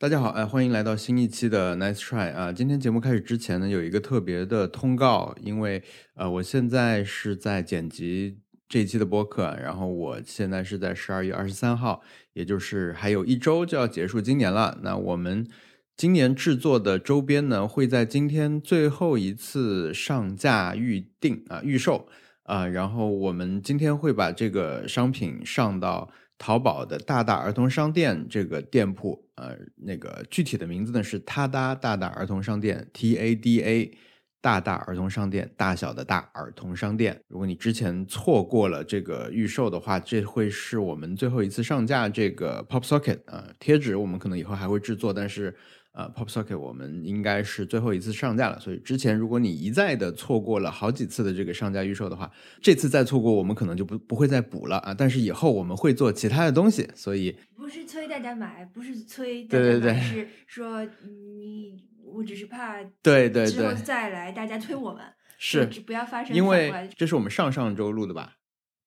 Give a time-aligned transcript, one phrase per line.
[0.00, 2.52] 大家好，哎，欢迎来到新一期的 Nice Try 啊！
[2.52, 5.82] 今天节目开始之前呢，有一个特别的通告，因为
[6.14, 8.38] 呃，我现在是在剪辑
[8.68, 12.00] 这一期的播客，然后我现在是在十二月二十三号，
[12.34, 14.78] 也就是还有一周就要结束今年了。
[14.84, 15.44] 那我们
[15.96, 22.06] 今年制作的周边呢，会在今天最后一次上架预定啊预售
[22.44, 26.08] 啊，然后我们今天会把这个商品上到。
[26.40, 33.96] 淘宝的大大儿童商店这个店铺，呃，那个具体的名字呢是他哒大大儿童商店 T A D A
[34.40, 37.20] 大大儿童商店，大小的大儿童商店。
[37.28, 45.54] 如果你之前错过了这个预售的话，这会是我们最后一次上架这个 Pop Socket 啊贴纸，我们可能以后还会制作，但是。
[45.98, 52.30] 呃，Pop Socket 我们应该是最后一次上架了，所以之前如果你一再的错过了好几次的这个上架预售的话，
[52.62, 54.94] 这次再错过我们可能就不不会再补了啊。
[54.94, 65.02] 但是以后我们会做其他的东西，所以不是催大家买，不是催大家买，是说你，我只是怕对对对之后再来大家催我们，
[65.36, 68.34] 是不要发生，因为这是我们上上周录的吧，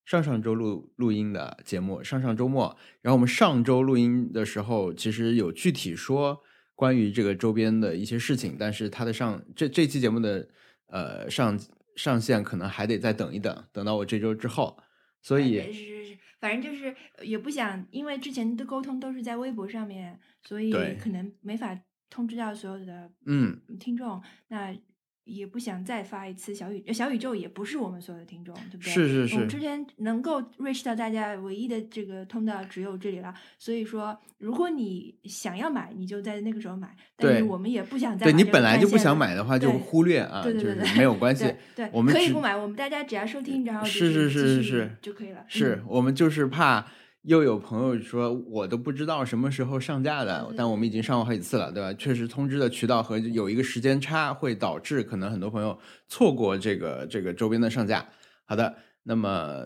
[0.05, 6.41] 上上周录录音的节目，上上周末，然后我们上周录音的时候其实有具体说。
[6.81, 10.49] 关于这个周边的一些事情，但是它的上这这期节目的
[10.87, 11.59] 呃上
[11.95, 14.75] 上线可能还得再等一等，等到我这周之后，
[15.21, 24.75] 所以是是是，反正就是也不想，因为之前的沟通都是在微博上面，所以可能没法通知到所有的嗯听众，那。
[25.23, 28.91] 也不想再发一次小宇小宇宙，也不是我们所有的听众，对不对？
[28.91, 29.35] 是是是。
[29.35, 36.95] 我们之前能够 reach 到大家唯一的这个通道只有这里了，所以说，如果你想要买，你就在那个时候买。
[37.15, 38.25] 但是我们也不想再。
[38.25, 41.53] 对你本来就不想买的话，就忽略啊，对对对，没有关系。
[41.75, 45.45] 对，我们可以不买，我们大家只要收听，然后是是是是是就可以了。
[45.47, 46.85] 是我们就是怕。
[47.23, 51.93] 又有朋友说，我都不知道什么时候上架的，但我们已经上过好几次了，对吧？
[51.93, 55.77] 确实，通知的渠道和有一个时间差，会导致可能很多朋友
[56.07, 58.07] 错过这个这个周边的上架。
[58.45, 59.65] 好的，那么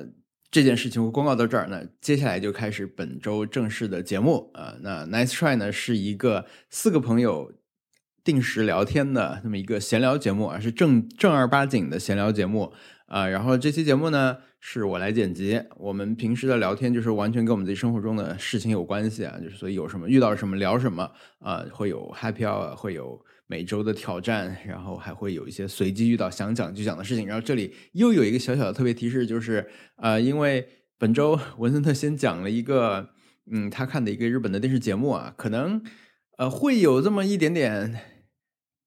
[0.52, 4.76] 这件事情我公告到这儿，那接下来就开始本周正式的节目啊。
[4.82, 7.54] 那 Nice Try 呢是一个四个朋友
[8.24, 12.74] 定时聊天的那么一个闲聊节目啊，是正正儿八经的闲聊节目
[13.16, 13.28] 啊。
[13.28, 14.38] 然后这期节目呢。
[14.68, 21.04] 是我来剪辑，我们平时的聊天就是完全跟我们自己生活中的事情有关系啊，就是所以有什么遇到什么聊什么
[21.38, 27.28] 啊，会有 happy hour，会有每周的挑战，然后还会有一些随机遇到想讲就讲的事情。
[27.28, 30.68] 然后这里又有一个小小的特别提示，就是呃，因为
[30.98, 33.10] 本周 文森特先讲了一个
[33.52, 35.80] 嗯他看的一个日本的电视节目啊，可能
[36.40, 38.02] 呃会有这么一点点，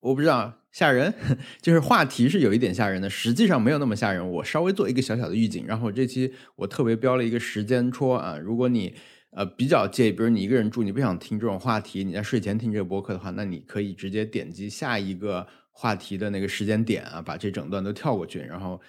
[0.00, 0.58] 我不知道。
[0.71, 1.12] 吓人，
[1.61, 4.31] 就是话题是有一点吓人的，实际上没有那么吓人。
[4.31, 8.95] 我稍微做一个小小的预警，然后这期我特别标了一个时间戳啊，如果你
[9.31, 18.81] 呃比较介意，比如你一个人住，你不想听这种话题，你在睡前听这个播客的话，那你可以直接点击下一个话题的那个时间点啊，把这整段都跳过去，然后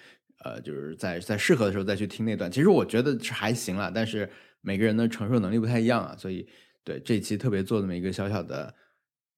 [0.44, 2.50] 呃就是在在适合的时候再去听那段。
[2.50, 4.28] 其实我觉得是还行了，但是
[4.60, 6.46] 每个人的承受能力不太一样啊，所以
[6.84, 8.74] 对这期特别做这么一个小小的。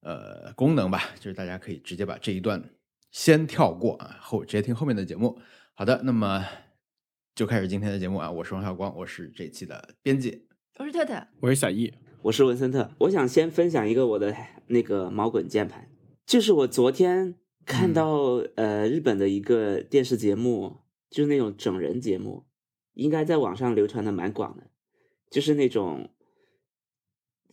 [0.03, 2.61] 呃，功能吧，就是大家可以直接把这一段
[3.09, 5.39] 先跳过啊，后直接听后面的节目。
[5.73, 6.45] 好的，那么
[7.33, 8.29] 就开始今天的节目啊。
[8.29, 10.45] 我是王小光，我是这期的编辑。
[10.77, 11.93] 我是特特，我是小易，
[12.23, 12.91] 我是文森特。
[12.99, 14.35] 我想先分享一个我的
[14.67, 15.89] 那个毛滚键盘，
[16.25, 22.45] 就是我昨天看到呃日本的一个电视节目，就是那种整人节目，
[22.93, 24.69] 应该在网上流传的蛮广的，
[25.31, 26.09] 就是那种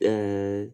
[0.00, 0.68] 呃。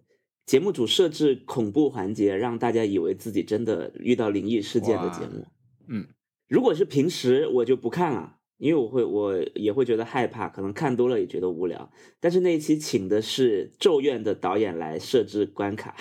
[0.47, 5.45] 节目组设置恐怖环节，让大家以为自己真的遇到灵异事件的节目。
[5.89, 6.07] 嗯，
[6.49, 11.91] 如果是平时我就不看了，因为我会我也会觉得害怕，可能看多了也觉得无聊。
[12.21, 15.97] 但是那一期请的是《咒怨》的导演来设置关卡，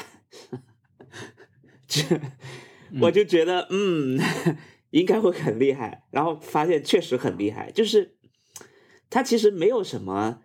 [1.88, 2.04] 这
[3.02, 4.20] 我就觉得嗯，
[4.92, 6.06] 应该会很厉害。
[6.12, 8.16] 然后发现确实很厉害，就是
[9.10, 10.42] 他其实没有什么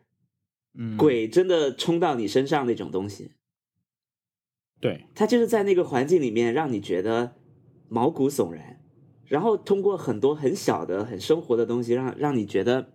[0.97, 3.33] 鬼真的冲到你身上那种东西。
[4.81, 7.33] 对他就是在那个环境里面，让你觉得
[7.91, 8.81] 毛骨悚然，
[9.27, 12.89] 然后通过很多很小的、很生活的东西，让让你觉得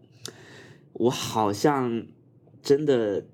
[0.93, 2.07] 我好像
[2.63, 3.27] 真的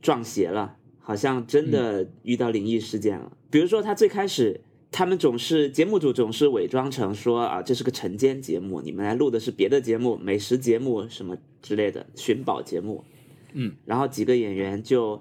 [0.00, 3.36] 撞邪了，好像真的遇到灵异事件了。
[3.50, 13.04] 比如说，他最开始他们总是节目组总是伪装成说啊，这是个晨间节目，你们来录的是别的节目，美食节目什么之类的寻宝节目，
[13.52, 15.20] 嗯，然后几个演员就。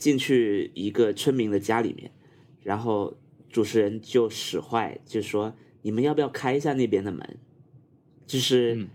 [0.00, 2.10] 进去一个村民的家里面，
[2.62, 3.14] 然后
[3.50, 7.38] 主持人就使坏，就说：“你们要不要开一下那边的门？”
[8.26, 8.88] 就是，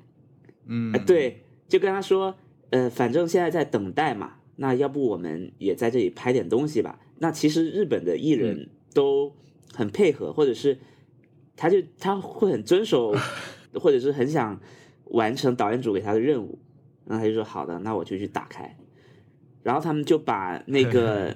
[0.65, 2.35] 嗯，对，就跟他说
[2.71, 9.31] ：“呃，反正现在在等待嘛，那要不我们也在这里拍点东西吧。”那其实日本的艺人都
[9.73, 10.79] 很配合，或者是
[11.55, 13.13] 他就他会很遵守，
[13.75, 14.59] 或者是很想
[15.05, 16.57] 完成导演组给他的任务，
[17.05, 18.75] 然后他就说好的，那我就去打开，
[19.65, 21.35] 然后他们就把那个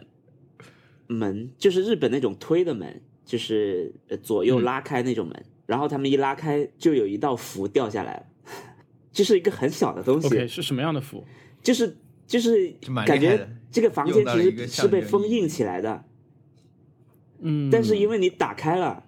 [1.08, 8.26] 门，就是日本那种推的门，就是呃左右嗯拉开那种门，然后他们一拉开，就有一道符掉下来了，
[9.12, 10.28] 就是一个很小的东西。
[10.28, 11.26] OK 是什么样的符？
[11.64, 11.98] 就是
[12.28, 12.72] 就是
[13.08, 16.06] 感觉这个房间其实是被封印起来的，
[17.40, 19.06] 嗯，但是因为你打开了，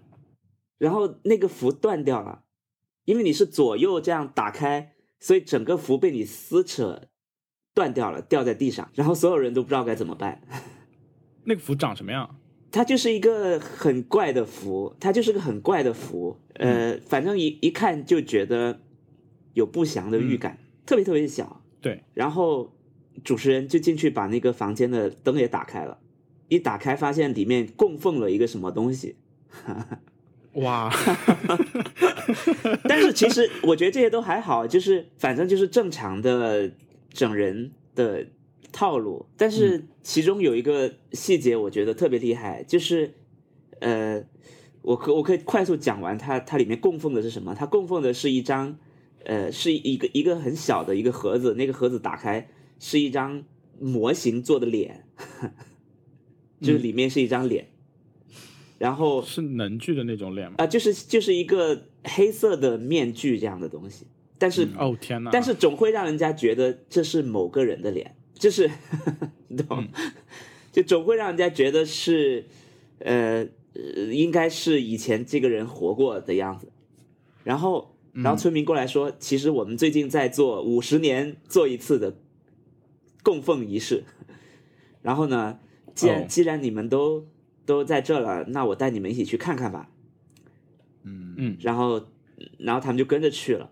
[0.79, 2.41] 然后那个符断掉了，
[3.05, 7.03] 因为你是左右这样打开，所以整个符被你撕扯
[7.73, 10.41] 断掉了，掉在地上，然后所有人都不知道该怎么办。
[11.45, 12.37] 那个符长什么样？
[12.71, 18.79] 它就是一个很怪的符，它就是个很怪的符，呃，反正一一看就觉得
[19.53, 21.61] 有不祥的预感，特别特别小。
[21.81, 22.71] 对，然后
[23.23, 25.97] 主持人就进去把那个房间的灯也打开了，
[26.47, 29.15] 一打开发现里面供奉了一个什么东西，
[30.53, 30.89] 哇，
[32.87, 36.71] 但是其实我觉得这些都还好，就是反正就是正常的
[37.11, 38.25] 整人的
[38.71, 39.25] 套路。
[39.37, 43.13] 但是其中有一个细节，我觉得特别厉害，就是
[43.79, 44.23] 呃，
[44.81, 47.53] 我可我可以快速讲完它，它里面供奉的是什么？
[47.53, 48.77] 它供奉的是一张
[49.23, 52.49] 呃，是一个一个很小的一个盒子，那个盒子打开
[52.79, 53.43] 是一张
[53.79, 55.05] 模型做的脸，
[56.61, 57.67] 就是里面是一张脸。
[58.77, 60.55] 然后是能剧的那种脸吗？
[60.57, 64.07] 啊、就是就是一个黑色的面具这样的东西，
[64.41, 65.29] 但是、哦天哪！
[65.31, 68.67] 但是总会让人家觉得这是某个人的脸，就是
[69.49, 69.87] 你懂，
[70.73, 72.47] 就总会让人家觉得是
[72.97, 76.71] 呃呃应该是以前这个人活过的样子，
[77.43, 82.17] 然后然后村民过来说，其实我们最近在做五十年做一次的
[83.21, 84.03] 供奉仪式，
[85.03, 85.59] 然后呢，
[85.93, 86.25] 既然、哦。
[86.27, 87.27] 既然你们都
[87.67, 89.87] 都在这了，那我带你们一起去看看吧。
[91.03, 91.35] 嗯。
[91.37, 91.57] 嗯。
[91.61, 92.07] 然后，
[92.57, 93.69] 然后他们就跟着去了，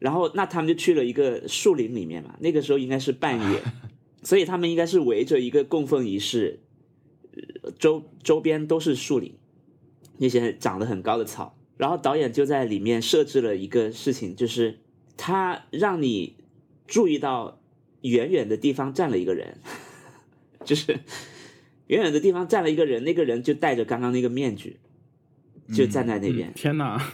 [0.00, 3.62] 然后那他们就去了一个树林里面嘛，那个时候应该是半夜，
[4.24, 6.58] 所以他们应该是围着一个供奉仪式，
[7.62, 9.36] 呃周周边都是树林，
[10.16, 14.78] 那些长得很高的草，然后导演就在里面设置了一个事情，就是
[15.16, 16.36] 他让你
[16.86, 17.60] 注意到
[18.00, 19.58] 远远的地方站了一个人，
[20.64, 20.98] 就是
[21.88, 24.78] 远远的地方站了一个人，那个人就戴着刚刚那个面具，
[25.74, 26.48] 就站在那边。
[26.48, 27.12] 嗯天哪！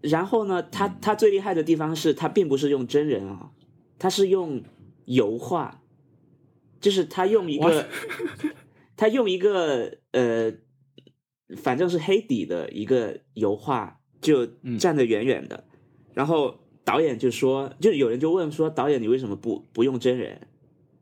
[0.00, 3.50] 然后呢，他他最厉害的地方是他并不是用真人啊、
[3.98, 4.62] 他是用
[5.04, 5.82] 油画，
[6.80, 7.86] 就是他用一个
[8.96, 10.52] 他用一个呃，
[11.56, 14.46] 反正是黑底的一个油画，就
[14.78, 15.64] 站得远远的。
[16.14, 20.48] 然后导演就说，就有人就问说，导演你为什么不不用真人？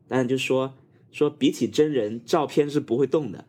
[0.07, 0.75] 导演就说
[1.11, 3.45] 说比起真人，照片是不会动的。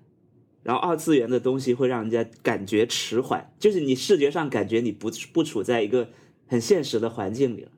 [0.62, 6.08] 然后二次元的东西会让人家感觉迟缓，就是你视觉上感觉你不不处在一个
[6.46, 7.70] 很现实的环境里了。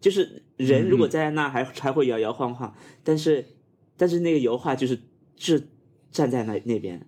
[0.00, 2.74] 就是人如果站在那还还会摇摇晃晃，
[3.04, 3.44] 但是
[3.96, 4.98] 但是那个油画就是
[5.36, 5.68] 是
[6.10, 7.06] 站在那那边，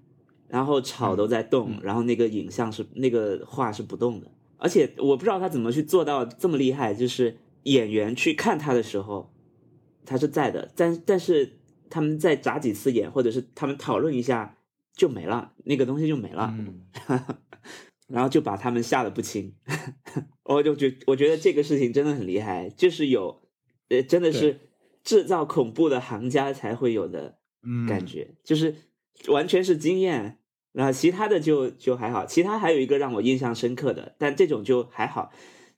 [0.49, 4.31] 然后草都在动，然后那个影像是那个画是不动的。
[4.59, 9.33] 而且我不知道他怎么去做到这么厉害，就是演员去看他的时候，
[10.05, 11.59] 他是在的，但但是
[11.89, 14.59] 他们再眨几次眼，或者是他们讨论一下
[14.95, 16.87] 就没了，那个东西就没了，嗯
[18.09, 19.55] 然后就把他们吓得不轻。
[20.45, 23.43] 我就觉我觉得这个事情真的很厉害，就是有
[23.89, 24.61] 呃真的是
[25.03, 28.75] 制造恐怖的行家才会有的嗯感觉，就是
[29.29, 30.39] 完全是经验。
[30.73, 35.31] 然后其他的就就还好，其他还有一个让我印象深刻的，但这种就还好，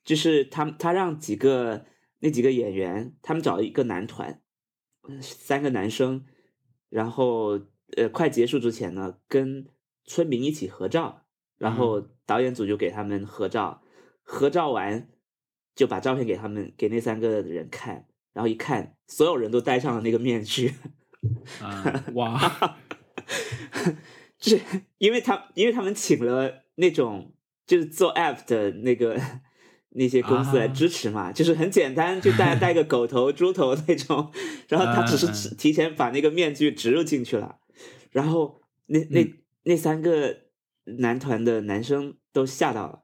[0.05, 1.85] 就是他他让几个
[2.21, 4.41] 那几个演员，他们找一个男团，
[5.03, 6.25] 呃三个男生，
[6.91, 7.61] 然后
[7.97, 9.67] 呃快结束之前呢，跟
[10.05, 11.23] 村民一起合照，
[11.59, 13.83] 然后导演组就给他们合照，
[14.23, 15.09] 合照完
[15.75, 20.75] 就把照片给他们给那三个人看，然后一看，所有人都戴上了那个面具。
[21.61, 22.77] 啊，哇，
[24.39, 24.61] 是
[24.99, 27.33] 因为他因为他们请了那种
[27.67, 29.19] 就是做 app 的那个
[29.91, 34.31] 那些公司来啊支持嘛，就是很简单，就戴戴个狗头、猪头那种，
[34.69, 37.59] 然后他只是提前把那个面具植入进去了，
[38.15, 40.43] 然后那那、嗯那三个
[40.85, 43.03] 男团的男生都吓到了，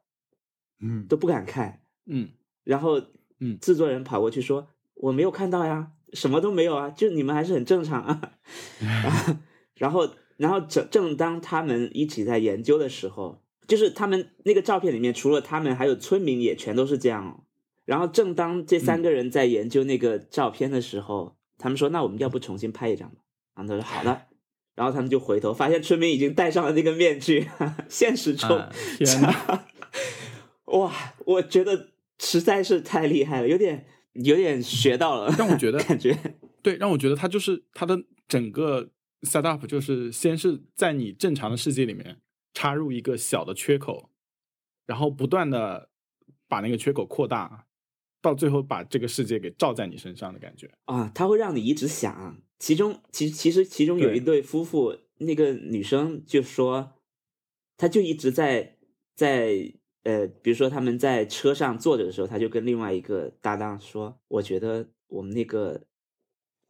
[0.78, 2.28] 嗯都不敢看，嗯
[2.64, 3.02] 然后
[3.38, 8.32] 嗯制作人跑过去说我没有看到呀，什么都没有啊，就你们还是很正常啊。
[8.78, 9.34] 然后
[9.74, 17.44] 然后然后正正当他们一起在研究的时候，就是他们那个照片里面除了他们，还有村民也全都是这样哦。
[17.86, 23.22] 然后正当这三个人在研究那个照片的时候，他们说：“那我们要不重新拍一张吧？”
[23.56, 24.26] 然后他说：“好的。”
[24.80, 27.46] 然后他们就回头发现村民已经戴上了那个面具，
[27.86, 28.72] 现实中，啊！
[30.72, 30.90] 哇，
[31.26, 33.84] 我觉得实在是太厉害了，有点
[34.14, 36.16] 有点学到了，让我觉得 感觉
[36.62, 38.88] 对，让我觉得他就是他的整个
[39.20, 42.16] set up 就是先是在你正常的世界里面
[42.54, 44.08] 插入一个小的缺口，
[44.86, 45.90] 然后不断的
[46.48, 47.66] 把那个缺口扩大，
[48.20, 50.70] 到最后把这个世界给罩在你身上的感觉。
[50.84, 52.42] 啊，它会让你一直想。
[52.58, 56.92] 其中，其其实其中有一对夫妇，那个女生就说，
[57.76, 58.76] 她就一直在
[59.14, 59.72] 在
[60.02, 65.82] 呃，比如说他们在车上坐着的时候，她就跟另外一个搭档说：“我觉得我们那个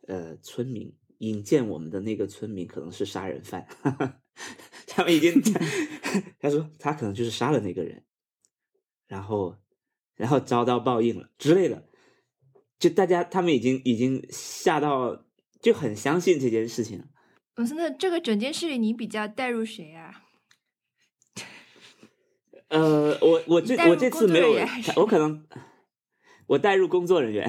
[0.06, 3.66] 呃村民引荐我们的那个村民可能是杀人犯，
[4.86, 5.32] 他们已经，
[6.38, 8.04] 他说他可能就是杀了那个人，
[9.06, 9.56] 然后
[10.20, 11.88] 然后遭到报应了之类的。”
[12.78, 15.24] 就大家他们已经已经吓到，
[15.60, 17.04] 就很相信这件事情了。
[17.56, 20.22] 文森特，这个整件事里你比较带入谁啊？
[22.68, 24.54] 呃，我我这我这次没有
[24.96, 25.44] 我可能
[26.46, 27.46] 我带入工作人员。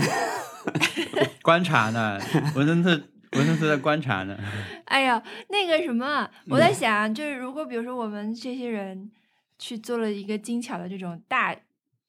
[1.41, 2.19] 观察呢，
[2.55, 2.89] 文森特
[3.37, 4.37] 文森特在观察呢。
[4.85, 9.09] 哎呀，那个什么，我在想，就是如果比如说我们这些人
[9.57, 11.55] 去做了一个精巧的这种大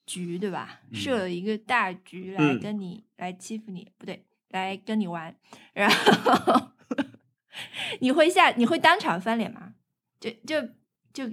[0.07, 0.81] 局，对吧？
[0.93, 5.35] 设了一个大局来嗯跟你、来欺负你，不对，来跟你玩，
[5.73, 6.71] 然后
[8.01, 9.75] 你会下你会当场翻脸吗？
[10.21, 10.69] 就就
[11.13, 11.31] 就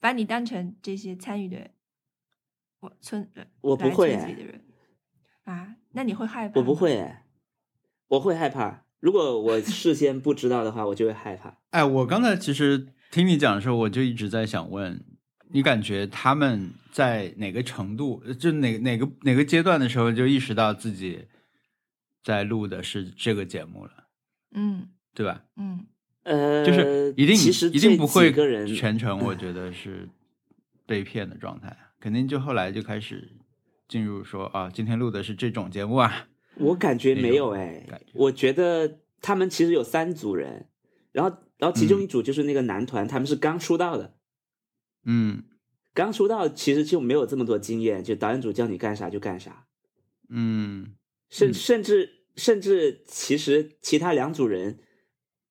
[0.00, 1.70] 把你当成这些参与的
[2.80, 4.64] 我村呃我不会的人
[5.44, 5.76] 啊？
[5.92, 6.60] 那你会害怕？
[6.60, 6.74] 我不。
[6.74, 7.24] 会哎，
[8.08, 8.84] 我会害怕。
[9.00, 11.58] 如果我事先不知道的话，我就会害怕。
[11.70, 15.04] 哎，我刚才其实听你讲的时候，我就一直在想问，
[15.54, 21.26] 你感觉他们在哪个程度，呃就哪哪个哪个阶段的时候就意识到自己
[22.24, 23.92] 在录的是这个节目了，
[24.52, 24.88] 嗯。
[25.14, 25.44] 对吧？
[25.56, 25.86] 嗯。
[26.24, 30.08] 呃，就是一定其实一定不会几个人全程， 我觉得是
[30.86, 33.30] 被骗的状态，肯定就后来就开始
[33.86, 36.26] 进入说啊，今天录的是这种节目啊，
[36.58, 40.66] 我感觉没有那哎觉，我觉得他们其实有三组人，
[41.12, 44.16] 然后然后其中嗯一组就是那个男团，他们是刚出道的，
[45.04, 45.44] 嗯。
[45.92, 49.66] 刚出道其实就没有这么多经验，就导演组叫你干啥就干啥，
[50.28, 50.94] 嗯
[51.30, 51.54] 甚嗯。
[51.54, 54.80] 甚至甚至其实其他两组人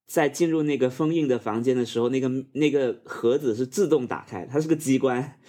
[0.06, 5.40] 在进入那个封印的房间的时候，那个那个盒子是自动打开，它是个机关，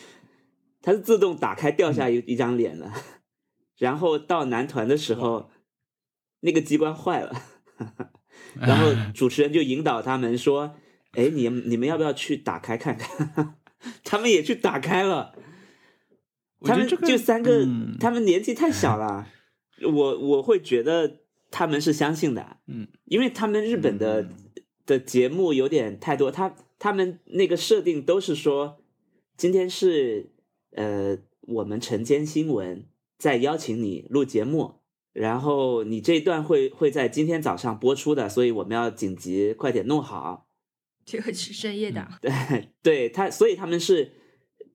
[0.81, 2.93] 它是自动打开掉下一、一张脸了，
[3.77, 5.51] 然后到男团的时候，
[6.43, 7.43] 那个机关坏了，
[8.55, 10.77] 然后 主持人就引导他们说
[11.19, 13.57] ：“哎，你你们要不要去打开看看？”
[14.05, 15.35] 他们也去打开了。
[16.61, 17.97] 他们就三个，嗯。
[18.01, 19.27] 他们年纪太小了，
[19.83, 24.31] 我我会觉得他们是相信的，嗯，因为他们日本的、嗯。
[24.87, 28.77] 的节目有点太多，他他们那个设定都是说，
[29.35, 30.31] 今天是
[30.73, 32.85] 呃我们晨间新闻
[33.17, 34.75] 在邀请你录节目，
[35.15, 40.44] 然后你这一段会会在今天早上播出的，所以我们要紧急快点弄好，
[41.05, 42.09] 这个是深夜档。
[42.21, 42.33] 对
[42.83, 44.13] 对，他所以他们是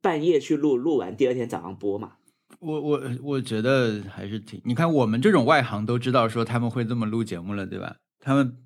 [0.01, 2.13] 半夜去录，录完第二天早上播嘛。
[2.59, 7.95] 我我我觉得还是挺，你看我们这种外行都知道说他们会这么录节目了，对吧？
[8.19, 8.57] 他们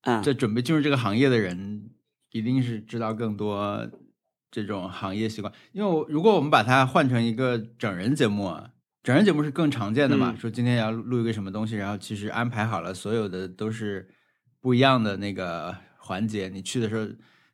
[0.00, 1.90] 啊在准备进入这个行业的人，
[2.32, 3.88] 一定是知道更多
[4.50, 5.52] 这种行业习惯。
[5.72, 8.70] 因为我如果我们把它换成一个整人节目啊，
[9.04, 14.08] 整人节目是更常见的嘛，嗯说今天要录一个什么东西，然后其实安排好了，所有的都是
[14.60, 17.06] 不一样的那个环节，你去的时候。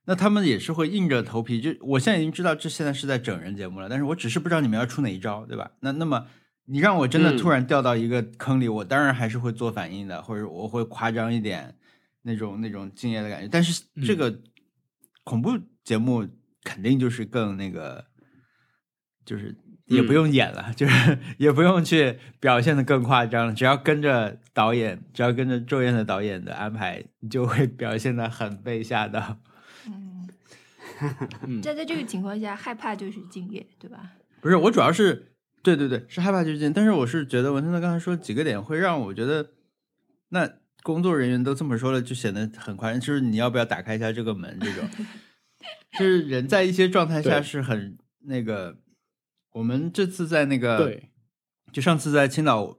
[0.09, 5.69] 那他们也是会硬着头皮，就我现在已经知道这现在是在整人节目了，但是我只是不知道你们要出哪一招，对吧？
[5.81, 6.29] 那那么
[6.67, 11.75] 你让我真的嗯突然掉到一个坑里，我当然还是会做反应的，或者我会夸张一点
[12.23, 13.49] 那种那种敬业的感觉。
[13.49, 14.41] 但是这嗯个
[15.25, 16.25] 恐怖节目
[16.62, 18.07] 肯定就是更那个，
[19.25, 29.38] 就是也不嗯用演了，就是 也不用去表现的更夸张了，只要跟着导演，只要跟着咒怨的导演的安排，你就会表现的很被吓到。
[29.87, 30.28] 嗯，
[31.47, 34.12] 嗯在在这个情况下，害怕就是敬业，对吧？
[34.40, 36.73] 不是，我主要是对对对，是害怕就是敬业。
[36.75, 39.50] 但是我是觉得文森特刚才说几个点会让我觉得，
[40.31, 40.50] 那
[40.83, 42.99] 工作人员都这么说了，就显得很夸张。
[42.99, 44.59] 就是你要不要打开一下这个门？
[44.61, 44.85] 这种，
[45.97, 48.78] 就是人在一些状态下是很那个。
[49.56, 51.10] 我们这次在那个，对，
[51.72, 52.78] 就上次在青岛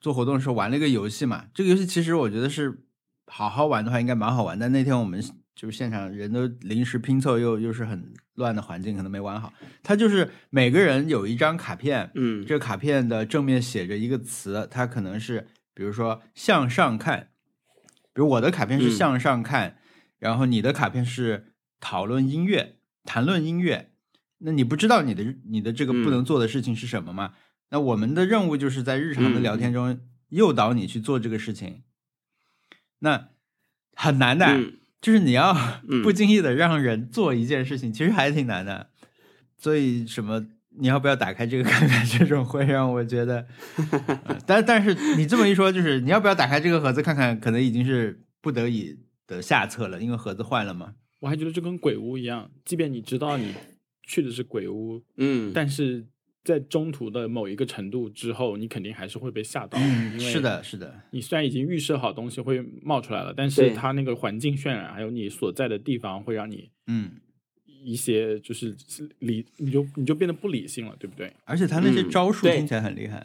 [0.00, 1.46] 做活动的时候玩了一个游戏嘛。
[1.54, 2.84] 这个游戏其实我觉得是
[3.26, 5.22] 好好玩的话应该蛮好玩，但那天我们
[5.54, 9.50] 就是现场人都临时拼凑，又又是很乱的环境，可能没玩好。
[9.82, 17.30] 它就是每个人有一张卡片，嗯这个卡片的正面写着一个词，它可能是比如说向上看，
[18.12, 19.78] 比如我的卡片是嗯向上看，
[20.18, 23.89] 然后你的卡片是讨论音乐、谈论音乐，
[24.40, 27.34] 那你不知道你的你的这个不能做的事情是什么吗？
[27.70, 31.82] 那我们的任务就是在日常的聊天中诱导你去做这个事情，
[33.00, 33.28] 那
[33.94, 35.56] 很难的，嗯就是你要
[35.88, 38.90] 嗯 不经意的让人做一件事情，其实还挺难的。
[39.56, 40.46] 所以什么，
[40.78, 42.04] 你要不要打开这个 看看？
[42.06, 43.46] 这种会让我觉得，
[44.24, 50.94] 呃但但是你这么一说，就是你要不要打开这个盒子看看，可能已经是不得已的下策了，因为盒子坏了嘛。
[51.20, 53.54] 我还觉得这跟鬼屋一样，即便你知道你
[54.10, 56.04] 去的是鬼屋，嗯，但是
[56.42, 59.78] 在中途的某一个程度之后，你肯定还是会被吓到。
[59.78, 67.12] 嗯，因为是的，是的，你虽然已经预设好东西会冒出来了，但是它那个环境渲染，还有你所在的地方，会让你嗯，
[67.84, 68.74] 一些就是
[69.20, 71.32] 理，你就你就变得不理性了，对不对？
[71.44, 73.24] 而且他那些招数听起来很厉害，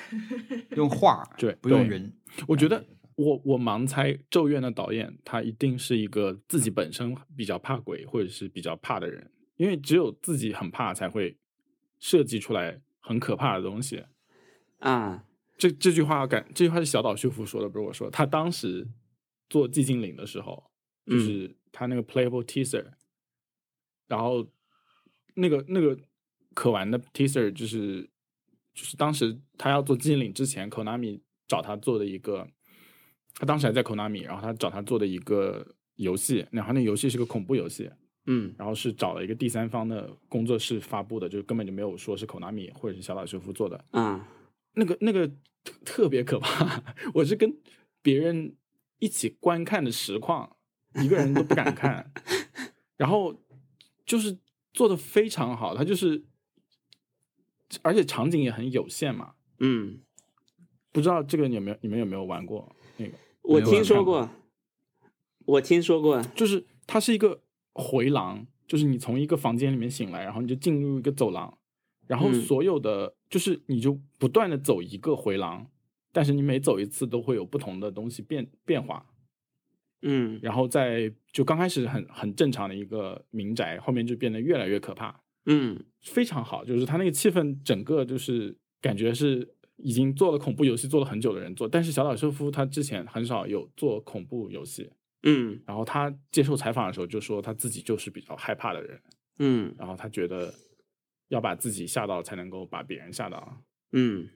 [0.74, 2.10] 用画，对对不用人。
[2.46, 2.82] 我觉得
[3.16, 11.36] 我我盲猜《咒怨》的导演他一定是一个自己本身比较怕鬼或者是比较怕的人，因为只有自己很怕才会
[11.98, 14.02] 设计出来很可怕的东西。
[14.78, 15.24] 啊，
[15.58, 18.08] 这这句话感这句话是小岛秀夫说的，不是我说。
[18.08, 18.88] 他当时
[19.50, 20.70] 做寂静岭的时候，
[21.04, 22.86] 就嗯是他那个 playable teaser，、
[24.06, 24.48] 然后
[25.34, 25.98] 那个那个
[26.54, 28.08] 可玩的 teaser 就是
[28.74, 32.48] 就是当时他要做寂静岭之前，Konami 找他做的一个，
[33.34, 37.90] 他当时还在 Konami，然后他找他做的一个游戏，然后那游戏是个恐怖游戏，
[38.28, 38.54] 嗯。
[38.56, 43.84] 然后是找了一个第三方的工作室发布的，就根本就没有说是 Konami 或者是小岛秀夫做的。
[43.90, 44.28] 啊，
[44.74, 45.26] 那个那个
[45.64, 46.82] 特特别可怕，
[47.14, 47.58] 我是跟
[48.00, 48.54] 别人
[49.00, 50.56] 一起观看的实况，
[51.02, 52.12] 一个人都不敢看，
[52.96, 53.34] 然后
[54.06, 54.38] 就是
[54.72, 56.24] 做的非常好，他就是，
[57.82, 60.00] 而且场景也很有限嘛，嗯，
[60.92, 63.12] 不知道这个你有没有你们有没有玩过那个？
[63.42, 64.28] 我听说过，
[65.44, 67.42] 我听说过，就是它是一个
[67.78, 71.56] 回廊，就是你从一个房间里面醒来，然后你就进入一个走廊，
[72.06, 72.42] 然后嗯。
[72.42, 75.66] 所有的、就是你就不断的走一个回廊，
[76.12, 79.06] 但是你每走一次都会有不同的东西变变化，
[80.02, 80.38] 嗯。
[80.42, 85.82] 然后在就刚开始很很正常的一个民宅，后面就变得越来越可怕，嗯。
[86.02, 89.54] 非常好，就是他那个气氛整个就是感觉是。
[89.80, 94.90] 已经做了恐怖游戏做了很久的人做，但是小岛秀夫他之前很少有做恐怖游戏，
[95.22, 99.00] 嗯然后他接受采访的时候就说他自己就是比较害怕的人，
[99.38, 100.54] 嗯然后他觉得
[101.28, 103.62] 要把自己吓到才能够把别人吓到。
[103.92, 104.28] 嗯，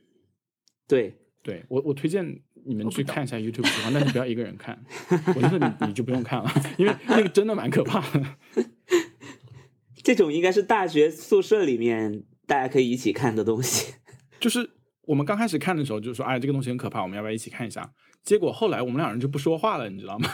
[0.88, 4.82] 对，对我，我推荐你们去看一下 YouTube 实况，但是不要一个人看。
[5.36, 8.36] 我觉得你你就不用看了，因为那个真的蛮可怕的。
[10.02, 13.94] 这种应该是大学宿舍里面大家可以一起看的东西。
[14.40, 14.68] 就是
[15.02, 17.92] 我们刚开始看的时候就说，哎，这个东西很可怕，我们要不要一起看一下？
[18.22, 20.28] 结果后来我们两人就不说话了，你知道吗？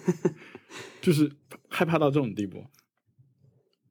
[1.00, 1.32] 就是
[1.68, 2.64] 害怕到这种地步。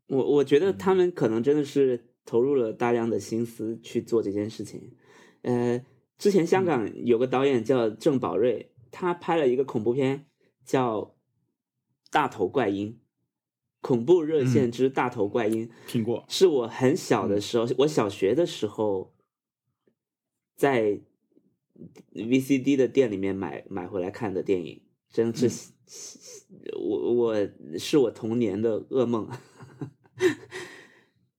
[0.08, 4.96] 我我觉得嗯他们可能真的是投入了大量的心思去做这件事情。
[5.42, 5.84] 呃，
[6.18, 10.28] 之前嗯香港有个导演叫郑宝瑞，他拍了一个恐怖片
[10.64, 11.02] 叫
[12.12, 12.94] 《大头怪婴》，
[13.82, 19.16] 恐怖热线之大头怪婴，听过，是我很小嗯的时候，我小学的时候
[20.56, 21.02] 在
[22.14, 25.72] VCD 的店里面买买回来看的电影，真的是、
[26.78, 29.30] 我我是我童年的噩梦。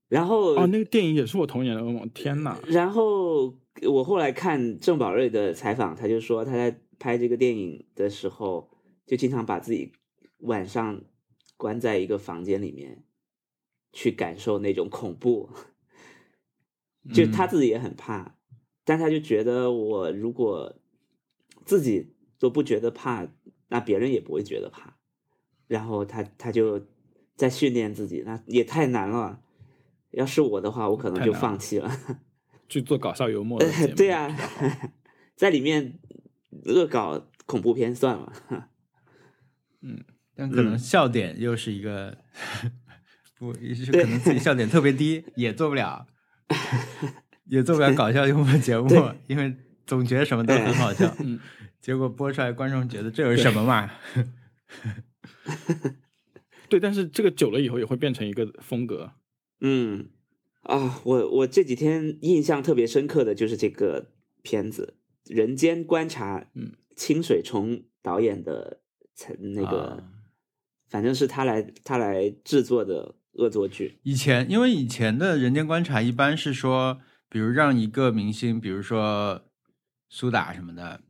[0.08, 2.08] 然后哦，那个电影也是我童年的噩梦。
[2.10, 2.60] 天哪！
[2.66, 8.70] 然后我后来看郑宝瑞的采访，他就说他在拍这个电影的时候，
[9.06, 9.92] 就经常把自己
[10.38, 11.02] 晚上
[11.56, 13.04] 关在一个房间里面，
[13.92, 15.50] 去感受那种恐怖。
[17.14, 18.36] 就他自己也很怕，
[18.90, 20.76] 但他就觉得我如果
[21.64, 23.24] 自己都不觉得怕，
[23.68, 24.96] 那别人也不会觉得怕。
[25.68, 26.88] 然后他他就
[27.36, 29.42] 在训练自己，那也太难了。
[30.10, 31.88] 要是我的话，我可能就放弃了。
[32.68, 33.60] 去做搞笑幽默
[33.94, 34.28] 对啊，
[35.36, 36.00] 在里面
[36.64, 38.32] 恶搞恐怖片算了。
[39.82, 42.18] 嗯但可能嗯笑点又是一个，
[43.38, 46.08] 不，也是可能自己笑点特别低，也做不了，
[47.50, 48.88] 也做不了搞笑幽默节目，
[49.26, 49.54] 因为
[49.86, 51.40] 总觉得什么都很好笑，嗯，
[51.80, 53.90] 结果播出来观众觉得这有什么嘛？
[56.68, 59.12] 对，但是这个久了以后也会变成一个风格。
[59.60, 60.06] 嗯，
[60.62, 64.94] 啊，我我这几天印象特别深刻的就是这个片子
[65.34, 68.80] 《人间观察》，嗯，清水崇导演的
[69.14, 70.04] 才那个，啊
[70.88, 73.98] 反正是他来他来制作的恶作剧。
[74.02, 79.42] 以前因为以前的人间观察一般是说，比如让一个明星，比如说
[80.08, 81.00] 苏打什么的，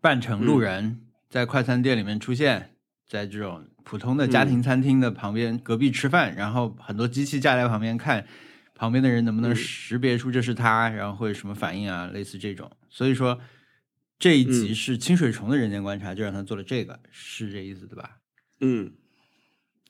[0.00, 0.62] 扮成路嗯。
[0.62, 2.74] 人，在快餐店里面出现，
[3.06, 8.26] 在这种普通的家庭餐厅的旁边、隔壁吃饭，然后很多机器架在旁边看
[8.74, 9.54] 旁边的人能不能嗯。
[9.54, 12.70] 识别出这是他，然后会什么反应啊，类似这种。
[12.88, 13.38] 所以说
[14.18, 14.74] 这一集嗯。
[14.74, 18.18] 是清水虫的人间观察，就让他做了这个，是这意思对吧？
[18.60, 18.90] 嗯，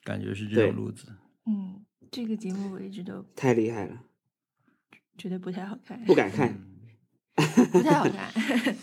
[0.03, 1.07] 感觉是这种路子。
[1.47, 4.03] 嗯，这个节目我一直都太厉害了，
[5.17, 6.57] 觉得不太好看，不敢看。
[7.73, 8.77] 不太好看。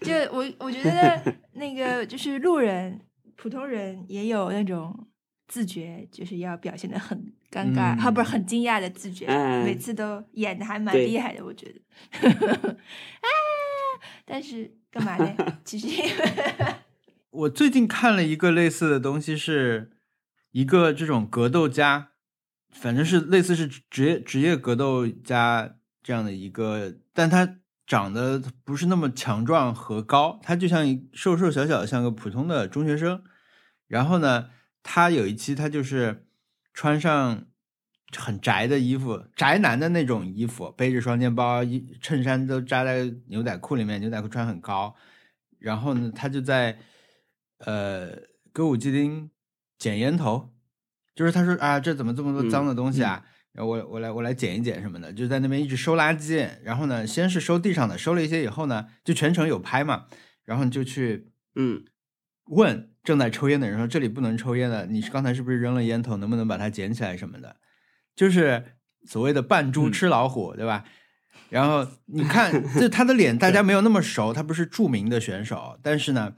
[0.00, 3.00] 就我我觉得那个就是路人、
[3.36, 5.08] 普通人也有那种
[5.48, 7.18] 自觉，就是要表现的很
[7.50, 11.80] 尴尬，嗯啊，不是很惊讶的自觉，哎每次都演的还蛮厉害的，我觉得。
[12.70, 13.26] 啊，
[14.24, 15.34] 但是干嘛呢？
[15.64, 16.12] 其实因为
[17.30, 19.90] 我最近看了一个类似的东西，是
[20.52, 22.10] 一个这种格斗家，
[22.70, 25.76] 反正是类似是职业职业格斗家
[26.08, 33.22] 这样的一个，但他长得不是那么强壮和高，他就像一瘦瘦小小的，像个普通的中学生。
[33.86, 34.48] 然后呢，
[34.82, 36.24] 他有一期他就是
[36.72, 37.44] 穿上
[38.16, 44.96] 很宅的衣服，宅男的那种衣服，背着双肩包，一衬衫都扎在牛仔裤里面，牛仔裤穿很高。
[45.58, 46.78] 然后呢，他就在
[47.58, 48.16] 呃
[48.54, 49.30] 歌舞伎町
[49.78, 50.54] 捡烟头，
[51.14, 53.26] 就是他说啊，这怎么这么多脏的东西啊？
[53.52, 56.48] 然后我我来我来捡一捡什么的，就在那边一直收垃圾。
[56.62, 60.06] 然后呢，先是收地上的，收了一些以后呢，就全程有拍嘛，
[60.44, 61.84] 然后你就去嗯
[62.46, 66.16] 问正在抽烟的人说：“这里不能抽烟的，你是刚才是不是扔了烟头？
[66.16, 67.56] 能不能把它捡起来什么的？”
[68.16, 68.64] 就是
[69.06, 70.84] 所谓的扮猪嗯吃老虎，对吧？
[71.50, 76.36] 然后你看， 就他的脸大家没有那么熟，他不是著名的选手，但是呢，就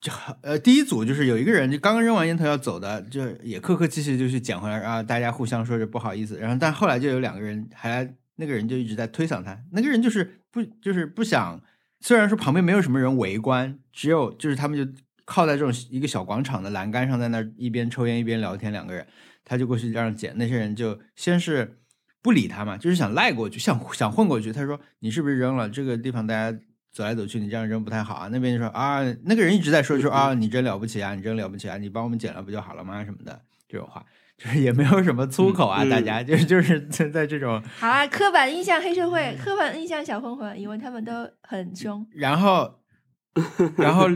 [0.00, 11.60] 就呃第一组就是有一个人就刚刚扔完烟头要走的，就也客客气气就去捡回来，然后大家互相说着不好意思，然后但后来就有两个人还，那个人就一直在推搡他，那个人就是不就是不想，
[12.00, 19.06] 虽然说旁边没有什么人围观，只有就是他们就靠在这种一个小广场的栏杆上，在那一边抽烟一边聊天，两个人
[19.44, 21.78] 他就过去让捡，那些人就先是。
[22.22, 24.52] 不理他嘛，就是想赖过去，想想混过去。
[24.52, 26.26] 他说：“你是不是扔了这个地方？
[26.26, 26.58] 大家
[26.96, 33.04] 走来走去，你这样扔不太好啊。”那边就说：“啊，那个人一直在说，说啊，你真了不起啊，你真了不起啊，你帮我们捡了不就好了吗？
[33.04, 34.02] 什么的这种话，
[34.38, 42.06] 就是也没有什么粗口啊，嗯大家就是就是在在这种，好啊，刻板印象黑社会，刻板印象小混混，因为他们都很凶。
[42.12, 42.78] 然后
[43.76, 44.08] 然后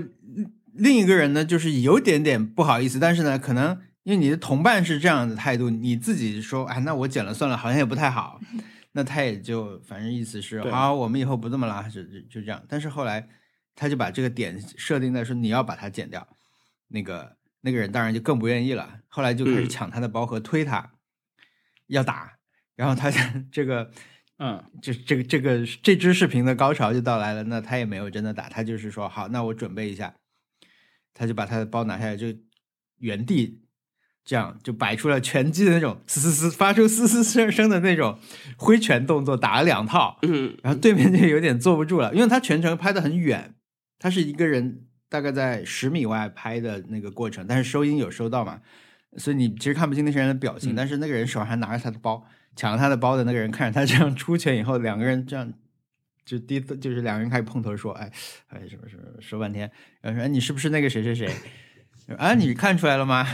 [0.73, 3.79] 另一个人呢，就是有点点不好意思，但是呢，可能。
[4.03, 8.41] 因为你的同伴是这样的态度，你自己说，哎，那我捡了算了，好像也不太好。
[8.93, 12.65] 那他也就反正意思是，对好，我们以后不这么拉，就就就这样。
[12.69, 13.29] 但是后来
[13.77, 16.27] 他就把这个点设定在说你要把它剪掉，
[16.89, 19.01] 那个那个人当然就更不愿意了。
[19.09, 20.93] 后来就开始嗯抢他的包和推他，
[21.87, 22.37] 要打。
[22.75, 23.11] 然后他
[23.53, 23.91] 这个，
[24.39, 27.45] 嗯，就这个这个这支视频的高潮就到来了。
[27.45, 30.15] 那他也没有真的打，他就是说好，那我准备一下，
[31.15, 32.27] 他就把他的包拿下来，就
[32.97, 33.63] 原地。
[34.25, 38.19] 这样就摆出了拳击的那种嘶嘶嘶发出嘶嘶声声的那种
[38.57, 43.55] 挥拳动作，打了两套，嗯然后对面就有点坐不住了，因为他全程拍的很远，
[43.99, 48.61] 他是一个人大概在十米外拍的那个过程，但是收音有收到嘛，
[49.17, 55.53] 所以你其实看不清那些人的表情，嗯但是那个人手上还拿着他的包，抢了他的包的那个人看着他这样出拳以后，两个人这样
[56.25, 58.13] 就低头，就是两个人开始碰头说，哎
[58.49, 59.69] 哎什么什么说半天，
[60.01, 61.29] 然后说哎你是不是那个谁谁谁？
[62.17, 63.27] 啊，你看出来了吗？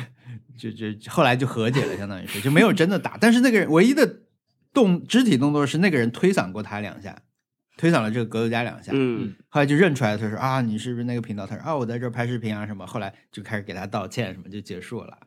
[0.57, 4.21] 就就后来就和解了，相当于是就没有真的打，但是那个人唯一的
[4.73, 7.16] 动肢体动作是那个人推搡过他两下，
[7.77, 11.47] 推搡了这个格斗家两下，嗯后来就认出来，他说啊，你是不是那个频道？
[11.47, 12.87] 他说啊，我在这儿拍视频啊什么。
[12.87, 15.19] 后来就开始给他道歉，什么就结束了。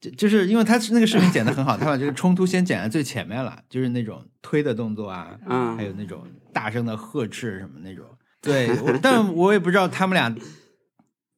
[0.00, 8.04] 就就是因为他是那个视频剪的很好，他把这个冲突先剪在最前面了，就是那种推的动作啊，啊还有那种大声的呵斥什么那种。
[8.40, 10.34] 对，我但我也不知道他们俩，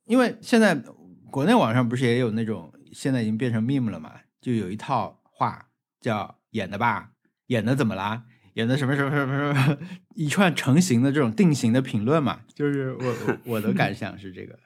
[0.06, 0.82] 因为现在
[1.30, 5.68] 国内网上不是也有那种现在已经变成 meme 了嘛，就有一套话
[6.00, 7.10] 叫演的吧，
[7.48, 8.22] 演的怎么啦？
[8.54, 9.78] 演的什么什么什么什么，
[10.14, 14.56] 一串成型的这种定型的评论嘛，就是我我我的感 想是这个，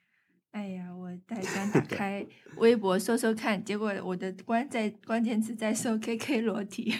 [0.52, 6.94] 哎呀，我才刚打开微博搜搜看，结果我的关在关键词在搜 KK 裸体，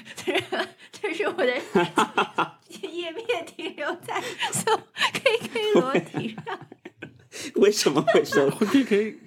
[0.92, 1.54] 这是我的
[2.92, 4.20] 页面停留在
[4.52, 4.76] 搜
[5.14, 6.58] KK 裸体上。
[7.56, 9.18] 为什么会收可以可以，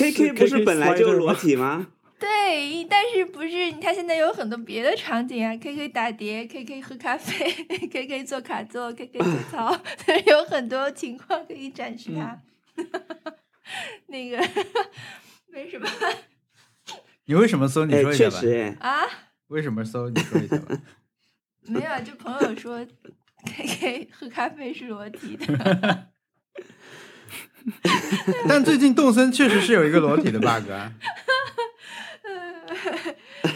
[0.00, 1.88] ？K K 不是本来就裸体吗？
[2.18, 7.50] 对，但是不是他现在有很多别的场景啊？K K 打碟，K K 喝咖啡
[7.88, 9.74] ，K K 做卡座，K K 吐槽，
[10.26, 12.38] 有很多情况可以展示它。
[14.08, 14.36] 那个
[15.54, 15.88] 为什么
[17.24, 17.86] 你为什么搜？
[17.86, 18.38] 你哎，说一下吧。
[18.80, 19.06] 啊？
[19.48, 20.10] 为什么搜？
[20.10, 20.78] 你说一下吧。
[21.62, 22.86] 没有啊，就朋友说
[23.46, 26.08] K K 喝咖啡是裸体的。
[28.48, 30.92] 但最近动森确实是有一个裸体的 bug 啊，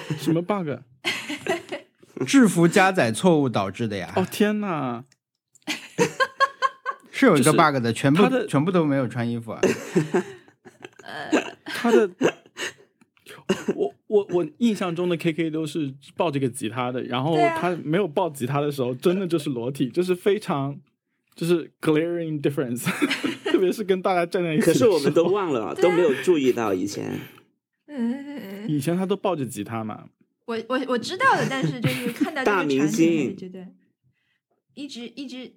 [0.19, 0.69] 什么 bug？
[2.27, 4.13] 制服加载错误导致的呀。
[4.17, 5.05] 哦天哪！
[7.11, 9.61] 是有一个 bug 的，全部他的全部都没有穿衣服啊。
[11.65, 12.11] 他的，
[13.75, 20.77] 我我我印象中的 KK 都是抱这个吉他的，然后他没有抱吉他的时候，真的就是裸体，就是非常
[21.35, 22.85] 就是 glaring difference，
[23.45, 27.19] 特别是跟大家站在一起的可是我们都忘了，都没有注意到以前。
[27.87, 30.09] 嗯，以前他都抱着吉他嘛，
[30.47, 33.67] 我我我知道的，但是就是看到这个场景，觉得
[34.75, 35.53] 一直一直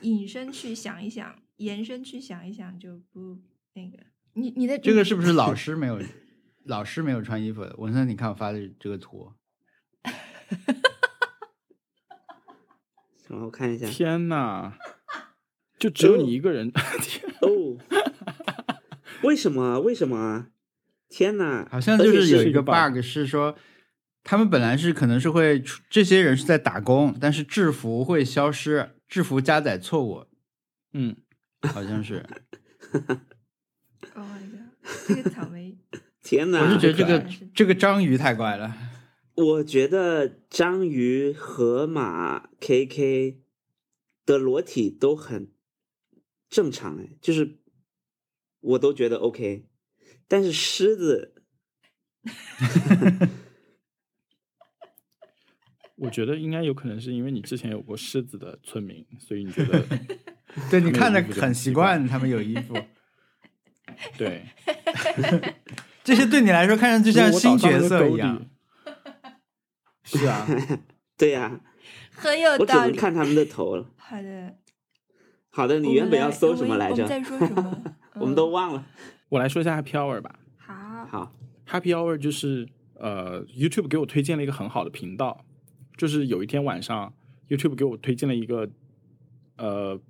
[0.00, 3.38] 隐身去想一想，延伸去想一想，就不
[3.74, 3.98] 那个。
[4.34, 6.00] 你你的这个是不是老 师没有
[6.64, 7.74] 老师没有穿衣服的？
[7.78, 9.32] 文森，你看我发的这个图，
[13.28, 14.78] 然后看一下，天哪！
[15.82, 16.70] 就只有你一个人，
[17.02, 17.76] 天，哦，
[19.24, 19.80] 为什么？
[19.80, 20.46] 为什么？
[21.08, 21.66] 天哪！
[21.68, 23.56] 好像就是有一个 bug 是说，
[24.22, 30.26] 他们本来是可能是会出这些人是在打工，但是制服会消失，制服加载错误，
[30.92, 31.16] 嗯，
[31.62, 32.24] 好像是。
[34.14, 35.76] Oh my god，这个草莓，
[36.22, 36.60] 天哪！
[36.60, 38.72] 我是觉得这个这个章鱼太怪了。
[39.34, 43.38] 我觉得章鱼、河马、KK
[44.24, 45.48] 的裸体都很
[46.52, 47.58] 正常，哎，就是
[48.60, 49.64] 我都觉得 OK，
[50.28, 51.42] 但是狮子
[55.96, 59.82] 我觉得应该有可能是因为你之前有过狮子的村民，所以你觉得
[60.70, 62.76] 对你看着很习惯，他们有衣服，
[64.18, 64.44] 对，
[66.04, 68.46] 这些对你来说看上去像新角色一样。
[70.04, 70.46] 是啊，
[71.16, 71.58] 对呀、
[72.10, 72.90] 很有我只道理。
[72.90, 73.90] 能看他们的头了。
[73.96, 74.58] 好的，
[75.54, 77.08] 好的，你原本要搜什么来着我们？
[77.08, 77.82] 在说什么？
[78.16, 78.84] 我们都嗯忘了。
[79.28, 80.38] 我来说一下 Happy Hour 吧。
[80.56, 81.32] 好，好
[81.68, 85.44] ，Happy Hour 就是呃，YouTube 给我推荐了一个很好的频道，
[85.96, 87.12] 就是有一天晚上
[87.48, 88.68] ，YouTube 给我推荐了一个
[89.56, 90.00] 呃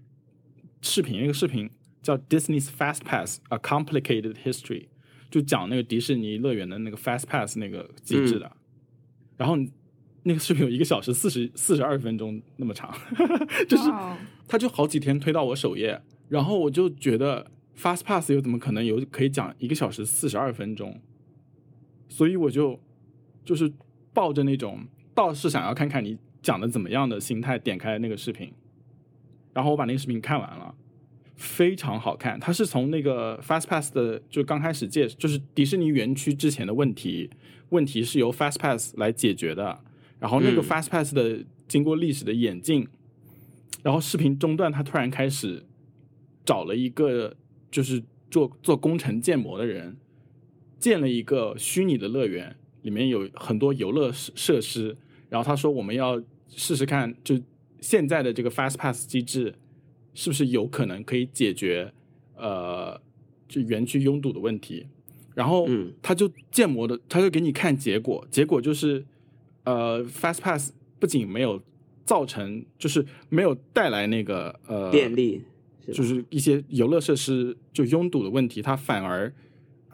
[0.80, 1.68] 视频，那个视频
[2.02, 4.86] 叫 Disney's Fast Pass: A Complicated History，
[5.30, 8.50] 就讲那个迪士尼乐园的那个 Fast Pass 那个机制的。
[9.36, 9.56] 然后
[10.24, 12.94] 那个视频有一个小时四十四十二分钟那么长，
[13.68, 13.90] 就是
[14.46, 21.00] 他就好几天推到我首页，然后我就觉得 Fast Pass 又怎么可能有可以讲一个小时四十二分钟？
[22.08, 22.78] 所以我就
[23.44, 23.72] 就是
[24.12, 28.52] 抱着那种倒是想要看看你讲的怎么样的心态，点开那个视频，
[29.52, 30.74] 然后我把那个视频看完了，
[31.34, 32.38] 非常好看。
[32.38, 37.30] 它是从那个 Fast Pass 的就刚开始介，就是迪士尼园区之前的问题，
[37.70, 39.80] 问题是由 Fast Pass 来解决的。
[40.22, 42.86] 然后那个嗯 Fast Pass 的经过历史的演进，
[43.82, 45.64] 然后视频中断，他突然开始
[46.44, 47.36] 找了一个
[47.72, 49.96] 就是做做工程建模的人，
[50.78, 54.96] 建了一个虚拟的乐园，里面有很多游乐设设施。
[55.28, 57.36] 然后他说我们要试试看，就
[57.80, 59.52] 现在的这个 Fast Pass 机制
[60.14, 61.92] 是不是有可能可以解决
[62.36, 63.00] 呃
[63.48, 64.86] 就园区拥堵的问题。
[65.34, 69.04] 然后嗯他就建模的，他就给你看结果，结果就是
[69.64, 71.62] 呃 Fast Pass 不仅没有
[72.04, 75.42] 造成，就是没有带来那个呃便利
[75.92, 79.32] 就是一些游乐设施就拥堵的问题，它反而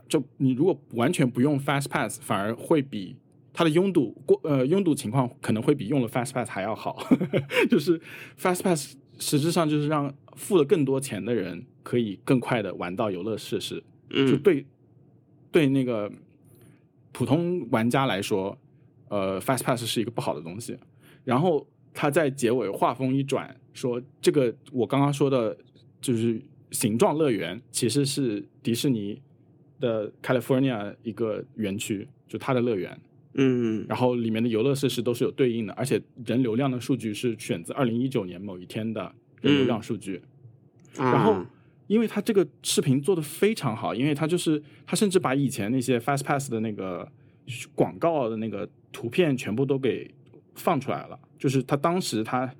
[0.08, 3.16] 就你如果完全不用 Fast Pass，反而会比
[3.52, 7.06] 它的拥堵过呃拥堵情况可能会比用了 Fast Pass 还要好。
[7.70, 8.00] 就是
[8.38, 14.66] Fast Pass 实质上就是让付了更多钱的人可以更快的玩到游乐设施，就嗯对
[15.50, 16.12] 对那个
[17.12, 18.56] 普通玩家来说，
[19.08, 20.76] 呃，Fast Pass 是一个不好的东西。
[21.24, 25.56] 然后他在结尾话锋一转，说这个我刚刚说的，
[26.00, 26.40] 就是
[26.70, 29.20] 形状乐园其实是迪士尼
[29.80, 32.98] 的 California 一个园区，就它的乐园。
[33.40, 40.20] 嗯然后里面的游乐设施都是有对应的，而且人流量的数据是选自二零一九年某一天的人流量数据。
[40.96, 41.50] 然后啊，
[41.86, 47.08] 因为他这个视频做的非常好，因为他就是他甚至把以前那些 Fast Pass 的那个
[47.76, 50.10] 广告的那个图片全部都给
[50.54, 51.18] 放出来了。
[51.38, 52.52] 就是他当时他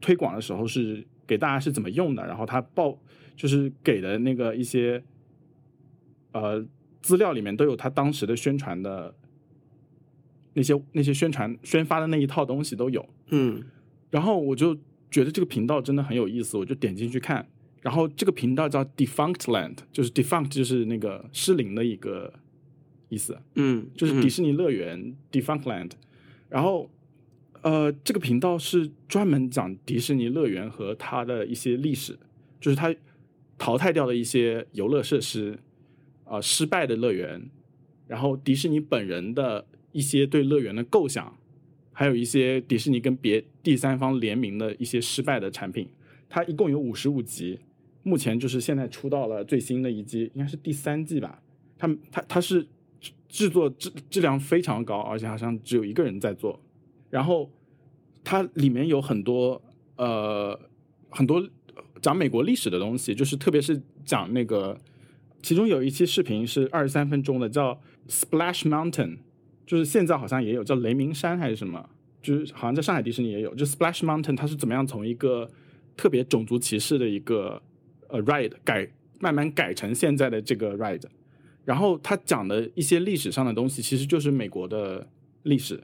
[0.00, 2.98] 推广的时候是给大家是怎么用的，然后他报
[3.36, 5.02] 就是给的那个一些
[6.32, 6.64] 呃
[7.00, 9.14] 资料里面都有他当时的宣传的
[10.54, 13.08] 那些那些宣传宣发的那一套东西都有。
[13.28, 13.62] 嗯
[14.10, 14.76] 然后我就
[15.10, 17.46] 觉得这个频道真的很有意思，我就点进去看。
[17.82, 22.32] 然后这个频道叫 Defunct Land，就是 Defunct 就是那个失灵的一个
[23.14, 25.92] 意思，嗯，就是迪嗯士尼乐园、Defunct Land。
[26.48, 26.90] 然后
[27.62, 32.18] 呃，这个频道是专门讲迪士尼乐园和它的一些历史，
[32.60, 32.94] 就是它
[33.56, 35.58] 淘汰掉的一些游乐设施，
[36.24, 37.48] 呃，失败的乐园，
[38.06, 41.34] 然后迪士尼本人的一些对乐园的构想，
[41.92, 45.88] 还有一些迪士尼跟别第三方联名的一些失败的产品。
[46.28, 47.58] 它一共有五十五集，
[48.02, 51.40] 目前就是现在出到了最新的一季，应该是第三季吧。
[51.78, 52.66] 他们它它是
[53.34, 56.60] 制作质质量非常高，而且好像只有一个人在做。
[57.10, 57.50] 然后
[58.22, 59.60] 它里面有很多
[59.96, 60.56] 呃
[61.10, 61.44] 很多
[62.00, 64.78] 讲美国历史的东西，就是特别是讲那个，
[65.42, 69.18] 其中有一期视频是二十三分钟的，叫 Splash Mountain，
[69.66, 71.90] 就是现在好像也有叫雷鸣山还是什么，
[72.22, 75.50] 就是好像在上海迪士尼也有，就 Splash Mountain 它是怎么样从一个
[75.96, 77.60] 特别种族歧视的一个
[78.06, 81.02] 呃 ride 改慢慢改成现在的这个 ride，
[81.64, 85.08] 然后他讲的一些历史上的东西，其实就是美国的
[85.44, 85.82] 历史，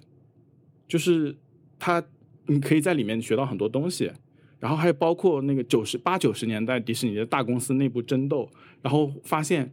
[0.86, 1.36] 就是
[1.78, 2.02] 他
[2.46, 4.12] 你可以在里面学到很多东西，
[4.58, 8.50] 然后还有包括那个九十八九十年代迪士尼的大公司内部争斗，
[8.82, 9.72] 然后发现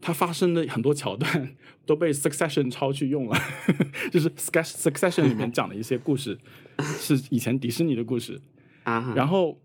[0.00, 3.38] 它发生的很多桥段都被 Succession 抄去用了，
[4.10, 6.38] 就是 Succession 里面讲的一些故事
[6.80, 8.40] 是以前迪士尼的故事，
[8.84, 9.60] 啊，然后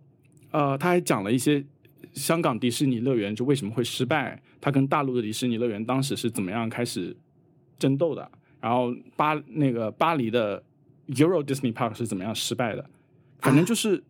[0.51, 1.63] 呃，他还讲了一些
[2.13, 7.15] 香港迪士尼乐园就为什么会失败，他跟大陆的迪士尼乐园当时是怎么样开始
[7.77, 10.63] 争斗的，然后巴那个巴黎的
[11.09, 12.89] Euro Disney Park 是怎么样失败的，
[13.37, 14.03] 反正就是。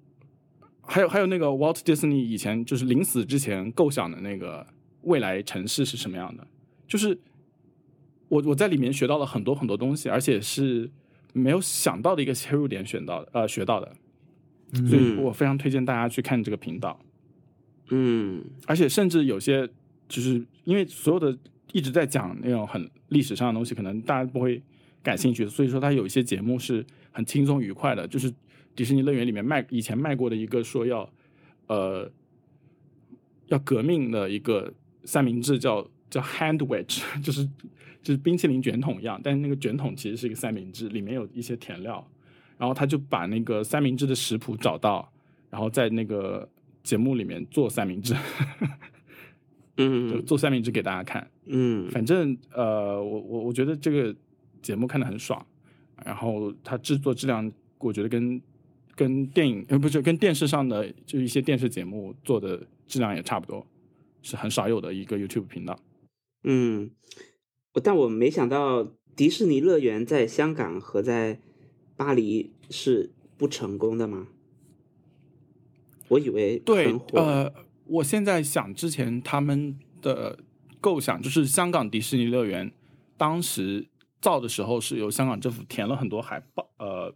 [0.87, 4.63] 还有还有那个 Walt Disney 以前就是临死之前构想的那个
[5.01, 6.45] 未来城市是什么样的，
[6.87, 7.17] 就是
[8.27, 10.87] 我我在里面学到了很多很多东西，而且是
[11.33, 13.91] 没有想到的一个切入点选到的呃学到的，
[14.87, 16.99] 所以我非常推荐大家去看这个频道。
[17.89, 19.67] 嗯而且甚至有些
[20.07, 21.37] 就是因为所有的
[21.71, 24.61] 一直在讲那种很历史上的东西，可能大家不会
[25.03, 28.33] 感兴趣，所以说他有一些节目是很轻松愉快的，就是
[28.75, 31.09] 迪士尼乐园里面卖以前卖过的一个说要
[31.67, 32.11] 呃
[33.47, 37.45] 要革命的一个三明治叫叫 hand wedge， 就是
[38.01, 42.07] 就是冰淇淋卷筒一样，但是那个卷筒其实是一个三明治，里面有一些甜料，
[42.57, 45.11] 然后他就把那个三明治的食谱找到，
[45.49, 46.47] 然后在那个
[46.83, 48.15] 节目里面做三明治，
[49.77, 51.29] 就嗯做三明治给大家看。
[51.45, 54.15] 嗯反正呃，我我我觉得这个
[54.61, 55.45] 节目看的很爽，
[56.03, 58.41] 然后它制作质量，我觉得跟
[58.95, 63.65] 跟电影呃不是跟电视上的就一些电视节目做的质量也差不多，
[64.21, 65.77] 是很少有的一个 YouTube 频道。
[66.43, 66.89] 嗯，
[67.83, 71.39] 但我没想到迪士尼乐园在香港和在
[71.97, 74.27] 巴黎是不成功的吗？
[76.07, 77.51] 我以为对呃，
[77.85, 80.39] 我现在想之前他们的
[80.81, 82.71] 构想，就是香港迪士尼乐园
[83.17, 83.87] 当时
[84.21, 87.15] 造的时候是由香港政府填了很多海报，呃，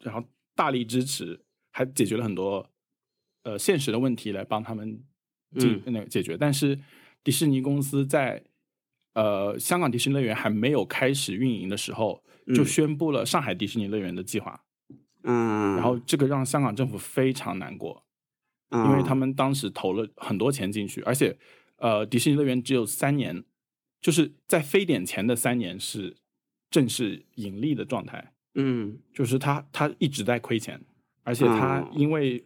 [0.00, 0.22] 然后
[0.54, 1.38] 大力支持，
[1.70, 2.68] 还解决了很多
[3.44, 5.02] 呃现实的问题来帮他们
[5.58, 6.36] 进、那个解决。
[6.36, 6.78] 但是
[7.22, 8.42] 迪士尼公司在
[9.14, 12.22] 呃香港迪士尼乐园还没有开始运营的时候，
[12.54, 14.64] 就嗯宣布了上海迪士尼乐园的计划，
[15.24, 18.02] 嗯，然后这个让香港政府非常难过。
[18.70, 21.36] 因为他们们当时投了很多钱进去，而且
[21.76, 23.44] 呃，迪士尼乐园只有三年，
[24.00, 26.16] 就是在非典前的三年是
[26.70, 28.98] 正式盈利的状态，嗯。
[29.12, 30.80] 就是他他一直在亏钱，
[31.24, 31.90] 而且它哦。
[31.94, 32.44] 因为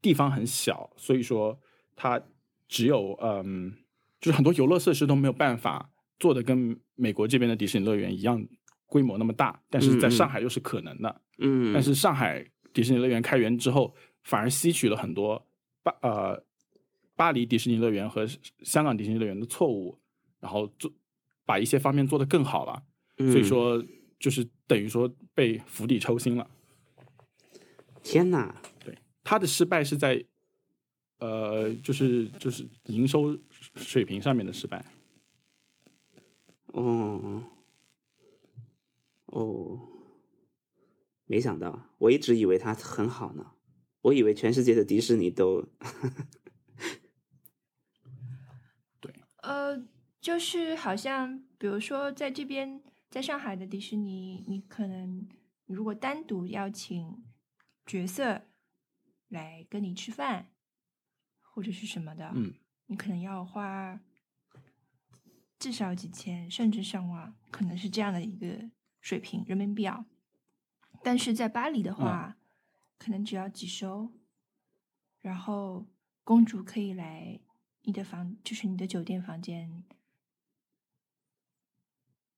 [0.00, 1.58] 地方很小，所以说
[1.94, 2.20] 他
[2.68, 3.76] 只有嗯，
[4.20, 8.46] 就是很多游乐设施都没有办法做的跟美国这边的迪士尼乐园一样
[8.86, 15.45] 规模那么大，但是在上海又是可能的，嗯，但是上海迪士尼乐园开园之后，反而吸取了很多
[15.86, 16.44] 巴呃
[17.14, 18.26] 巴黎迪士尼乐园和
[18.62, 19.96] 香港迪士尼乐园的错误，
[20.40, 20.90] 然后做
[21.44, 22.82] 把一些方面做得更好了，
[23.18, 23.84] 所以嗯说
[24.18, 26.50] 就是等于说被釜底抽薪了。
[28.02, 30.24] 天哪，对，他的失败是在
[31.18, 33.38] 呃就是就是营收
[33.76, 34.84] 水平上面的失败。
[36.66, 37.44] 哦
[39.26, 39.78] 哦，
[41.26, 43.52] 没想到，我一直以为他很好呢，
[44.06, 45.60] 我以为全世界的迪士尼都
[49.00, 49.12] 对
[49.42, 49.84] 呃，
[50.20, 55.26] 就是好像比如说在这边，在上海的迪士尼，你可能
[55.66, 57.24] 如果单独邀请
[57.84, 58.46] 角色
[59.28, 60.52] 来跟你吃饭，
[61.40, 62.54] 或者是什么的，嗯，
[62.86, 64.00] 你可能要花
[65.58, 68.70] 至少几千，甚至上万，可能是这样的一个
[69.00, 70.06] 水平人民币啊。
[71.02, 72.36] 但是在巴黎的话，
[72.98, 74.12] 可能只要几收，
[75.20, 75.86] 然后
[76.24, 77.40] 公主可以来
[77.82, 79.84] 你的房，就是你的酒店房间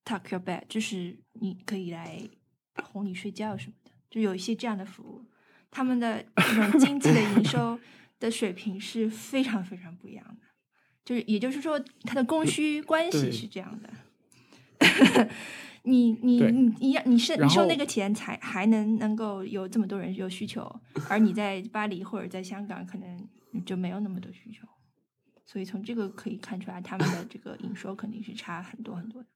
[0.04, 2.28] tuck your bed，就是你可以来
[2.74, 5.24] 哄你睡觉什么的，就有一些这样的服务。
[5.70, 7.78] 他们的 这种经济的营收
[8.18, 10.46] 的水平是非常非常不一样的，
[11.04, 13.90] 就是也就是说，它的供需关系是这样的。
[15.88, 23.28] 你你你你要你是你收那个钱才还能能够有这么多人有需求，而你在巴黎或者在香港可能
[23.64, 24.66] 就没有那么多需求，
[25.46, 29.28] 所以从这个可以看出来，他们的这个营收肯定是差很多很多的。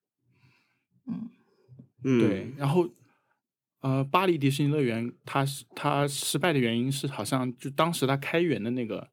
[1.06, 1.30] 嗯
[2.04, 2.88] 嗯，对，然后
[3.80, 9.08] 呃，巴黎迪士尼乐园它是它失败的原因是，好像就当时它开园的那个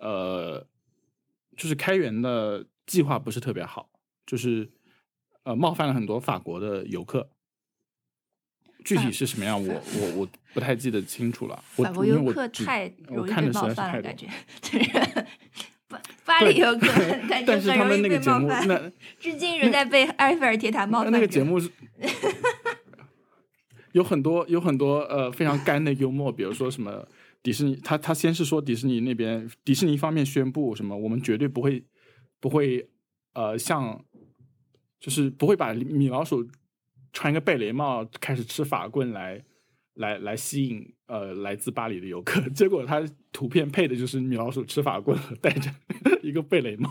[0.00, 0.66] 呃，
[1.56, 3.88] 就是开园的计划不是特别好，
[4.26, 4.70] 就是
[5.44, 7.30] 呃冒犯了很多法国的游客。
[8.84, 11.64] 具体是什么样，我我我不太记得清楚了。
[11.76, 14.28] 我法国游客我太我容易看的实在是被冒犯了，太感觉
[14.60, 14.90] 就是
[15.88, 16.86] 巴巴黎游客
[17.26, 18.68] 感觉但是他很容易被们那个节目，冒犯。
[18.68, 21.70] 那至今仍在被 埃菲尔铁塔冒犯那个节目是
[23.92, 27.08] 有很多有很多呃非常干的幽默，比如说什么
[27.42, 31.82] 迪士尼，他他先是说迪士尼那边迪士尼方面宣布什么，我们绝对不会
[32.38, 32.86] 不会
[33.32, 34.04] 呃像
[35.04, 36.48] 就是不会把米老鼠
[37.12, 39.44] 穿一个贝雷帽开始吃法棍来
[39.96, 45.70] 来来吸引呃来自巴黎的游客， 结果他图片配的就是米老鼠吃法棍和戴着
[46.22, 46.90] 一个贝雷帽，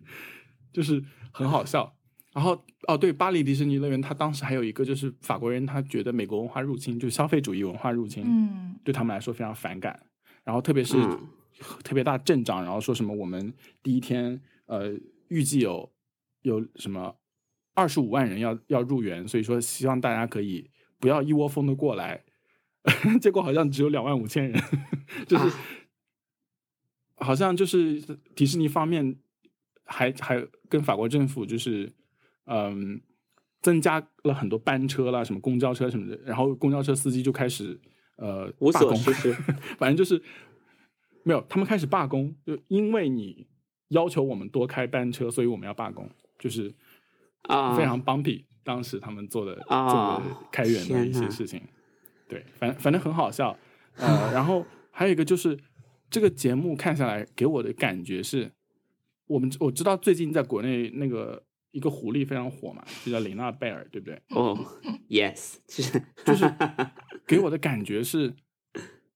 [0.72, 1.94] 就是很好笑。
[2.32, 10.00] 然后哦，对，巴黎迪士尼乐园，他当时还有一个就是法国人，他觉得美国文化入侵，就消费主义文化入侵，嗯对他们来说非常反感。
[10.42, 11.28] 然后特别是、嗯
[11.82, 13.50] 特别大阵仗，然后说什么我们
[13.82, 14.92] 第一天呃
[15.28, 15.90] 预计有
[16.42, 17.16] 有什么
[17.76, 20.68] 二十五万人要要入园，所以说希望大家可以
[20.98, 22.24] 不要一窝蜂的过来。
[23.20, 24.60] 结果好像只有两万五千人，
[25.28, 25.54] 就是、啊
[27.18, 27.98] 好像就是
[28.34, 29.16] 迪士尼方面
[29.84, 31.90] 还还跟法国政府就是
[32.44, 33.00] 嗯
[33.62, 37.80] 增加了很多班车啦，什么公交车什么的，然后公交车司机就开始
[38.16, 39.32] 呃无所事事
[39.78, 40.22] 反正就是
[41.22, 43.46] 没有，他们开始罢工，就因为你
[43.88, 46.08] 要求我们多开班车，所以我们要罢工，
[46.38, 46.72] 就是
[47.48, 48.44] 啊，非常 bumpy。
[48.62, 51.62] 当时他们做的、啊做的开源的一些事情，
[52.28, 53.56] 对，反反正很好笑。
[53.94, 55.56] 呃， 然后还有一个就是
[56.10, 58.50] 这个节目看下来给我的感觉是，
[59.28, 64.20] 我们我知道最近在国内那个一个狐狸非常火嘛，就叫琳娜贝尔，对不对？
[64.30, 64.58] 哦
[65.08, 66.52] ，yes， 其实就是
[67.24, 68.34] 给我的感觉是，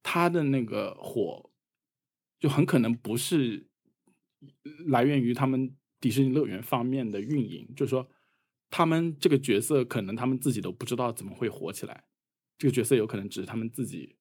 [0.01, 1.51] 他的那个火
[2.39, 3.67] 就很可能不是
[4.87, 8.09] 来源于他们迪士尼乐园方面的运营，就是说
[8.71, 12.05] 他们这个角色可能他们自己都不知道怎么会火起来，
[12.57, 14.17] 这个角色有可能只是他们自己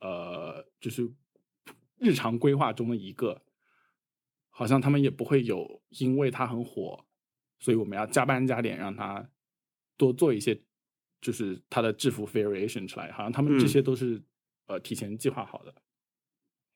[0.00, 1.10] 呃，就是
[1.98, 3.42] 日常规划中的一个，
[4.50, 7.04] 好像他们也不会有因为他很火，
[7.58, 9.28] 所以我们要加班加点让他
[9.96, 10.62] 多做一些，
[11.20, 13.68] 就是他的制服 variation 出来，好像他们这嗯。
[13.68, 14.22] 些都是、
[14.66, 15.74] 呃提前计划好的。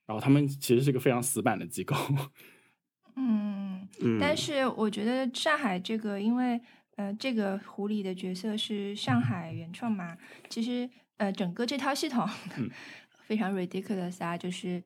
[0.07, 1.97] 然后他们其实是一个非常死板的机构，
[3.17, 6.61] 嗯，嗯，但是我觉得上海这个，因为
[6.97, 10.17] 呃，这个狐狸的角色是上海原创嘛，
[10.49, 10.89] 其实
[11.19, 12.27] 呃，整个这套系统、
[12.57, 12.71] 嗯。
[13.27, 14.83] 非常 ridiculous 啊，就是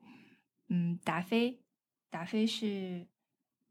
[0.68, 1.60] 嗯，达菲，
[2.08, 3.06] 达菲是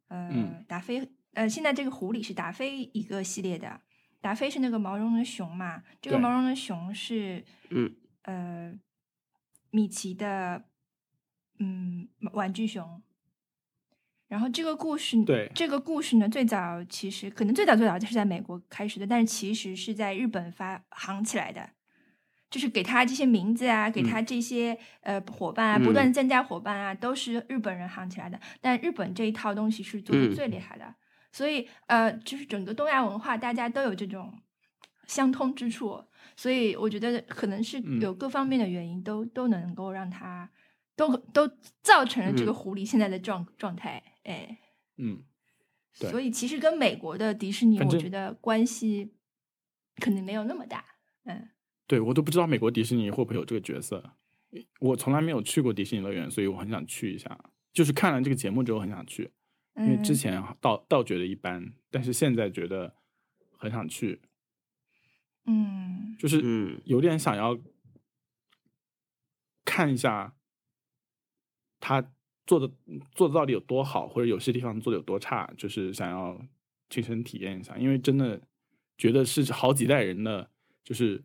[0.07, 0.65] 呃，嗯。
[0.67, 3.81] 达菲呃，现在这个狐狸是达菲一个系列的，
[4.21, 6.21] 达菲是那个毛茸的熊嘛，这个对。
[6.21, 7.95] 毛茸的熊是嗯。
[8.23, 8.73] 呃，
[9.71, 10.63] 米奇的
[11.57, 13.01] 嗯玩具熊。
[14.29, 21.67] 然后这个故事，对这个故事呢，最早其实可能最早最早就是在美国开始的，但是其实是在日本发行起来的，
[22.49, 28.39] 就是给他这些名字啊，给他这些、呃伙伴啊，不断的增加伙伴啊，都是日本人行起来的。
[28.61, 30.59] 但日本这一套东西是做的嗯最厉。
[30.59, 30.93] 害的，
[31.31, 34.31] 所以呃，就是整个东亚文化大家都有这种
[35.07, 36.03] 相通之处，
[36.35, 37.99] 所以我觉得可能是嗯。
[37.99, 40.47] 有各方面的原因都、都能够让他
[40.95, 41.49] 都都
[41.81, 42.53] 造成了这个嗯。
[42.53, 44.59] 狐狸现在的状状态，哎。
[44.97, 45.23] 嗯，
[45.99, 49.13] 对所以其实跟美国的迪士尼，我觉得关系
[49.97, 50.85] 可能没有那么大。
[51.25, 51.49] 嗯
[51.87, 54.11] 对我都不知道美国迪士尼会不会有这个角色，
[54.79, 57.35] 我从来没有去过迪士尼乐园，所以我很想去一下。
[57.73, 59.31] 就是看了这个节目之后很想去，
[59.75, 62.95] 因为嗯，之前倒倒觉得一般，但是现在觉得
[63.57, 64.21] 很想去，
[65.45, 67.57] 嗯就是嗯有点想要
[69.65, 70.35] 看一下
[71.79, 72.11] 他
[72.49, 72.67] 做的
[73.13, 76.35] 做的到底有多好，或者有些地方做的有多差，就是想要
[76.89, 78.41] 亲身体验一下，因为真的
[78.97, 80.49] 觉得是好几代人的
[80.83, 81.23] 就是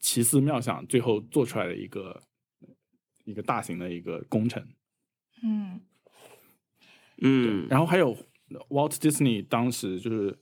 [0.00, 2.20] 奇思妙想，最后做出来的一个
[3.22, 4.66] 一个大型的一个工程。
[5.44, 5.80] 嗯。
[7.20, 8.16] 嗯，然后还有
[8.70, 10.36] Walt Disney 当时就是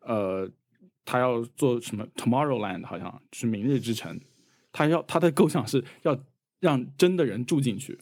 [0.00, 0.50] 呃，
[1.04, 4.20] 他要做什么 Tomorrowland，好像就是明日之城，
[4.72, 6.20] 他要他的构想是要
[6.58, 7.96] 让真的人住进去，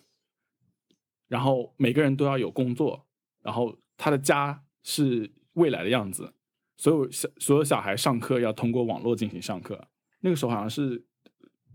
[1.31, 3.07] 然后每个人都要有工作，
[3.41, 6.35] 然后他的家是未来的样子，
[6.77, 9.87] 所有小所有小孩上课要通过网络进行上课。
[10.23, 11.05] 那个时候好像是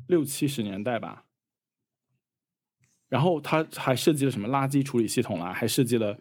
[0.08, 1.24] 六七十年代吧。
[3.08, 6.20] 然后他还设计了什么垃圾处理系统啦，还设计了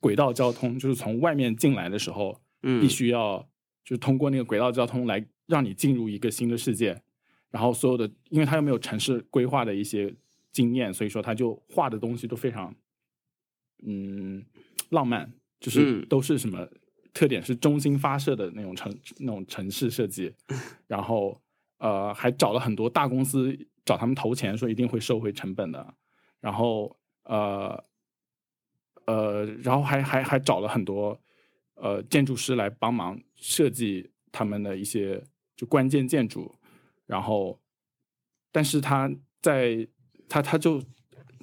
[0.00, 3.38] 轨道交通，就是从外面进来的时候，嗯必须要
[3.84, 7.00] 就是通过那个轨道交通来让你进入一个新的世界。
[7.50, 10.12] 然后所有的，因为他又没有城市规划的一些
[10.52, 12.74] 经验，所以说他就画的东西都非常，
[13.84, 14.44] 嗯，
[14.90, 16.06] 浪漫，就是嗯。
[16.08, 16.68] 都是什么
[17.14, 20.34] 特点是中心发射的那种城那种城市设计，
[20.86, 21.40] 然后
[21.78, 25.94] 呃还找了很多大公司找他们投钱，说一定会收回成本的，
[26.40, 27.82] 然后呃
[29.06, 31.20] 呃，然后还还还找了很多
[31.74, 35.22] 呃建筑师来帮忙设计他们的一些
[35.56, 36.54] 就关键建筑，
[37.06, 37.60] 然后
[38.50, 39.86] 但是他在
[40.32, 40.82] 他他就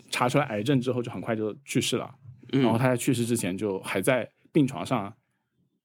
[0.10, 2.12] 查出来癌症之后就很快就去世了，
[2.54, 5.16] 嗯然后他在去世之前就还在病床上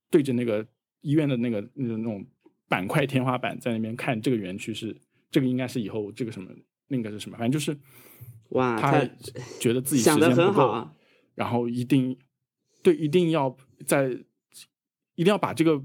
[0.09, 0.67] 对着那个
[1.03, 2.27] 医院的那个那种那种
[2.67, 4.97] 板块天花板在那边看这个园区是
[5.31, 6.51] 这个应该是以后这个什么
[6.89, 7.79] 那个是什么，反正就是
[8.51, 9.11] 哇，他他
[9.61, 10.95] 觉得自己时间不够，很好啊，
[11.35, 12.17] 然后一定
[12.83, 14.09] 对一定要在
[15.15, 15.85] 一定要把这个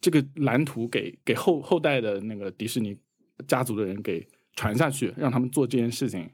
[0.00, 2.96] 这个蓝图给给后后代的那个迪士尼
[3.46, 6.30] 家族的人给传下去，让他们做这件事情。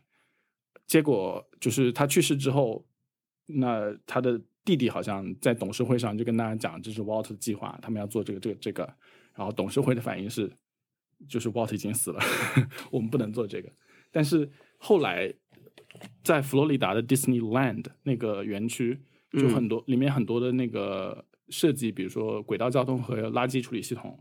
[0.90, 2.84] 结果就是他去世之后，
[3.46, 8.82] 那他的弟弟好像在董事会上就跟大家讲，这是 Walt 的计划，他们要做这个这个这个。
[9.36, 10.52] 然后董事会的反应是，
[11.28, 12.20] 就是 Walt 已经死了，
[12.90, 13.70] 我们不能做这个。
[14.10, 15.32] 但是后来
[16.24, 18.98] 在佛罗里达的 Disneyland 那个园区，
[19.30, 24.18] 就很多、里面很多的那个设计，比如说轨道交通和垃圾处理系统，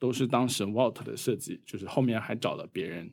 [0.00, 3.08] 都是当时 Walt 的设计，就是后面还找了别人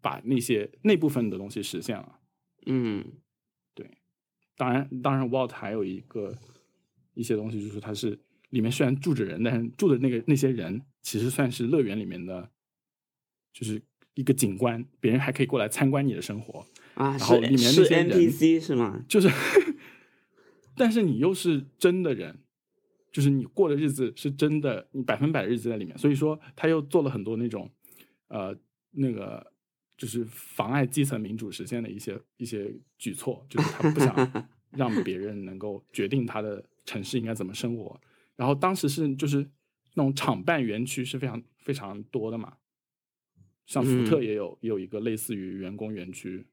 [0.00, 2.18] 把那些那部分的东西实现了。
[2.66, 3.04] 嗯
[3.74, 3.90] 对
[4.56, 6.36] 当然，当然，Walt 还有一个
[7.14, 8.18] 一些东西，就是它是
[8.50, 12.50] 里面虽然住着人，但是住的那个那些人其实算是乐园里面的，
[13.52, 13.80] 就是
[14.14, 16.66] 一个景观，别人还可以过来参观你的生活。
[16.94, 19.02] 啊，然后里面是是那些人 NPC 是吗？
[19.08, 19.30] 就是，
[20.76, 22.40] 但是你又是真的人，
[23.10, 27.70] 就是你过的日子是真的，你百分百的日子在里面，所以说他又做了很多那种，
[28.28, 28.54] 呃，
[28.90, 29.49] 那个
[30.00, 38.00] 就是妨碍基层民主实现的一些一些举措，就是他不想 让别人能够决定他的城市应该怎么生活。
[38.34, 39.46] 然后当时是就是
[39.92, 42.56] 那种厂办园区是非常非常多的嘛，
[43.66, 46.46] 像福特嗯也有、也有一个类似于员工园区，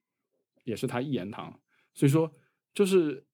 [0.65, 1.57] 也是他一言堂，
[1.93, 2.29] 所以说
[2.73, 3.25] 就是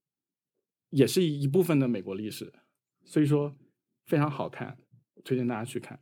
[0.91, 2.53] 也是一部分的美国历史，
[3.03, 3.57] 所以说
[4.05, 4.77] 非常好看，
[5.25, 5.99] 推荐大家去看。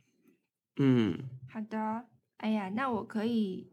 [0.76, 2.06] 嗯好的，
[2.36, 3.70] 哎呀，那我可以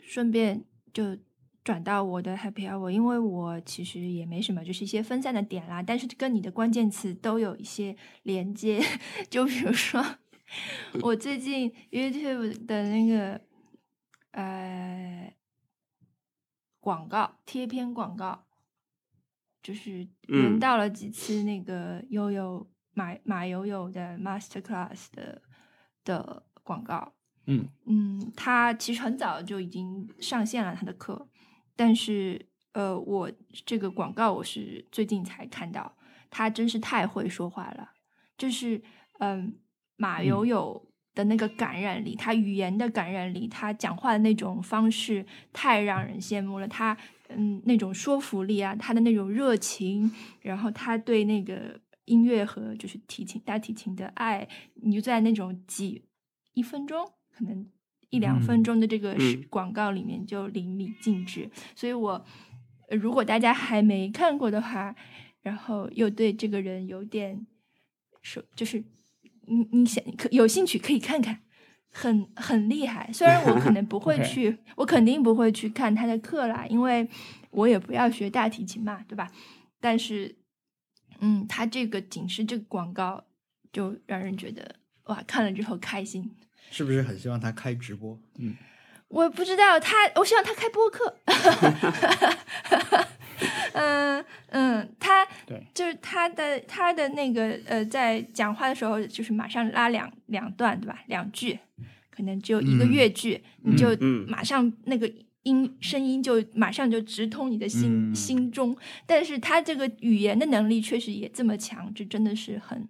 [0.00, 1.16] 顺便就
[1.64, 8.80] 转到我的 Happy Hour，因为我其实也没什么，就是一些分散的点啦，但是跟你的关键词都有一些连接，
[9.28, 10.02] 就比如说
[11.02, 13.40] 我最近 YouTube 的那个
[14.30, 15.34] 呃
[16.80, 18.46] 广告贴片广告，
[19.62, 25.42] 就是轮嗯到了几次那个悠悠马马悠悠的 Master Class 的
[26.02, 27.12] 的广告。
[27.48, 27.66] 嗯。
[27.86, 31.28] 嗯，他其实很早就已经上线了他的课，
[31.74, 33.32] 但是呃，我
[33.66, 35.96] 这个广告我是最近才看到，
[36.30, 37.90] 他真是太会说话了，
[38.36, 38.80] 就是
[39.18, 39.56] 嗯，
[39.96, 46.96] 马友友的那个感染力，他语言的感染力，他讲话的那种方式太让人羡慕了，他
[47.30, 56.04] 嗯那种说服力啊，他的那种热情，然后他对那个音乐和就是提琴大提琴的爱，你就在那种几
[56.52, 57.66] 一分钟，可能
[58.10, 59.16] 一两分嗯钟的这个
[59.48, 61.48] 广告里面就淋漓尽致。
[61.76, 62.24] 所以我
[62.88, 64.94] 呃如果大家还没看过的话，
[65.42, 67.46] 然后又对这个人有点
[68.22, 68.82] 说，就是
[69.46, 71.40] 你你想可有兴趣可以看看。
[71.90, 77.08] 很很厉害，虽然我可能不会 去我肯定不会去看他的课啦，因为
[77.50, 79.32] 我也不要学大提琴嘛，对吧？
[79.80, 80.36] 但是，
[81.20, 83.24] 嗯，他这个仅是这个广告
[83.72, 86.36] 就让人觉得哇，看了之后开心。
[86.70, 88.18] 是不是很希望他开直播？
[88.38, 88.56] 嗯
[89.08, 91.16] 我不知道他，我希望他开播客。
[93.72, 100.98] 嗯嗯，他对就是他的他的那个呃，在讲话的时候，就是马上拉两两段，对吧？
[101.06, 101.58] 两句，
[102.10, 105.10] 可能只有一个嗯乐句，你就嗯马上那个
[105.44, 108.76] 音声音就马上就直通你的心、嗯心中。
[109.06, 112.86] 但是他这个语言的能力确实也这么强，这真的是很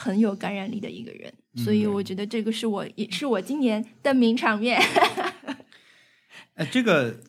[0.00, 1.32] 很有感染力的一个人。
[1.56, 4.80] 所以嗯我觉得这个是我也是我今年的名场面。
[6.54, 7.20] 哎，这个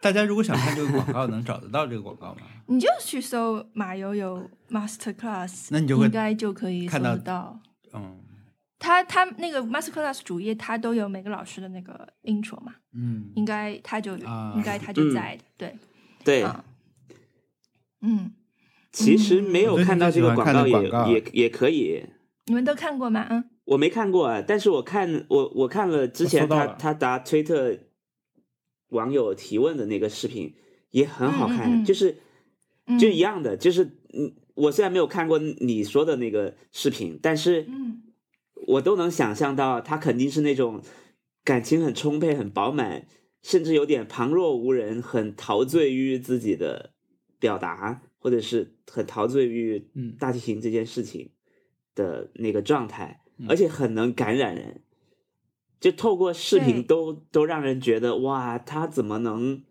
[0.00, 2.42] 大家如果想看这个广告，能找得到这个广告吗？
[2.66, 7.60] 你就去搜马友友 Master Class，那你就会应该就可以搜看到得到。
[7.92, 8.18] 嗯
[8.82, 15.78] 他他那个 Master Class 主页，他都有每个老师的那个 intro 嘛，嗯应该他就、啊应该他就在的，对，
[16.24, 16.64] 对，啊
[18.00, 18.32] 嗯，
[18.92, 22.04] 其实没有看到这个广告也的广告也也可以。
[22.46, 23.26] 你们都看过吗？
[23.30, 27.76] 嗯，我没看过啊，但是我看我我看了之前他他答推特
[28.88, 30.54] 网友提问的那个视频
[30.90, 31.84] 也很好看，嗯嗯嗯。
[31.84, 32.16] 就是
[32.86, 32.98] 嗯。
[32.98, 38.02] 就一样的，就是嗯，我虽然没有看过你说的那个视频，但是嗯。
[38.66, 40.82] 我都能想象到他肯定是那种
[41.42, 43.06] 感情很充沛、很饱满，
[43.42, 46.92] 甚至有点旁若无人，很陶醉于自己的
[47.38, 51.30] 表达，或者是很陶醉于嗯大提琴这件事情
[51.94, 54.82] 的那个状态，嗯而且很能感染人。
[55.78, 59.64] 就透过视频都都让人觉得哇，他怎么能，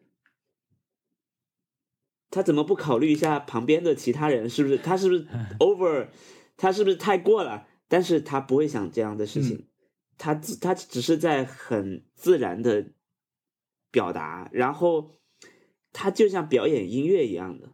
[2.32, 4.50] 他怎么不考虑一下旁边的其他人？
[4.50, 5.28] 是不是他是不是
[5.60, 6.08] over？
[6.58, 7.68] 他是不是太过了？
[7.88, 9.66] 但是他不会想这样的事情，嗯
[10.18, 12.94] 他自他只是在很自然的
[13.92, 15.20] 表达，然后
[15.94, 17.74] 他就像表演音乐一样的，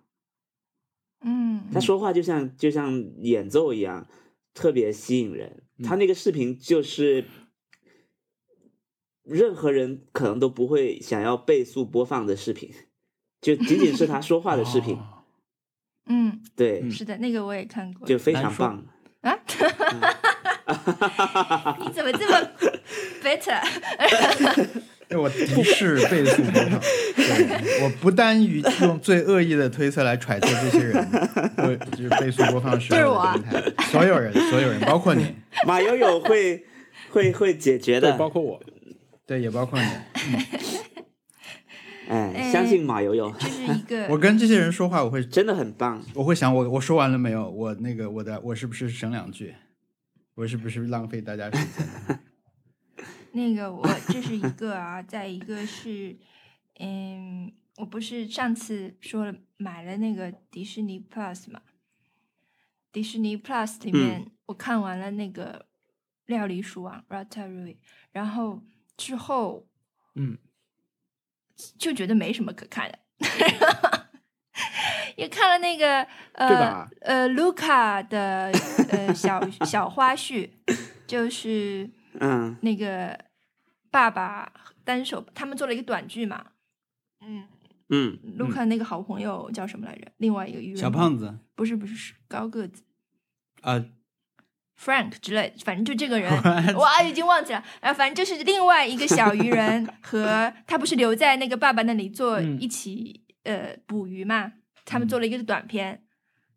[1.27, 4.07] 嗯，他说话就像就像演奏一样，
[4.53, 5.63] 特别吸引人。
[5.83, 7.25] 他那个视频就是
[9.23, 12.71] 任何人可能都不会想要倍速播放的视频，
[13.41, 15.23] 就仅仅是他说话的视频， 哦
[16.07, 18.85] 嗯，对，嗯是的，那个我也看过就非常棒。
[19.21, 19.35] 啊。
[21.79, 22.37] 你怎么这么
[23.23, 23.59] better？
[25.09, 26.79] 哎， 我敌视倍速播放，
[27.15, 31.07] 对我不单于用最恶意的推测来揣测这些人，
[31.57, 32.99] 我就是倍速播放时候
[33.91, 35.35] 所有人，所有人，包括你，
[35.65, 36.65] 马友友会
[37.11, 38.61] 会会解决对，的，包括我，
[39.25, 39.85] 对，也包括你。
[42.07, 46.03] 嗯，哎相信马友友这是一个我跟这些人说话，我会真的很棒。
[46.13, 47.49] 我会想我我说完了没有？
[47.49, 49.55] 我那个我的我是不是省两句？
[50.35, 52.19] 我是不是浪费大家时间？
[53.35, 56.17] 那个我 这是一个啊，再一个是，
[56.79, 61.61] 嗯，我不是上次说了买了那个迪士尼 Plus 嘛？
[62.93, 65.59] 迪士尼 Plus 里面、我看完了那个
[66.27, 67.75] 《料理鼠王》Ratatouille，
[68.13, 68.63] 然后
[68.95, 69.67] 之后
[70.13, 70.37] 嗯，
[71.77, 72.99] 就觉得没什么可看的。
[75.17, 76.05] 也看了那个
[76.37, 78.51] 对呃吧呃卢卡的
[78.89, 80.49] 呃小小花絮，
[81.07, 83.24] 就是嗯那个
[83.95, 84.51] 爸爸
[84.83, 86.47] 单手，他们做了一个短剧嘛。
[87.21, 87.47] 嗯，
[87.87, 88.19] 嗯。
[88.37, 90.11] 卢卡那个好朋友叫什么来着？
[90.17, 91.33] 另外一个鱼人小胖子。
[91.55, 92.83] 不是不是是高个子。
[93.61, 93.85] 啊
[94.77, 96.29] ，Frank 之类，反正就这个人，
[96.75, 97.63] 哇，已经忘记了。
[97.81, 102.59] 然后反正就是另外一个小鱼人 和他不是留在那个爸爸那里做嗯。
[102.59, 104.51] 一起、呃捕鱼嘛，
[104.83, 106.03] 他们做了一个短片，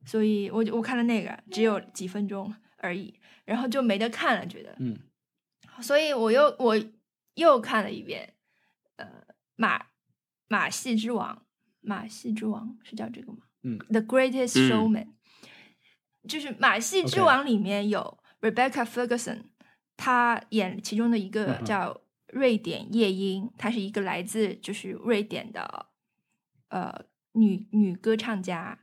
[0.04, 3.14] 所以我就我看了那个只有几分钟而已，
[3.44, 4.98] 然后就没得看了，觉得，嗯，
[5.80, 6.76] 所以我又我
[7.38, 8.34] 又看了一遍，
[8.96, 9.06] 呃，
[9.56, 9.86] 马
[10.48, 11.46] 马戏之王，
[11.80, 13.38] 马戏之王是叫这个吗？
[13.62, 14.68] 嗯，The Greatest 嗯。
[14.68, 15.08] Showman，、
[16.28, 19.44] 就是马戏之王里面有 Rebecca Ferguson，
[19.96, 22.00] 她演其中的一嗯个叫
[22.32, 25.86] 瑞典夜莺，她是一个来自就是瑞典的
[26.68, 28.80] 呃女女歌唱家，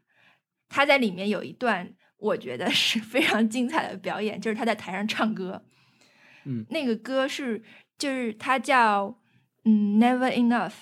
[0.70, 5.66] 她在里面有一段我觉得是非常精彩的表演，就是她在台上唱歌，
[6.46, 7.64] 嗯，那个歌是
[7.98, 9.20] 就是它叫
[9.64, 10.74] 嗯 Never Enough，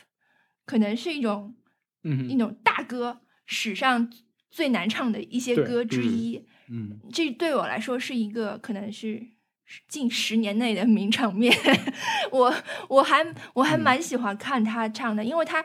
[0.66, 1.56] 可能是一种
[2.04, 4.12] 嗯，一种大歌，史上
[4.50, 6.46] 最难唱的一些歌之一。
[6.70, 9.28] 嗯，这对我来说是一个可能是
[9.88, 11.56] 近十年内的名场面。
[12.32, 12.54] 我
[12.90, 15.64] 我还我还嗯蛮喜欢看他唱的，因为他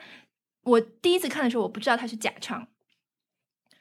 [0.62, 2.68] 我第一次看的时候我不知道他是假唱，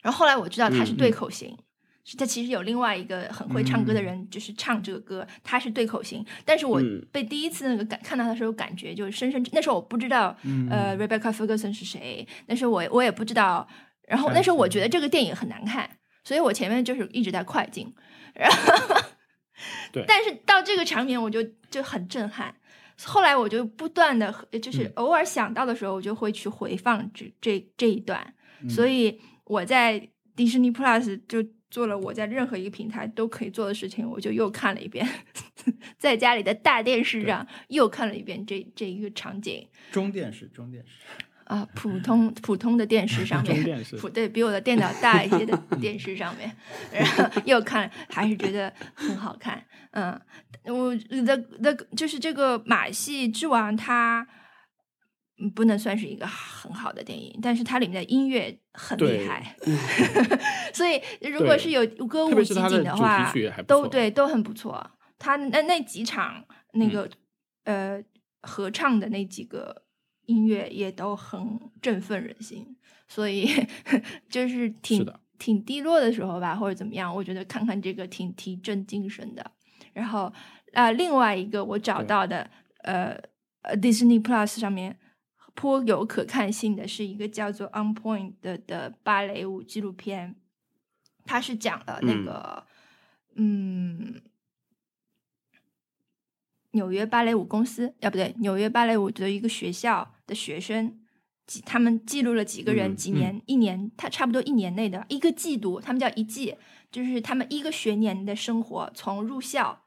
[0.01, 1.49] 然后后来我知道他是嗯对口型。
[1.49, 1.66] 是
[2.15, 6.23] 他其实有另外一个很会唱歌的嗯人，就是唱这个歌，他是对口型。
[6.45, 9.43] 但是我嗯被第一次那个感看到他的时候，感觉就是深深。
[9.51, 13.67] 那时候我不知道，嗯呃，Rebecca Ferguson 是谁，那时候我我也不知道。
[14.07, 15.89] 然后那时候我觉得这个电影很难看，
[16.23, 17.93] 所以我前面就是一直在快进，
[18.33, 19.01] 然后
[19.91, 22.55] 对 但是到这个场面我就就很震撼。
[23.03, 28.33] 后来我就不断的，就是嗯偶尔想到的时候，我就会去回放这这这一段。
[28.61, 35.07] 嗯所以我在迪士尼 Plus 就做了我在任何一个平台都可以做的事情，我就又看了一遍，
[35.97, 39.67] 在家里的大电视上又看了一遍这这一个场景。
[39.91, 40.91] 中电视，中电视，
[41.43, 46.55] 啊，普通普通的电视上 面，中电视普对比我的电脑大一些的 电视上面，
[46.91, 49.63] 然后又看，还是觉得很好看。
[49.91, 50.19] 嗯，
[50.65, 50.95] 我
[51.25, 54.36] 的的就是这个马戏之王，它嗯
[55.55, 59.55] 不能算是一个很好的电影，但是它里面的音乐很厉对害，
[60.73, 63.33] 所以如果是有歌舞集特别是它的话
[63.67, 64.91] 都对都很不错。
[65.19, 67.09] 他那那几场那嗯个、
[67.63, 68.03] 呃
[68.43, 69.83] 合唱的那几个
[70.27, 72.75] 音乐也都很振奋人心，
[73.07, 73.49] 所以
[74.29, 79.51] 就是挺是挺低落的时候吧，或者怎么样，我觉得看看这个挺提振精神的。
[79.93, 80.31] 然后
[80.73, 82.47] 啊、另外一个我找到的
[82.83, 83.17] 呃
[83.63, 84.95] 呃 Disney Plus 上面
[85.57, 90.35] 颇有可看性的是一个叫做《On Point 的》的芭蕾舞纪录片，
[91.25, 92.25] 它是讲了那嗯。
[92.25, 92.67] 个
[93.39, 94.21] 嗯
[96.71, 100.99] 纽约芭蕾舞公司，啊不对，纽约芭蕾舞的一个学校的学生，
[101.47, 106.55] 几他们记录了几个人、嗯几年、一年，他差不多一年内的一个季度，他们叫一季，
[106.91, 109.81] 就是他们一个学年的生活，从入校，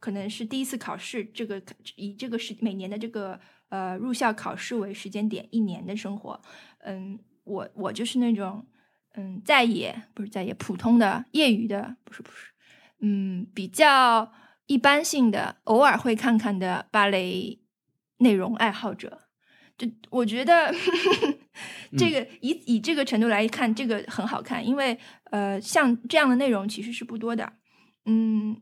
[0.00, 1.62] 可能是第一次考试，这个
[1.94, 3.38] 以这个是每年的这个
[3.68, 6.40] 呃入校考试为时间点，一年的生活。
[6.80, 8.66] 嗯，我我就是那种
[9.14, 12.52] 嗯在野不是在野普通的业余的不是不是，
[13.00, 14.32] 嗯比较
[14.66, 17.60] 一般性的偶尔会看看的芭蕾
[18.18, 19.22] 内容爱好者。
[19.78, 20.72] 就我觉得
[21.98, 27.52] 这个以以这个程度来看，这个很好看，因为呃，像这样的内容其实是不多的，
[28.06, 28.56] 嗯，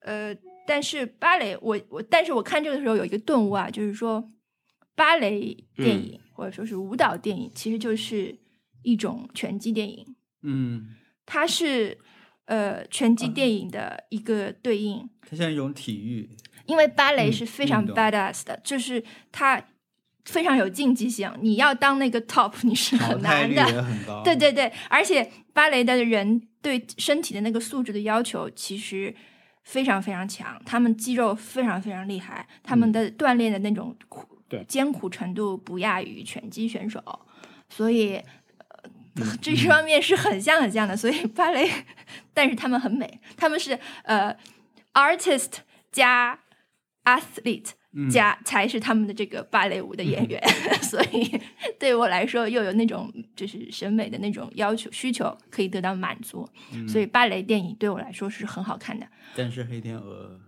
[0.00, 0.36] 呃，
[0.66, 4.30] 但是芭蕾，我我，但是我看这个的时候有一个顿悟啊，就是说
[4.94, 8.38] 芭蕾电影、或者说是舞蹈电影，其实就是
[8.82, 10.94] 一种拳击电影，嗯，
[11.26, 11.98] 它是
[12.46, 16.30] 呃拳击电影的一个对应，它像一种体育，
[16.66, 19.02] 因为芭蕾嗯是非常 badass 的，就是
[19.32, 19.62] 它
[20.24, 23.82] 非常有竞技性，你要当那个 top 你是很难的。
[23.82, 24.22] 很高。
[24.22, 29.14] 对对对，而且芭蕾的人对身体的那个素质的要求其实
[29.64, 37.02] 非常非常强，他们肌肉非常非常厉害，他们的锻炼的那种苦、对艰苦程度不亚于拳击选手，
[37.68, 38.14] 所以。
[38.16, 41.70] 呃 嗯这一方面是很像很像的，所以芭蕾，
[42.32, 44.36] 但是他们很美，他们是呃
[44.92, 45.58] artist
[45.92, 46.36] 加
[47.04, 50.42] athlete 嗯加才是他们的这个芭蕾舞的演员，
[50.82, 51.40] 所以
[51.78, 59.06] 对我来说又有那种就是审美的那种要求需求可以得到满足，嗯所以芭蕾电影对我来说是很好看的。
[59.36, 60.40] 但是黑天鹅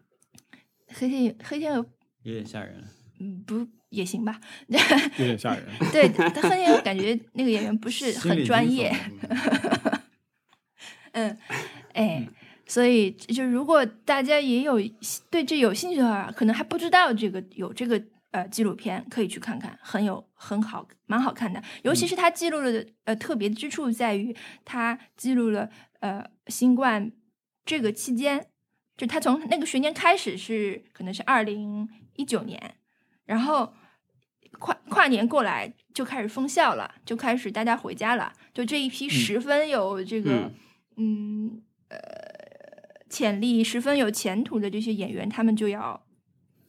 [0.89, 1.87] 黑天黑天鹅，
[2.23, 2.85] 有点吓人。
[3.19, 4.39] 嗯，不也行吧？
[4.69, 5.65] 有点吓人。
[5.93, 8.95] 对，但黑天鹅感觉那个演员不是很专业，
[11.13, 11.37] 嗯，
[11.95, 12.29] 哎，
[12.67, 14.81] 所以就如果大家也有
[15.31, 18.03] 对这有兴趣的话，可能还不知道这个有这个
[18.33, 21.62] 呃纪录片，可以去看看，很有很好，蛮好看的。
[21.83, 27.12] 尤其是它记录了的呃特别之处在于，它记录了呃新冠
[27.64, 28.47] 这个期间，
[28.97, 32.75] 就它从那个学年开始是可能是二零一九年，
[33.25, 33.73] 然后
[34.59, 40.51] 跨跨年过来就开始封校了，就开始大家回家了，就这一批十分有这个
[40.97, 41.99] 嗯呃
[43.09, 46.07] 潜力、十分有前途的这些演员，他们就要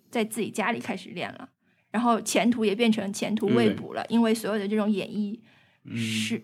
[0.09, 1.49] 在自己家里开始练了，
[1.91, 5.41] 然后前途也变成前途未卜了，因为所有的这种演艺
[5.83, 6.43] 嗯是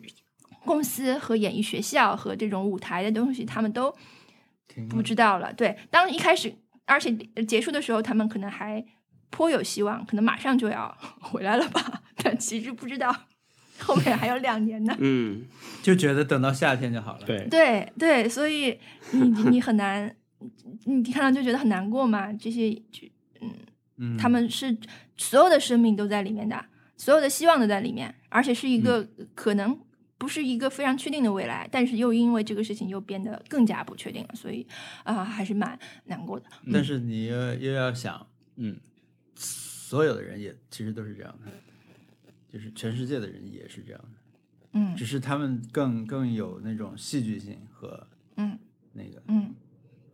[0.66, 3.96] 公司和演艺学校和这种舞台的东西，他们都
[4.90, 5.54] 不知道了。
[5.54, 7.14] 对，当一开始，而且
[7.48, 8.84] 结束的时候，他们可能还
[9.30, 12.04] 颇有希望，可能马上就要 回来了吧？
[12.18, 13.14] 但其实不知道
[13.80, 14.96] 后面还有两年呢。
[15.00, 15.46] 嗯，
[15.82, 18.80] 就觉得等到夏天就好了。，对，对对，所以
[19.12, 20.16] 你你很难，
[20.86, 22.32] 你看到就觉得很难过嘛。
[22.34, 23.08] 这些就
[23.98, 24.76] 嗯，他们是
[25.18, 26.66] 所有的生命都在里面的，
[26.98, 29.80] 所有的希望都在里面，而且是一个可能
[30.18, 34.66] 不是一个非常确定的未来，但是又因为这个事情又变得更加不确定了，所以
[35.04, 36.46] 啊、还是蛮难过的。
[36.72, 38.78] 但是你又又要想，嗯，
[39.36, 41.52] 所有的人也其实都是这样的，
[42.54, 44.10] 就是全世界的人也是这样的，
[44.74, 48.60] 嗯只是他们更更有那种戏剧性和嗯
[48.92, 49.56] 那个嗯，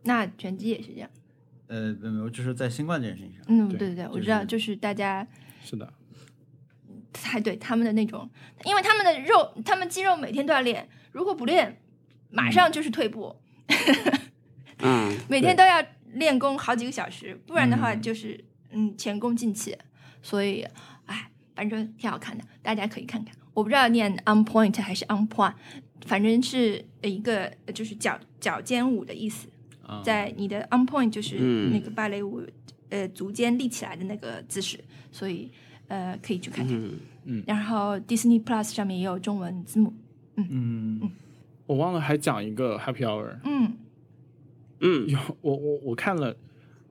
[0.04, 1.10] 那拳击也是这样。
[1.66, 5.24] 呃，没有，就是在新冠这件事情上，嗯，对对对对，我知道，就是大家
[5.62, 5.92] 是的，
[7.12, 8.28] 才对他们的那种，
[8.64, 11.78] 因为他们的肉，他们肌肉每天都要练，如果不练，
[12.30, 13.36] 马上就是退步。
[14.78, 15.84] 嗯， 每天都要
[16.14, 19.76] 练功好几个小时，不然的话嗯就是嗯前功尽弃。
[20.22, 20.74] 所以，哎，
[21.60, 23.36] 反正挺好看的，大家可以看看。
[23.52, 25.52] 我不知道念 on point 还是 on point，
[26.06, 29.46] 反正是一个呃就是脚脚尖舞的意思。
[29.82, 31.70] 啊，在你的 on point 就是嗯。
[31.70, 32.42] 那个芭蕾舞，
[32.88, 34.82] 呃，足尖立起来的那个姿势，
[35.12, 35.50] 所以
[35.88, 36.74] 呃可以去看看。
[37.24, 37.44] 嗯。
[37.46, 39.92] 然后 Disney Plus 上面也有中文字幕。
[40.36, 40.48] 嗯。
[40.50, 41.00] 嗯。
[41.02, 41.10] 嗯。
[41.66, 43.76] 我忘了还讲一个 Happy Hour，嗯。
[44.80, 45.06] 嗯。
[45.06, 46.34] 有我我我看了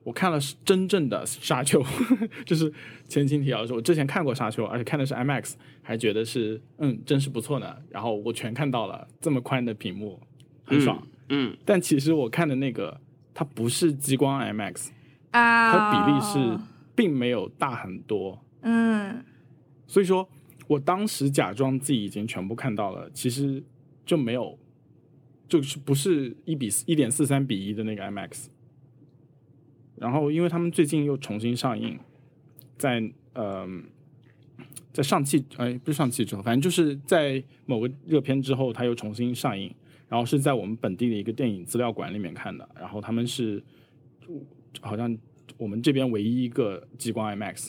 [0.02, 1.84] 我看了是真正的沙丘，
[2.46, 2.72] 就是
[3.06, 7.76] 前情提要说，我之前看过沙丘，而且看的是 IMAX，还觉得是嗯，真是不错呢。
[7.90, 10.18] 然后我全看到了，这么宽的屏幕，
[10.64, 11.06] 很爽。
[11.28, 12.98] 嗯，但其实我看的那个，
[13.34, 14.88] 它不是激光 IMAX，
[15.32, 16.58] 啊，它比例是
[16.94, 18.42] 并没有大很多。
[18.62, 19.24] 嗯
[19.86, 20.28] 所以说
[20.66, 23.62] 我当时假装自己已经全部看到了，其实
[24.06, 24.58] 就没有，
[25.48, 28.46] 就是不是一比一点四三比一的那个 IMAX。
[30.00, 31.98] 然后，因为他们最近又重新上映，
[32.78, 33.68] 在呃，
[34.94, 39.70] 在上汽哎不是上汽之后，反正就是在某个热片之后，他又重新上映，
[40.08, 42.66] 然后是在我们本地的一个电影资料馆里面看的。
[42.80, 43.62] 然后他们是
[44.80, 45.14] 好像
[45.58, 47.68] 我们这边唯一一个激光 IMAX，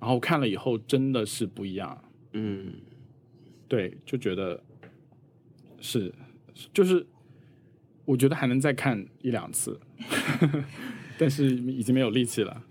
[0.00, 2.72] 然后看了以后真的是不一样，嗯，
[3.68, 4.62] 对，就觉得
[5.78, 6.10] 是
[6.72, 7.06] 就是
[8.06, 9.78] 我觉得还能再看一两次，
[11.18, 12.62] 但是已经没有力气了。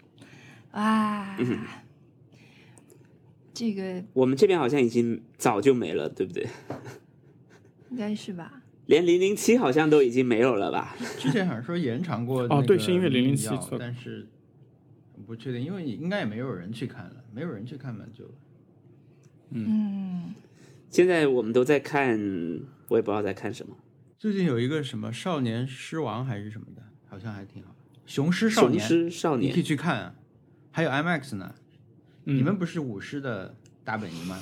[0.71, 1.59] 哇，嗯
[3.53, 6.47] 这个我们这边好像已经早就没了，对不对？
[7.91, 8.63] 应该是吧？
[8.87, 10.95] 连零零七好像都已经没有了吧？
[11.19, 14.27] 之前好像说延长过哦对是因为零零七错但是
[15.27, 18.25] 不确定，因为应该也没有人去看了，没有人去看嘛，就
[19.51, 20.33] 嗯，
[20.89, 22.19] 现在我们都在看，
[22.87, 23.77] 我也不知道在看什么。
[24.17, 27.75] 最近有一个什么少年狮王还是什么的，好像还挺好。
[28.05, 30.15] 雄狮少雄年，狮少你可以，去看、啊，
[30.71, 31.55] 还有 IMAX 呢。
[32.25, 34.39] 嗯你们不是舞狮的大本营吗？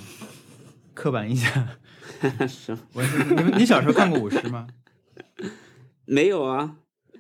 [0.94, 1.68] 刻板印象，
[2.48, 4.68] 什么我你们你小时候看过舞狮吗？
[6.06, 6.78] 没有啊？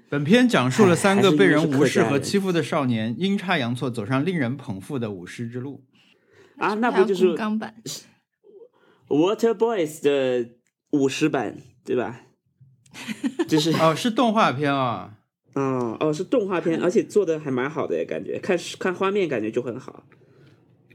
[0.10, 5.84] 本片讲述了三个被人无视和欺负的少年，阴差阳错走上令人捧腹的舞狮之路。
[6.58, 7.82] 啊，那不就是钢板
[9.08, 10.50] ？Water Boys 的
[10.92, 12.22] 舞狮版对吧？
[13.48, 15.21] 就是哦，是动画片啊、哦
[15.54, 20.04] 哦，是动画片，而且做的还蛮好的，感觉看看画面感觉就很好。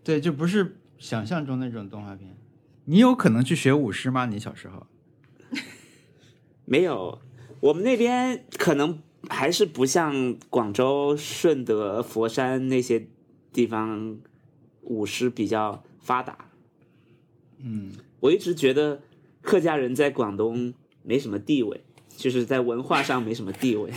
[0.03, 2.37] 对，就不是想象中那种动画片。
[2.85, 4.27] 你有可能去学舞狮吗？
[4.27, 4.87] 你小时候？
[6.65, 7.21] 没有，
[7.61, 13.09] 我们那边可能还是不像广州、顺德、佛山那些
[13.53, 14.19] 地方
[14.83, 16.51] 舞狮比较发达。
[17.59, 19.03] 嗯，我一直觉得
[19.43, 21.83] 客家人在广东没什么地位，
[22.17, 23.93] 就是在文化上没什么地位，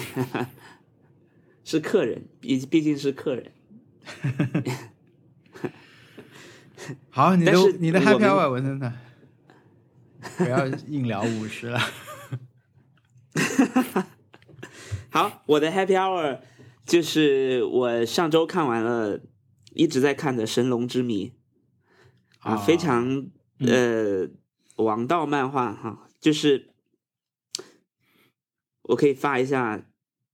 [1.64, 3.52] 是客人，毕毕竟是客人。
[7.10, 8.92] 好，你的你的 happy hour 文森特，
[10.38, 11.80] 不要硬聊五十了。
[15.12, 16.40] 好，我的 Happy Hour
[16.86, 19.20] 就是我上周看完了，
[19.74, 21.28] 一直在看的《神龙之谜》
[22.40, 23.28] 啊，啊非常
[23.60, 24.28] 呃
[24.76, 26.69] 王道漫画哈，就是
[28.90, 29.88] 我可以发一下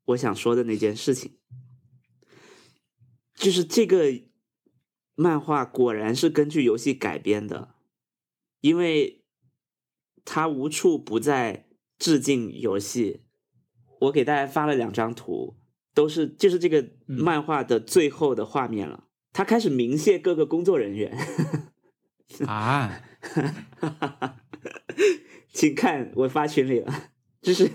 [0.06, 1.38] 我想说的那件事情，
[3.36, 4.22] 就是这个
[5.16, 7.76] 漫画果然是根据游戏改编的，
[8.62, 9.26] 因为
[10.24, 13.24] 它无处不在致敬游戏。
[14.02, 15.58] 我给大家发了两张图，
[15.94, 19.08] 都是就是这个漫画的最后的画面了。
[19.32, 21.18] 他开始明谢各个工作人员，
[22.46, 23.02] 啊，
[25.52, 27.10] 请看我发群里了，
[27.42, 27.70] 就是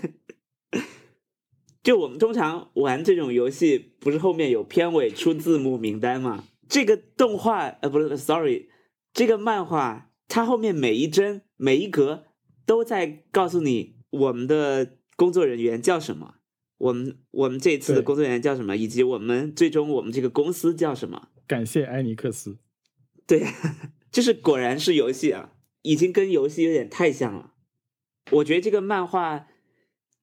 [1.83, 6.43] 就我们通常玩这种游戏，不是后面有片尾出字幕名单吗？
[6.69, 8.69] 这个动画呃不是，sorry，
[9.13, 12.25] 这个漫画它后面每一帧每一格
[12.65, 16.35] 都在告诉你我们的工作人员叫什么，
[16.77, 21.29] 我们我们这次的工作人员叫什么，以及我们最终我们这个公司叫什么。
[21.47, 22.59] 感谢埃尼克斯。
[23.27, 23.43] 对，
[24.11, 27.53] 就是果然是游戏啊，已经跟游戏有点太像了。
[28.31, 29.47] 我觉得这个漫画，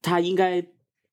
[0.00, 0.66] 它应该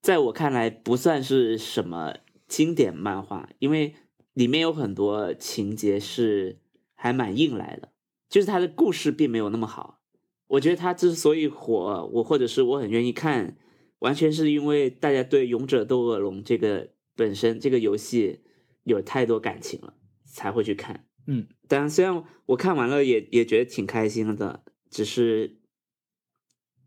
[0.06, 3.96] 在我看来不算是什么经典漫画，因为
[4.34, 6.60] 里面有很多情节是
[6.94, 7.92] 还蛮硬来的，
[8.30, 10.04] 就是它的故事并没有那么好。
[10.46, 13.58] 我觉得它之所以火，我或者是我很愿意看，
[13.98, 18.44] 完全是因为大家对《勇者斗恶龙》这个本身这个游戏
[18.84, 21.08] 有太多感情了，才会去看。
[21.26, 25.58] 嗯，当然，虽然我看完了也也觉得挺开心的，只是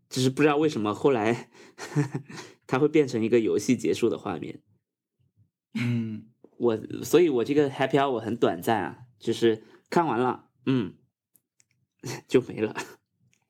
[0.07, 1.49] 只是不知道为什么后来
[2.69, 4.61] 它会变成一个游戏结束的画面。
[5.73, 10.95] 嗯，我所以，我这个 happy hour 很短暂啊，就是看完了，嗯，
[12.29, 12.75] 就没了，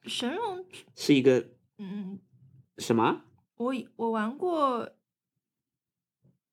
[0.03, 0.65] 神龙，
[0.95, 2.21] 是一个嗯，
[2.77, 3.25] 什么？
[3.55, 4.89] 我我玩过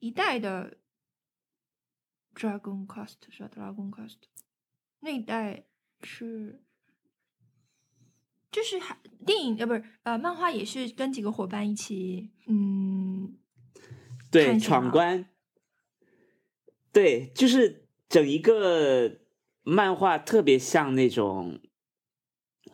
[0.00, 0.78] 一代的
[2.34, 4.16] Dragon Quest 是吧 Dragon Quest
[4.98, 5.68] 那一代
[6.02, 6.64] 是
[8.50, 13.36] 就是还电影呃不是呃漫画也是跟几个伙伴一起嗯
[14.30, 15.26] 对，闯关，
[16.92, 19.20] 对，就是整一个
[19.62, 21.60] 漫画特别像那种，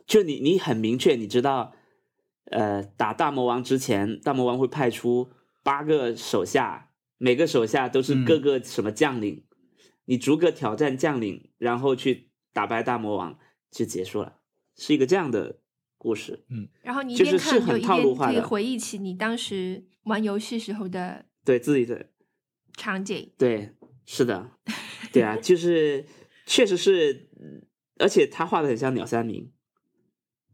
[0.05, 1.73] 就你你很明确，你知道，
[2.45, 5.29] 呃，打大魔王之前，大魔王会派出
[5.63, 8.25] 八个手下，每个手下都是嗯。
[8.25, 9.45] 各个什么将领，
[10.05, 13.39] 你逐个挑战将领，然后去打败大魔王
[13.71, 14.39] 就结束了，
[14.75, 15.61] 是一个这样的
[16.03, 16.43] 故事。
[16.49, 22.09] 嗯然后你一边看就是是很一边可以套路化的回忆起你当时玩游戏时候的对自己的
[22.75, 23.31] 场景。
[23.37, 23.73] 对，
[24.05, 24.51] 是的，
[25.13, 26.05] 对啊，就是
[26.45, 27.65] 确实是，嗯
[27.99, 29.51] 而且他画的很像鸟三明，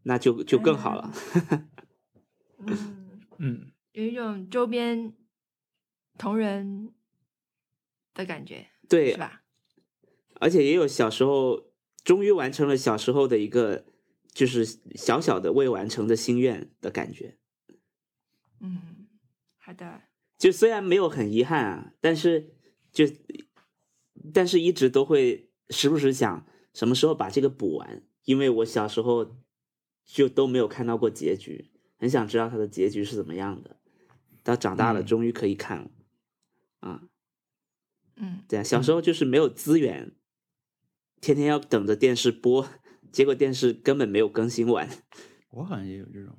[0.04, 1.12] 那就就更好了。
[2.60, 5.14] 嗯， 嗯，有一种周边
[6.18, 6.94] 同人
[8.14, 9.44] 的感觉，对是，吧？
[10.42, 11.72] 而且也有小时候
[12.04, 13.86] 终于完成了小时候的一个
[14.32, 14.66] 就是
[14.96, 17.38] 小小的未完成的心愿的感觉。
[18.60, 19.08] 嗯，
[19.58, 20.04] 好的，
[20.38, 22.54] 就虽然没有很遗憾啊，但是
[22.92, 23.06] 就
[24.34, 29.38] 但是一直都会时不时想什么时候把这个补完，因为我小时候
[30.06, 33.78] 就都没有看到过结局，很想知道它的结局是怎么样的。
[34.44, 35.92] 到长大了，嗯终于可以看了。
[36.80, 37.04] 啊，
[38.16, 40.14] 嗯，对啊，小时候就是没有资源，
[41.22, 42.68] 天天要等着电视播，
[43.12, 44.88] 结果电视根本没有更新完。
[45.52, 46.38] 我好像也有这种，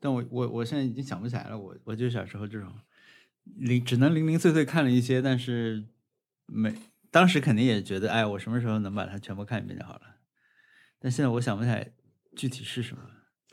[0.00, 1.58] 但我我我现在已经想不起来了。
[1.58, 2.72] 我我就小时候这种
[3.44, 5.84] 零只能零零碎碎看了一些，但是
[6.46, 6.74] 没
[7.10, 10.02] 当时肯定也觉得，哎，我什么时候能把它全部看一遍就好了。
[10.98, 11.92] 但现在我想不起来
[12.36, 13.02] 具体是什么。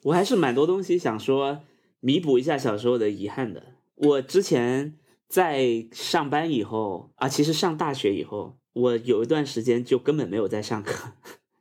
[0.03, 1.63] 我还是蛮多东西想说
[1.99, 3.73] 弥补一下小时候的遗憾的。
[3.95, 4.95] 我之前
[5.27, 11.13] 在上班以后啊，其实上大学以后，我有一段时间就根本没有在上课，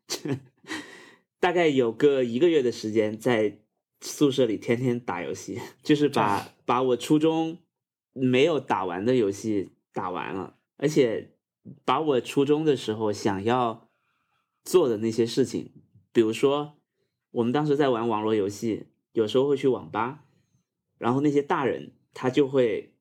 [1.39, 3.61] 大概有个一个月的时间在
[4.01, 7.59] 宿舍里天天打游戏，就是把把我初中
[8.13, 11.37] 没有打完的游戏打完了，而且
[11.85, 13.89] 把我初中的时候想要
[14.65, 15.73] 做的那些事情，
[16.13, 16.79] 比如说
[17.31, 20.25] 我们当时在玩网络游戏，有时候会去网吧，
[20.99, 22.95] 然后那些大人他就会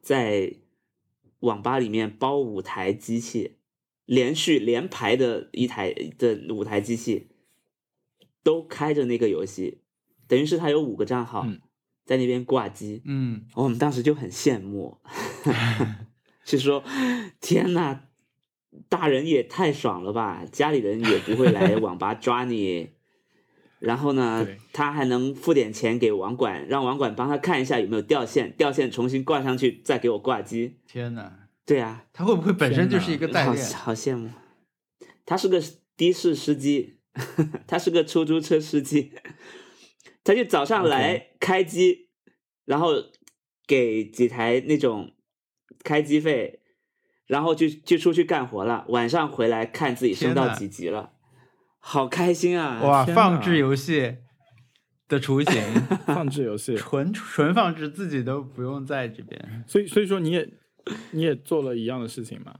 [0.00, 0.56] 在
[1.40, 3.56] 网吧里面包五台机器，
[4.04, 7.28] 连续连排的一台的五台机器
[8.46, 9.80] 都开着那个游戏，
[10.28, 11.60] 等于是他有五个账号嗯
[12.04, 14.98] 在那边挂机，嗯，我们当时就很羡慕，
[16.46, 16.84] 就说
[17.40, 18.02] 天呐，
[18.88, 22.90] 大人也太爽了吧，家里人也不会来网吧抓你，
[23.80, 30.76] 然后呢，他还能付点钱给网管，让网管帮他看一下有没有掉线，掉线重新挂上去，再给我挂机。
[30.86, 31.32] 天呐，
[31.66, 33.66] 对啊，他会不会本身就是一个代好练？
[33.74, 34.30] 好羡慕。
[35.24, 35.60] 他是个
[35.96, 36.95] 的士司机，
[37.66, 39.12] 他是个出租车司机，
[40.22, 42.08] 他就早上来开机
[42.64, 42.92] 然后
[43.66, 45.12] 给几台那种
[45.82, 46.60] 开机费，
[47.26, 51.12] 然后就就出去干活了，晚上回来看自己升到几级了，
[51.78, 52.80] 好开心啊！
[52.82, 54.16] 哇，放置游戏
[55.08, 55.62] 的雏 形，
[56.06, 59.64] 放置游戏，纯纯放置，自己都不用在这边。
[59.66, 60.48] 所以所以说你也
[61.12, 62.54] 你也做了一样的事情嘛？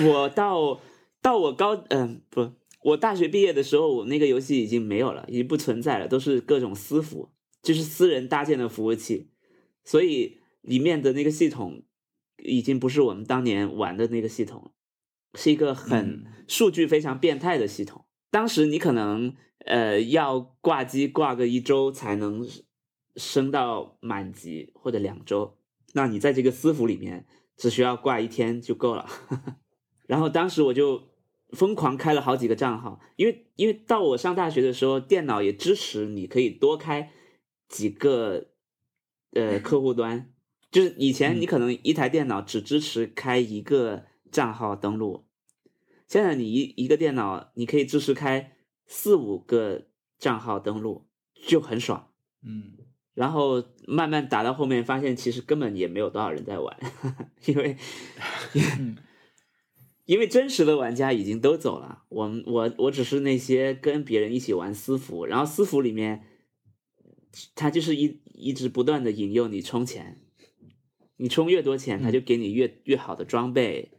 [0.00, 0.80] 我到
[1.20, 2.52] 到我高嗯、不，
[2.82, 7.30] 我大学毕业的时候，我那个游戏已经没有了，已经不存在了，都是各种私服，
[7.62, 9.30] 就是私人搭建的服务器，
[9.84, 11.82] 所以里面的那个系统
[12.44, 14.72] 已经不是我们当年玩的那个系统，
[15.34, 18.04] 是一个很嗯数据非常变态的系统。
[18.30, 22.46] 当时你可能呃要挂机挂个一周才能
[23.16, 25.58] 升到满级或者两周，
[25.94, 27.26] 那你在这个私服里面
[27.56, 29.08] 只需要挂一天就够了。
[30.06, 31.02] 然后当时我就
[31.50, 37.10] 疯狂开了好几个账号，因为因为到我上大学的时候，电脑也支持你可以多开
[37.68, 38.48] 几个
[39.32, 40.30] 呃 客户端，
[40.70, 45.26] 就是以前你可能一台电脑只支持开一个账号登录，
[46.06, 49.86] 现在你一一个电脑你可以支持开四五个
[50.18, 51.06] 账号登录，
[51.46, 52.10] 就很爽。
[52.42, 52.72] 嗯，
[53.14, 56.78] 然后慢慢打到后面，发现其实根本也没有多少人在玩，
[57.46, 57.76] 因为
[58.78, 58.96] 嗯
[60.08, 66.24] 因为真实的玩家已经都走了，我们我我只是那些跟别人一起玩私服，然后私服里面，
[67.54, 70.22] 他就是一一直不断的引诱你充钱，
[71.18, 73.92] 你充越多钱，他就给你越越好的装备，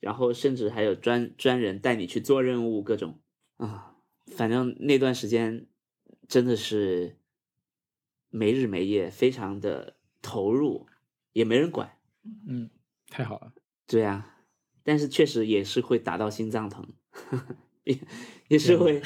[0.00, 3.18] 然后甚至还有专专人带你去做任务，各种
[3.56, 3.96] 啊，
[4.26, 5.66] 反正那段时间
[6.28, 7.16] 真的是
[8.28, 10.86] 没日没夜，非常的投入，
[11.32, 11.96] 也没人管。
[12.46, 12.68] 嗯，
[13.08, 13.54] 太好了。
[13.86, 14.33] 对呀、
[14.84, 16.86] 但是确实也是会打到心脏疼，
[17.84, 17.98] 也
[18.48, 19.00] 也是会、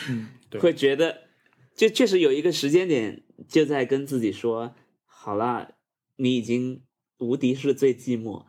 [0.60, 1.28] 会觉得，
[1.74, 4.74] 就确实有一个时间点就在跟自己说，
[5.06, 5.76] 好了，
[6.16, 6.82] 你已经
[7.18, 8.44] 无敌是最寂寞。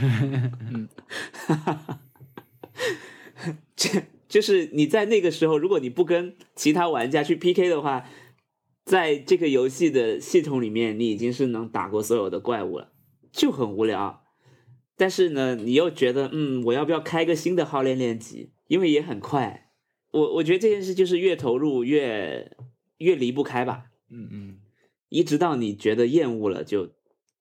[0.00, 0.88] 嗯，
[3.76, 8.04] 这就是你在那个时候，如果你不跟其他玩家去 PK 的话，
[8.84, 12.92] 在这个游戏的系统里面，你已经是能打过所有的怪物了，
[13.30, 14.21] 就很无聊。
[15.02, 18.52] 但是呢，你又觉得，嗯，我要不要开个新的号练练级？
[18.68, 19.72] 因为也很快。
[20.12, 22.56] 我我觉得这件事就是越投入越
[22.98, 24.58] 越离不开吧，嗯嗯，
[25.08, 26.86] 一直到你觉得厌恶了，就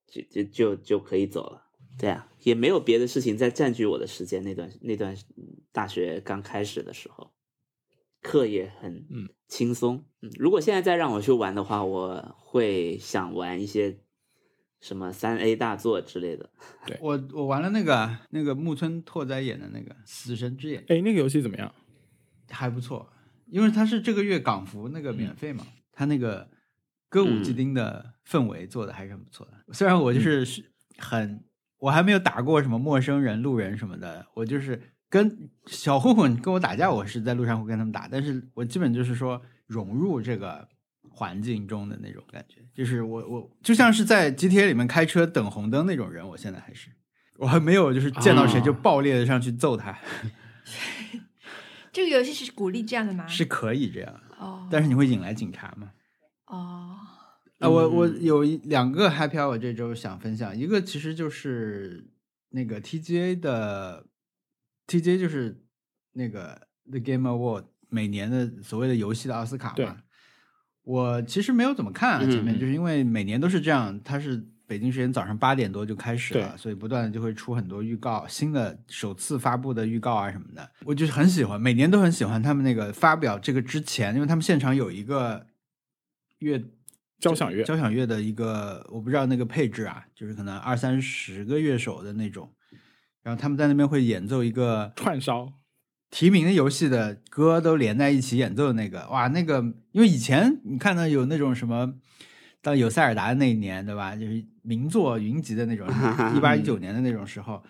[0.07, 1.67] 就就就就可以走了。
[1.99, 4.41] 对啊，也没有别的事情在占据我的时间。
[4.43, 5.15] 那段那段
[5.71, 7.29] 大学刚开始的时候，
[8.23, 10.03] 课也很嗯轻松。
[10.23, 13.99] 嗯，如果现在再让我去玩的话，我会想玩一些
[14.81, 16.49] 什么三 A 大作之类的。
[16.85, 21.73] 对我我玩了那个那个木村拓哉演的那个《死神之眼》，哎，那个游戏怎么样？
[22.49, 23.09] 还不错，
[23.45, 26.49] 因为它是这个月港服那个免费嘛，它那个
[27.07, 29.73] 歌舞伎町的氛围做的还是很不错的。
[29.73, 31.41] 虽然我就是是很，
[31.77, 40.67] 我还没有打过什么陌生人、路人什么的，我就是跟小混混跟我打架，我是在路上会跟他们打，但是我基本就是说融入这个
[41.11, 46.89] 环境中的那种感觉，就是我我就像是在 GTA 里面开车等红灯那种人，我现在还是。
[47.37, 49.97] 我还没有就是见到谁就哦爆裂的上去揍他，
[51.91, 53.25] 这个游戏是鼓励这样的吗？
[53.27, 55.91] 是可以这样，哦，但是你会引来警察吗？
[56.45, 56.95] 哦，
[57.59, 62.05] 啊，我我嗯有一两个 happy hour 这周想分享，一个其实就是
[62.49, 64.05] 那个 TGA 的
[64.87, 65.63] TGA 就是
[66.13, 69.97] 那个 The Game Award 每年的所谓的游戏的奥斯卡嘛。
[70.83, 80.71] 我其实没有怎么看啊，前面就是因为每年都是这样，它是北京时间早上八点多就开始了，所以不断的就会出很多预告，新的首次发布的预告啊什么的。
[80.85, 85.45] 我就是很喜欢，每年都很喜欢他们那个发表这个之前，因为他们现场有一个
[86.39, 86.59] 乐
[87.19, 92.49] 交响乐交响乐的一个，我不知道那个配置啊，就是可能二三十个乐手的那种，
[93.21, 95.51] 然后他们在那边会演奏一个串烧，
[96.11, 99.61] 提名的游戏的歌都连在一起演奏的那个，哇，那个
[99.93, 101.95] 因为以前你看到有那种什么，
[102.61, 104.15] 到有塞尔达的那一年，对吧？
[104.15, 105.87] 就是名作云集的那种，
[106.35, 107.63] 一八一九年的那种时候，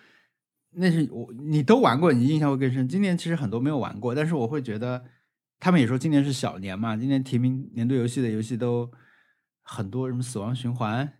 [0.72, 2.88] 那是我你都玩过，你印象会更深。
[2.88, 5.04] 今年其实很多没有玩过，但是我会觉得
[5.60, 8.90] 他们也说今年是小年嘛，今年提名年度游戏的游戏都
[9.62, 11.12] 很多，什么死亡循环、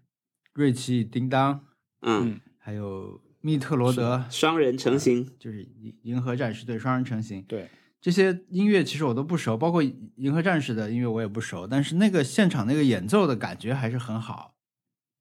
[0.54, 1.64] 瑞奇叮当，
[2.02, 5.28] 嗯，还有密特罗德，双人成行。
[5.38, 7.42] 就是银银河战士对双人成型。
[7.42, 7.68] 对，
[8.00, 14.54] 这些音乐其实我都不熟，包括银河战士的音乐我也不熟，但是那个现场那个演奏的感觉还是很好。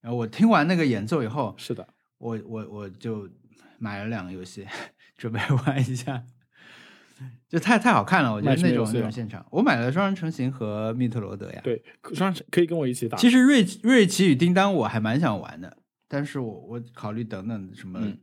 [0.01, 3.29] 然后我听完那个演奏以后，是的，我我我就
[3.77, 4.65] 买了两个游戏，
[5.15, 6.23] 准备玩一下，
[7.47, 11.83] 就太太好看了，我觉得那种那种现场，我买了双人成行和密特罗德呀。，对，
[12.15, 13.15] 双可以跟我一起打。
[13.15, 15.77] 其实瑞瑞奇与叮当我还蛮想玩的，
[16.13, 18.19] 但是我我考虑等等什么嗯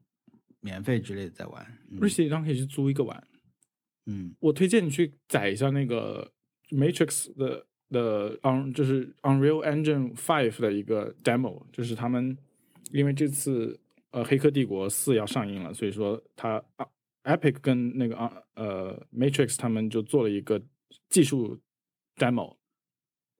[0.61, 1.64] 免费之类的再玩。
[1.91, 3.26] 嗯瑞奇一张可以去租一个玩。
[4.05, 6.30] 嗯我推荐你去载一下那个
[6.68, 12.36] Matrix 的的 on 就是 Unreal Engine Five 的一个 demo，就是他们
[12.93, 13.80] 因为这次
[14.11, 16.86] 呃《黑客帝国四》要上映了，所以说他啊
[17.24, 20.62] Epic 跟那个啊呃 Matrix 他们就做了一个
[21.09, 21.59] 技术
[22.16, 22.57] demo，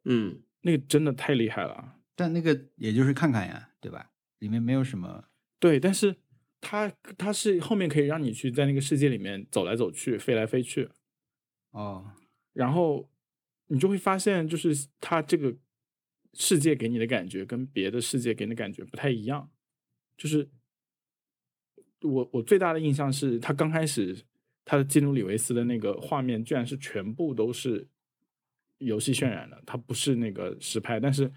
[0.05, 1.97] 嗯，那个真的太厉害了。
[2.17, 4.11] 但那个也就是看看呀，对吧？
[4.39, 5.25] 里面没有什么。
[5.59, 6.17] 对，但是
[6.61, 10.89] 它它是后面可以让你去在那个世界里面走来走去、飞来飞去，
[11.71, 12.13] 哦，
[12.53, 13.11] 然后
[13.67, 15.57] 你就会发现，就是它这个
[16.35, 19.51] 世界给你的感觉跟别的世界给你的感觉不太一样。
[20.17, 20.49] 就是
[22.03, 24.17] 我我最大的印象是，它刚开始
[24.65, 27.87] 它的基努里维斯的那个画面居然是全部都是
[28.79, 31.01] 游戏渲染的，它不是那个实拍。
[31.01, 31.33] 但是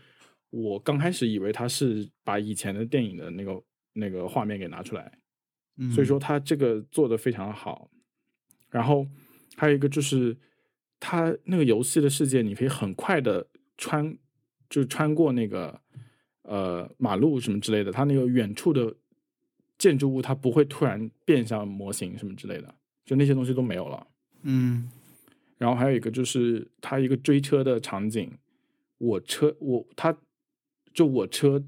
[0.52, 3.64] 我刚开始以为他是把以前的电影的那个
[3.94, 5.12] 那个画面给拿出来，
[5.78, 7.90] 嗯所以说他这个做的非常好。
[8.70, 9.08] 然后
[9.56, 10.38] 还有一个就是，
[11.00, 13.48] 他那个游戏的世界，你可以很快的
[13.78, 14.18] 穿，
[14.70, 15.82] 就穿过那个
[16.44, 18.96] 呃马路什么之类的，它那个远处的
[19.78, 22.74] 建筑物，它不会突然变向模型什么之类的，
[23.04, 24.08] 就那些东西都没有了。
[24.44, 24.90] 嗯
[25.58, 28.32] 然后还有一个就是他一个追车的场景，
[28.98, 30.18] 我车我它
[30.94, 31.64] 就我车，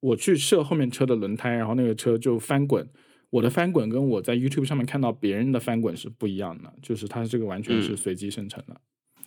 [0.00, 2.88] 我去射后面车的轮胎，然后那个车就翻滚。
[3.30, 8.80] 我的翻滚跟我在 YouTube 上面看到别人的翻滚是不一样的，就是它这个完全是嗯随机生成的，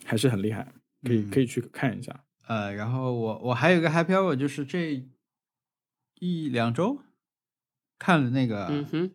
[0.05, 0.73] 还是很厉害，
[1.03, 2.23] 可以嗯可以去看一下。
[2.47, 5.05] 呃，然后我我还有一个 happy hour，就是这
[6.19, 7.01] 一两周
[7.99, 9.09] 看了那个嗯哼，《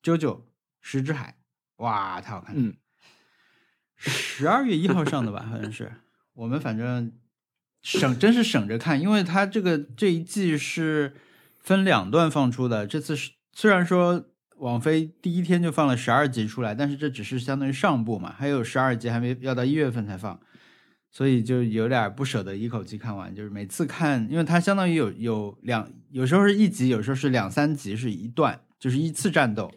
[0.00, 0.46] 九九
[0.80, 1.36] 十之海》，
[1.82, 2.62] 哇，太好看了！
[2.62, 2.76] 嗯，
[3.96, 5.92] 十二月一号上的吧，好像是。
[6.34, 7.12] 我们反正
[7.82, 11.14] 省真是省着看，因为它这个这一季是
[11.58, 12.86] 分两段放出的。
[12.86, 14.24] 这次是虽然说
[14.58, 20.38] 网飞第一天就放了十二集出来，但是这只是相当于上部嘛，还有十二集还没要到一月份才放，
[21.10, 23.34] 所以就有点不舍得一口气看完。
[23.34, 29.72] 就是每次看，因为它相当于有有两，有时候是一集，有时候是两三集是一段，就是一次战斗。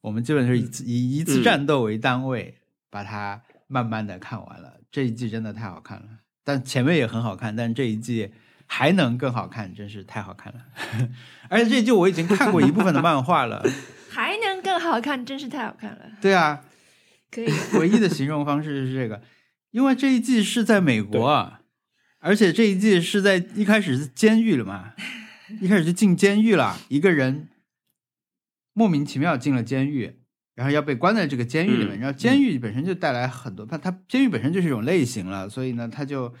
[0.00, 2.58] 我们基本是以次以一次战斗为单位，
[2.90, 4.80] 把它慢慢的看完了。
[4.90, 6.06] 这一季真的太好看了，
[6.44, 8.32] 但前面也很好看，但这一季
[8.66, 10.60] 还能更好看，真是太好看了。
[11.48, 13.66] 而且这一季我已经看过一部分的漫画了，
[14.10, 16.12] 还能更好看，真是太好看了。
[16.20, 16.64] 对啊，
[17.30, 17.46] 可以，
[17.78, 19.22] 唯一的形容方式是这个，
[19.70, 21.62] 因为这一季是在美国，啊，
[22.20, 24.94] 而且这一季是在一开始是监狱了嘛，
[25.60, 27.48] 一开始就进监狱了，一个人
[28.72, 30.20] 莫名其妙进了监狱，
[30.54, 36.32] 然后要被关在这个监狱里面，嗯然后监狱本身就带来很多，它它监狱本身就是一种类型了，所以呢，它就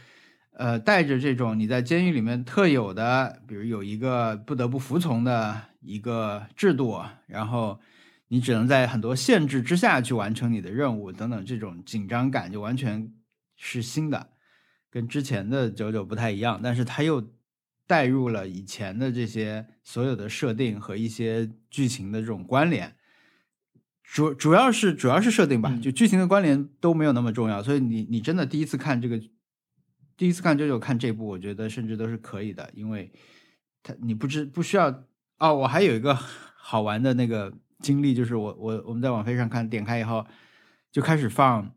[0.52, 7.80] 呃带着这种你在监狱里面特有的，比如有一个不得不服从的一个制度，然后
[8.28, 13.12] 你只能在很多限制之下去完成你的任务等等，这种紧张感就完全
[13.56, 14.28] 是新的，
[14.90, 17.32] 跟之前的九九不太一样，但是它又
[17.88, 22.94] 带入了以前的这些所有的设定和一些剧情的这种关联。
[24.04, 29.18] 主主要是主要是设定吧，嗯就剧情的关联都没有那么重要，所以你你真的第一次看这个，
[30.16, 33.10] 第一次看九九看这部，我觉得甚至都是可以的，因为
[33.82, 35.04] 它你不知不需要
[35.38, 35.54] 哦。
[35.54, 40.24] 我还有一个好玩的那个经历，就是我我我们在网飞上看，点开以后
[40.92, 41.74] 就开始放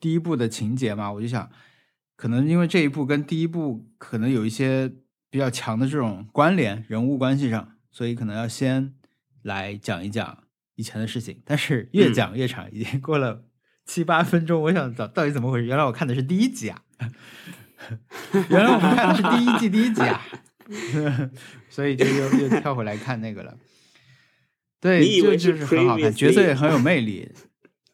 [0.00, 1.50] 第一部的情节嘛，我就想，
[2.16, 4.92] 可能因为这一部跟第一部可能有一些
[5.30, 8.94] 比较强的这种关联，人物关系上，所以可能要先
[9.42, 10.43] 来讲一讲
[10.76, 11.40] 以前的事情。
[11.44, 13.44] 但是越讲越长，已经过了
[13.84, 15.66] 七八分钟，我想到到底怎么回事？
[15.66, 16.82] 原来我看的是第一集啊！
[18.48, 20.20] 原来我们看的是第一季第一集啊！
[21.68, 23.56] 所以就又又跳回来看那个了。
[24.80, 27.30] 对，就是就是很好看，角色也很有魅力。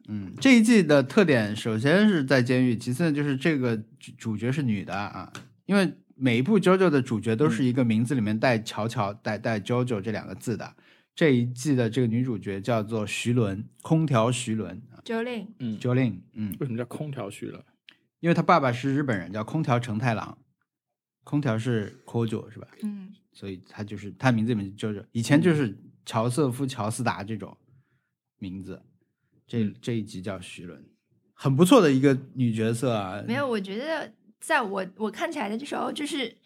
[0.09, 5.33] 嗯，这一季的特点，首先是在监狱，其次就是这个主主角是女的啊，
[5.67, 10.75] 因为每一部 JoJo 的主角都是一个名字里面带“乔乔”带带 JoJo 这两个字的。
[11.21, 17.63] 这一季的这个女主角叫做徐伦，空调徐伦 Jolin，，嗯，，Jolin，嗯，为什么叫空调徐伦？
[18.21, 20.39] 因为她爸爸是日本人，叫空调承太郎，
[21.23, 22.67] 空调是 Kojo 是吧？
[22.83, 25.77] 嗯，所以他就是他名字里面就是以前就是
[26.07, 27.55] 乔瑟夫·乔斯达这种
[28.39, 28.83] 名字，
[29.47, 30.83] 这这一集叫徐伦，
[31.35, 33.23] 很不错的一个女角色啊。
[33.29, 34.11] 没有，我觉得
[34.41, 36.39] 在我我看起来的时候，就是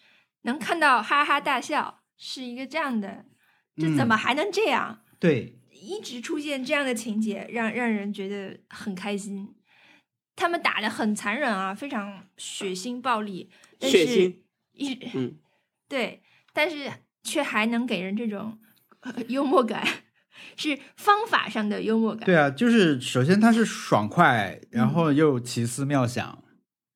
[0.43, 3.25] 能看到哈哈大笑，是一个这样的，
[3.77, 5.01] 这怎嗯么还能这样？
[5.19, 9.55] 对，一直出现这样的情节，让让人觉得很开心。
[10.37, 13.49] 他们打的很残忍啊，非常血腥暴力，
[13.79, 14.35] 但是血腥
[14.73, 15.37] 一嗯，
[15.89, 16.23] 对，
[16.53, 16.91] 但是
[17.23, 18.59] 却还能给人这种、
[19.01, 19.87] 呃 幽默感，
[20.57, 22.27] 是方法上的幽默感。
[22.27, 26.43] 对啊，就是首先它是爽快，然后又奇思妙想，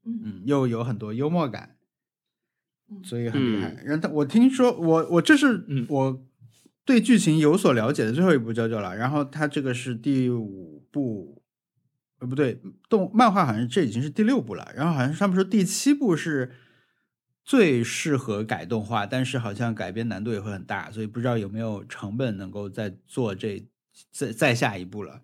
[0.04, 1.76] 嗯嗯，又有很多幽默感，
[2.90, 3.84] 嗯所以很厉害嗯。
[3.84, 6.26] 然后他我听说，我我这是嗯我
[6.88, 8.96] 对剧情有所了解的最后一部《JoJo》了。
[8.96, 11.42] 然后它这个是第五部，
[12.18, 14.72] 呃，不对，动漫画好像这已经是第六部了。
[14.74, 16.50] 然后好像是他们说第七部是
[17.44, 23.62] 最适合改动画，但是好像改编难度也会很大，所以不知道有没有成本能够再做这
[24.10, 25.20] 再再下一步了。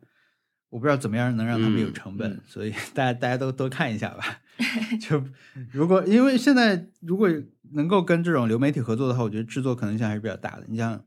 [0.68, 4.42] 我不知道怎么样能让他们有嗯成本，嗯所以大家大家都多看一下吧。
[5.00, 5.24] 就
[5.72, 7.26] 如果因为现在如果
[7.72, 10.66] 能够跟这种流媒体合作的话，我觉得制作可能性还是比较大的。
[10.68, 11.02] 你像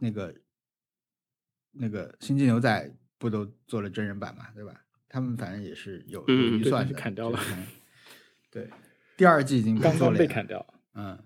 [0.00, 0.34] 那个
[1.72, 4.84] 那个《星际牛仔》不都做了真人版嘛，对吧？
[5.08, 7.38] 他们反正也是有预算的，砍掉了
[8.50, 8.68] 对，
[9.16, 10.64] 第二季已经刚刚做了被砍掉。
[10.94, 11.18] 嗯，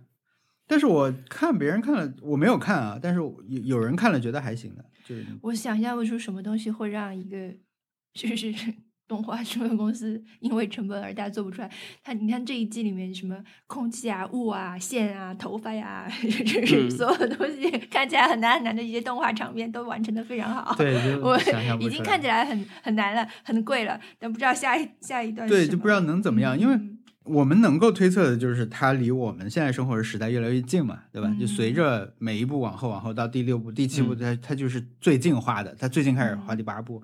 [0.67, 7.55] 但是我看别人看了，我没有看啊，但是有有人看了觉得还行的，就是我想象不出什么东西会让一个
[8.13, 8.53] 就是
[9.07, 11.71] 动画制作公司因为成本而大做不出来。
[12.03, 13.37] 它你看这一季里面什么
[13.67, 20.75] 空气啊、雾啊、线啊、头发呀、 就是嗯所有东西看起来很难很难的一些动画场面都完成的非常好。
[20.77, 21.39] 对，我
[21.81, 31.35] 已经看起来很很难了，很贵了，但不知道下一下一段对，就不知道能怎么样，因为嗯我们能够推测的就是它离我们现在生活的时代越来越近嘛，对吧？
[31.41, 37.03] 就随嗯着每一步往后往后到第六部、第七部，嗯它它就是最近画的，它最近开始画嗯第八部，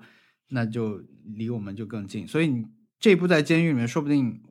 [0.49, 1.01] 那就
[1.35, 2.27] 离我们就更近。
[2.27, 2.65] 所以你
[2.99, 4.41] 这一部在监狱里面，说不定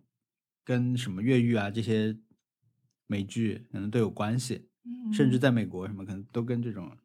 [0.65, 2.17] 跟什么越狱啊这些
[3.07, 4.69] 美剧可能都有关系，
[5.13, 6.97] 甚至嗯在美国什么可能都跟这种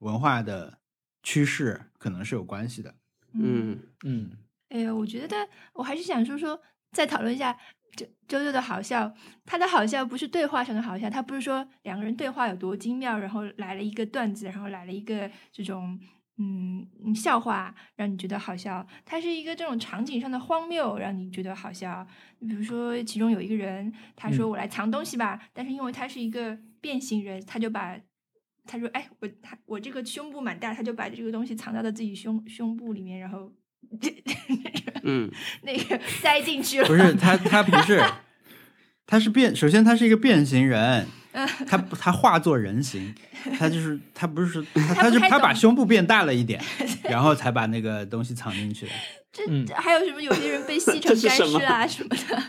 [0.00, 0.78] 文化的
[1.22, 2.94] 趋势可能是有关系的。
[3.32, 4.30] 嗯，嗯，
[4.70, 5.36] 哎呀，我觉得
[5.74, 6.60] 我还是想说说，
[6.92, 7.56] 再讨论一下
[7.94, 9.14] 周周周的好笑。
[9.44, 15.98] 他的好笑不是对话上的好笑，他不是说两个人对话有多精妙，然后来了一个段子，然后来了一个这种
[16.38, 22.06] 嗯嗯笑话让你觉得好笑，它是一个这种场景上的荒谬让你觉得好笑。
[22.40, 27.98] 比如说，其中有一个人，他说嗯我来藏东西吧，但是因为他是一个变形人，他就把
[28.64, 33.52] 他说哎我他我这个胸部蛮大，他就把这个东西藏到了自己胸胸部里面，然后
[35.02, 35.30] 嗯
[35.62, 36.86] 那个塞进去了。
[36.86, 38.00] 不是他，他不是，
[39.06, 39.56] 他是变。
[39.56, 43.14] 首先，他是一个变形人，他他化作人形，
[43.58, 46.60] 他就是他不是 他他就他把胸部变大了一点，
[47.04, 48.92] 然后才把那个东西藏进去的。
[49.32, 50.20] 这嗯这还有什么？
[50.22, 52.42] 有些人被吸成干尸啊什么的，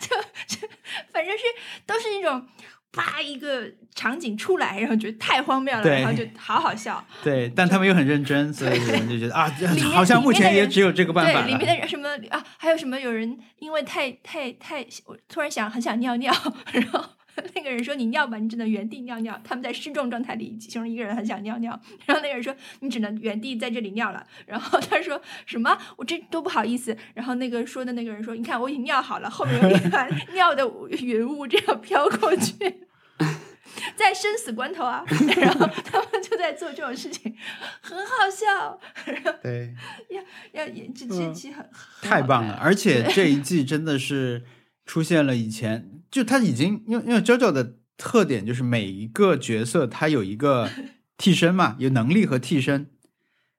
[0.00, 0.16] 就
[0.46, 0.68] 就
[1.12, 1.44] 反正是
[1.84, 2.44] 都是那种
[2.90, 7.04] 啪一个场景出来，然后觉得太荒谬了，然后就好好笑。
[7.22, 9.46] 对，但他们又很认真，所以我们就觉得啊，
[9.92, 11.66] 好像目前也只有这个办法对，里面。
[11.66, 16.32] 的人什么啊，还有什么有人因为太太太，我突然想很想尿尿，
[16.72, 17.04] 然后
[17.54, 19.40] 那个人说你尿吧，你只能原地尿尿。
[19.44, 24.26] 他们在失重状态里，其中一个人很想尿尿，然后那个人说你只能原地在这里尿了。
[24.46, 26.96] 然后他说什么我这多不好意思。
[27.14, 32.54] 然后那个说的那个人说你看我已经尿好了，后面有一团 尿的云雾这样飘过去。
[33.94, 35.04] 在生死关头啊，
[35.36, 37.34] 然后他们就在做这种事情，
[37.82, 38.78] 很好笑。
[39.42, 39.74] 对，
[40.52, 41.68] 要演这这期很、
[42.00, 42.54] 太棒了！
[42.54, 44.44] 而且这一季真的是
[44.86, 50.70] 出现了以前就他已经因为因为 JoJo 的特点就是每一个角色他有一个
[51.18, 52.90] 替身嘛，有能力和替身，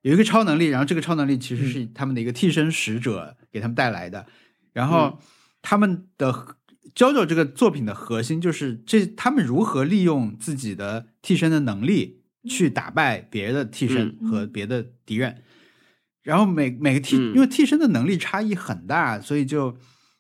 [0.01, 4.25] 有一个超能力，然后这个超能力其实是他们的一个替身使者给他们带来的，
[4.73, 5.19] 然后
[5.61, 6.57] 他们的。
[6.95, 14.31] JoJo 这个作品的核心就是这，他们如何利用自己的替身的能力去打败别的替身嗯。
[14.31, 15.43] 和别的敌人，
[16.23, 17.35] 然后每每个替，嗯。
[17.35, 19.77] 因为替身的能力差异很大，所以就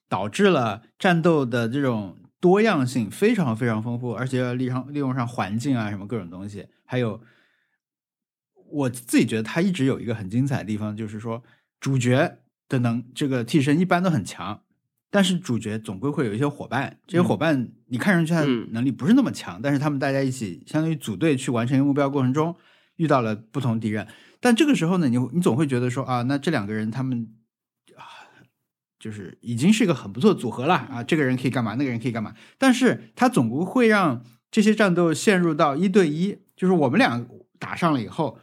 [0.07, 7.21] 导致了战斗的这种多样性非常非常丰富，而且要利用利用上环境啊什么各种东西，还有
[8.69, 11.43] 我自己觉得它一直有一个很精彩的地方，就是说
[11.79, 12.39] 主角
[12.69, 14.61] 的能这个替身一般都很强，
[15.09, 18.67] 但是主角总归会有一些伙伴，这些伙伴你看上去他嗯。
[18.71, 22.55] 能力不是那么强，但是他们大家一起相当于组队去完成一个目标过程中
[22.97, 24.07] 遇到了不同敌人，
[24.39, 27.36] 但这个时候呢，你你总会觉得说啊，那这两个人他们啊，
[28.99, 37.27] 就是已经是一个很不错的组合了啊，这个人可以干嘛，那个人可以干嘛，但是他总不会让这些战斗陷入到一对一，就是我们俩
[37.59, 38.39] 打上了以后，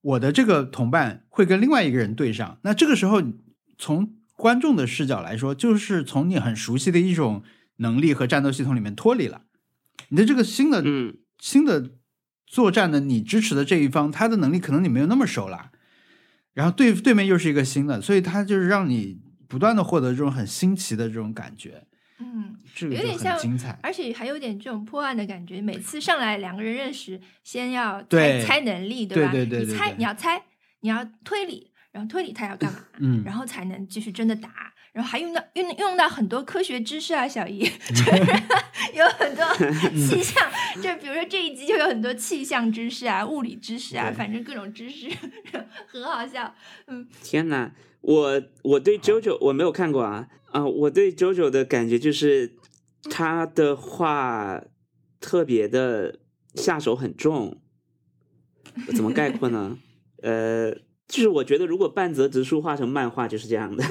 [0.00, 3.22] 我的这个同伴会跟另外一个人对上，那这个时候
[3.78, 7.42] 从观众的视角来说，就是从你很熟悉的一种
[7.76, 9.42] 能力和战斗系统里面脱离了，
[10.08, 11.16] 你的这个新的嗯。
[11.42, 11.92] 新的
[12.46, 15.70] 作战的你支持的这一方，他的能力可能你没有那么熟了，
[16.52, 21.82] 然后对对面又是一个新的，所以他就是让你不断的获得这种很新奇的这种感觉，
[22.20, 23.76] 嗯，这个有点像精彩。
[23.82, 25.60] 而且还有点这种破案的感觉。
[25.60, 29.32] 每次上来两个人认识，先要猜对猜能力，对吧？
[29.32, 30.40] 对对对你猜你要猜，
[30.80, 34.72] 你要推理，然后推理他要干嘛，嗯，然后才能继续真的打。
[34.92, 37.60] 然后还用到用用到很多科学知识啊，小姨，
[37.94, 38.12] 就是
[38.92, 39.44] 有很多
[39.94, 40.50] 气象，
[40.82, 45.08] 就比如说这一集就有很多气象知识啊、物理知识啊，反正各种知识，
[45.86, 46.52] 很好笑。
[46.88, 47.70] 嗯，天呐，
[48.00, 52.56] 我我对 JoJo 我没有看过啊啊、我对 JoJo 的感觉就是
[53.10, 54.60] 他的画
[55.20, 56.18] 特别的
[56.54, 57.60] 下手很重，
[58.96, 59.78] 怎么概括呢？
[60.22, 60.72] 呃，
[61.06, 63.84] 就是我觉得如果半泽直树画成漫画就是这样的。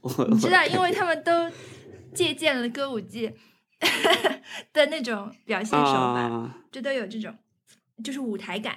[0.00, 0.10] 我
[0.40, 1.50] 知道，因为他们都
[2.14, 3.30] 借鉴了歌舞伎
[4.72, 7.32] 的那种表现手法，啊，这都有这种
[8.02, 8.76] 就是舞台感。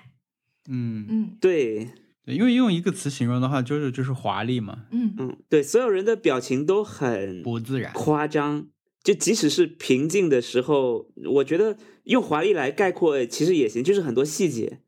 [0.70, 1.90] 嗯，嗯对，
[2.26, 7.92] 对，因为用一个词形容的话，就是就是华丽嘛，嗯嗯，对，所有人的表情都很不自然。
[7.94, 8.68] 夸张。
[9.04, 14.82] 就即使是平静的时候，我觉得用华丽来概括其实也行，就是很多细节，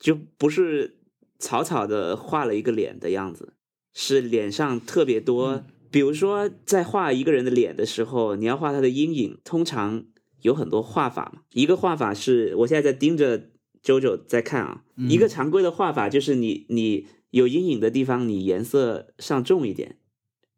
[0.00, 0.96] 就不是
[1.38, 3.52] 草草的画了一个脸的样子，
[3.92, 5.62] 是脸上特别多。
[5.90, 10.06] 比如说，在画一个人的脸的时候，你要画他的阴影，通常
[10.40, 11.42] 有很多画法嘛。
[11.52, 13.50] 一个画法是我现在在盯着
[13.88, 19.96] JoJo 在看啊，嗯一个常规的画法就是你你有阴影的地方，你颜色上重一点，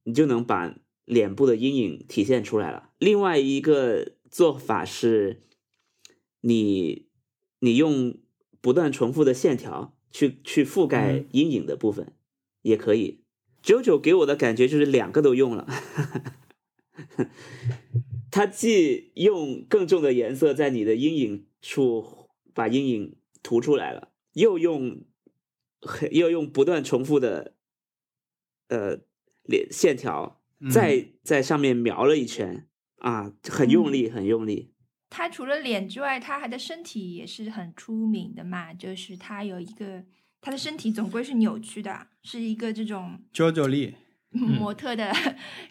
[0.02, 0.74] 你就能把
[1.04, 2.90] 脸部的阴影体现出来了。
[2.98, 5.42] 另外一个做法是，
[6.40, 7.06] 你
[7.60, 8.18] 你用
[8.60, 12.12] 不断重复的线条去去覆盖嗯阴影的部分，
[12.62, 13.20] 也可以。
[13.62, 15.68] JoJo 给我的感觉就是两个都用了，
[18.30, 25.04] 他既用更重的颜色在你的阴影处把阴影涂出来了，又用
[26.10, 27.54] 又用不断重复的
[28.68, 28.98] 呃
[29.44, 34.74] 脸线条嗯再在上面描了一圈啊，很用力，很用力。
[35.08, 40.04] 他除了脸之外，他还的身体也是很出名的嘛，就是他有一个
[40.40, 43.96] 他的身体总归是扭曲的，是一个这种 JoJo 丽，
[44.30, 45.12] 模特的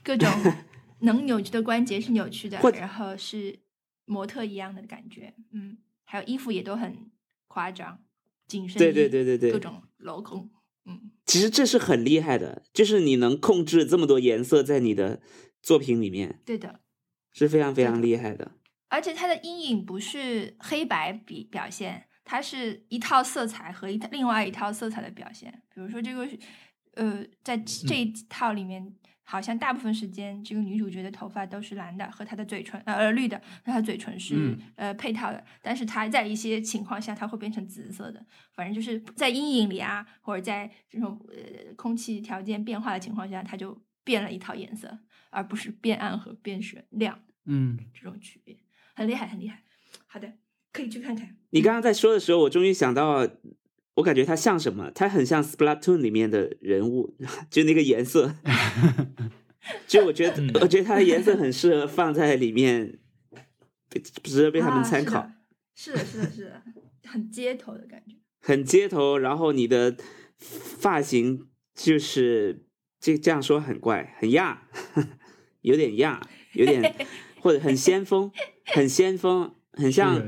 [0.04, 0.28] 各种
[1.02, 3.60] 能扭曲的关节是扭曲的或，然后是
[4.04, 7.10] 模特一样的感觉，嗯，还有衣服也都很
[7.49, 7.99] 夸张，
[8.47, 10.49] 紧身对对对对对各种镂空，
[10.85, 15.21] 嗯，其实这是很厉害的，就是你能控制这么多颜色在你的
[15.61, 16.80] 作品里面，对的。
[17.31, 18.53] 是非常非常厉害的。
[18.88, 25.61] 而且它的阴影不是黑白比表现，它是一套色彩和一套另外一套色彩的表现。
[25.73, 26.38] 比如说这个是，
[26.95, 28.95] 呃，在这一套里面，
[29.31, 35.45] 好像大部分时间这个女主角的头发都是蓝的，和她的嘴唇呃呃绿的，和她嘴唇是、嗯呃配套的。
[35.61, 38.26] 但是她在一些情况下，它会变成紫色的。
[38.56, 44.97] 反正就是在阴影里啊，或者在这种呃空气条件变化的情况下，它就变了一套颜色，
[45.30, 47.19] 而不是变暗和变雪亮。
[47.45, 48.57] 嗯，这种区别，
[48.95, 49.61] 很厉害，很厉害。
[50.07, 50.34] 好的，
[50.73, 51.38] 可以去看看。
[51.51, 53.27] 你刚刚在说的时候，我终于想到，
[53.99, 54.89] 我感觉他像什么？
[54.95, 57.15] 他很像 Splatoon 里面的人物，
[57.51, 58.34] 就那个颜色。
[59.85, 62.97] 就我觉得，我觉得它的颜色很适合放在里面，
[64.23, 65.30] 值得被他们啊参考。
[65.76, 66.63] 是的，是的，是的，是的，
[67.05, 68.15] 很街头的感觉。
[68.41, 69.95] 很街头，然后你的
[70.38, 72.65] 发型就是
[72.99, 74.63] 这这样说很怪，很亚，
[75.61, 76.21] 有点亚，
[76.53, 76.95] 有点
[77.41, 78.31] 或者很先锋，
[78.65, 80.26] 很先锋，很像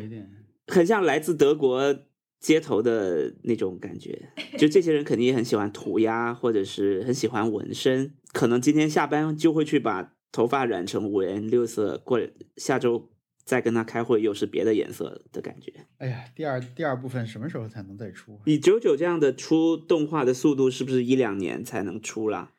[0.68, 2.06] 很像来自德国
[2.42, 4.34] 街头的那种感觉。
[4.58, 12.20] 就这些人肯定也很喜欢涂鸦，或者是很喜欢纹身，可能今天下班就会去把头发染成五颜六色，过
[12.58, 13.10] 下周
[13.44, 15.72] 再跟他开会又是别的颜色的感觉。
[15.98, 18.40] 哎呀，第二第二部分什么时候才能再出？
[18.46, 22.52] 以九九这样的出动画的速度，是不是一两年才能出啦？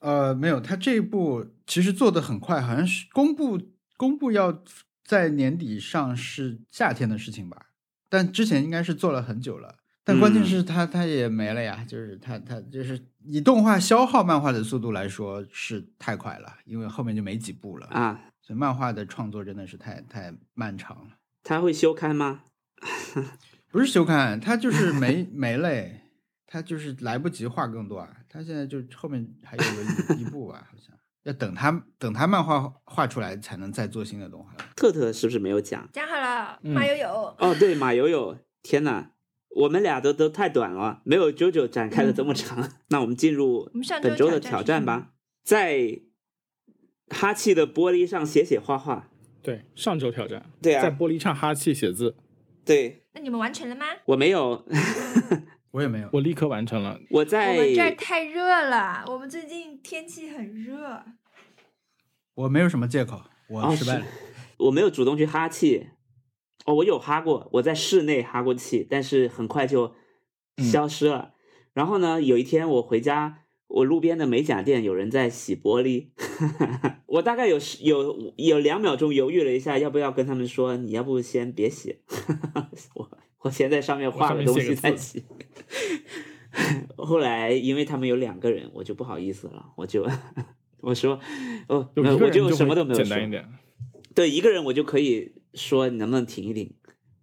[0.00, 3.60] 呃，没有，他这一部其实做的很快，好像是公布
[3.96, 4.62] 公布要
[5.04, 7.67] 在年底上是夏天的事情吧，
[8.08, 9.76] 但之前应该是做了很久了。
[10.04, 21.18] 但关键嗯是他他也没了呀，就是他他就是以动画消耗漫画的速度来说是太快了，因为后面就没几部了，啊，所以漫画的创作真的是太太漫长了。
[21.42, 22.44] 他会休刊吗？
[23.70, 26.00] 不是休刊，他就是没没嘞，
[26.46, 28.08] 他就是来不及画更多啊。
[28.30, 30.96] 他现在就后面还有个一一部吧，好像
[31.28, 34.50] 要等他等他漫画画出来才能再做新的动画。
[34.74, 35.86] 特特是不是没有讲？
[35.92, 39.10] 讲好了，嗯马友友，哦，对，马友友，天哪，
[39.56, 42.66] 我们俩都都太短了，没有九九展开的这么长。
[42.88, 45.10] 那我们进入上周本周的挑战吧，
[45.44, 46.00] 在
[47.10, 49.10] 哈气的玻璃上写写画画。
[49.42, 52.16] 对，上周挑战，对啊在玻璃上哈气写字，
[52.64, 53.84] 对那你们完成了吗？
[54.06, 54.64] 我没有，
[55.72, 56.98] 我也没有，我立刻完成了。
[57.10, 61.04] 我在我们这儿太热了，我们最近天气很热。
[62.38, 64.06] 我没有什么借口，我失败了。
[64.58, 65.88] 我没有主动去哈气，
[66.66, 69.92] 哦，我有哈过，我在室内哈过气，但是很快就
[70.58, 71.34] 消失了。
[71.72, 76.10] 然后呢，有一天我回家，我路边的美甲店有人在洗玻璃，
[77.06, 82.02] 我大概有十有有两秒钟犹豫了一下，要不要跟他们说，你要不先别洗，
[82.94, 83.10] 我
[83.40, 85.24] 我先在上面画个东西再洗。
[86.96, 90.06] 后来因为他们有两个人，我就不好意思了，我就
[90.80, 91.18] 我说
[91.68, 93.30] 哦，我就什么都没有说简单一。
[93.30, 93.48] 点。
[94.14, 96.74] 对，一个人我就可以说你能不能停一停，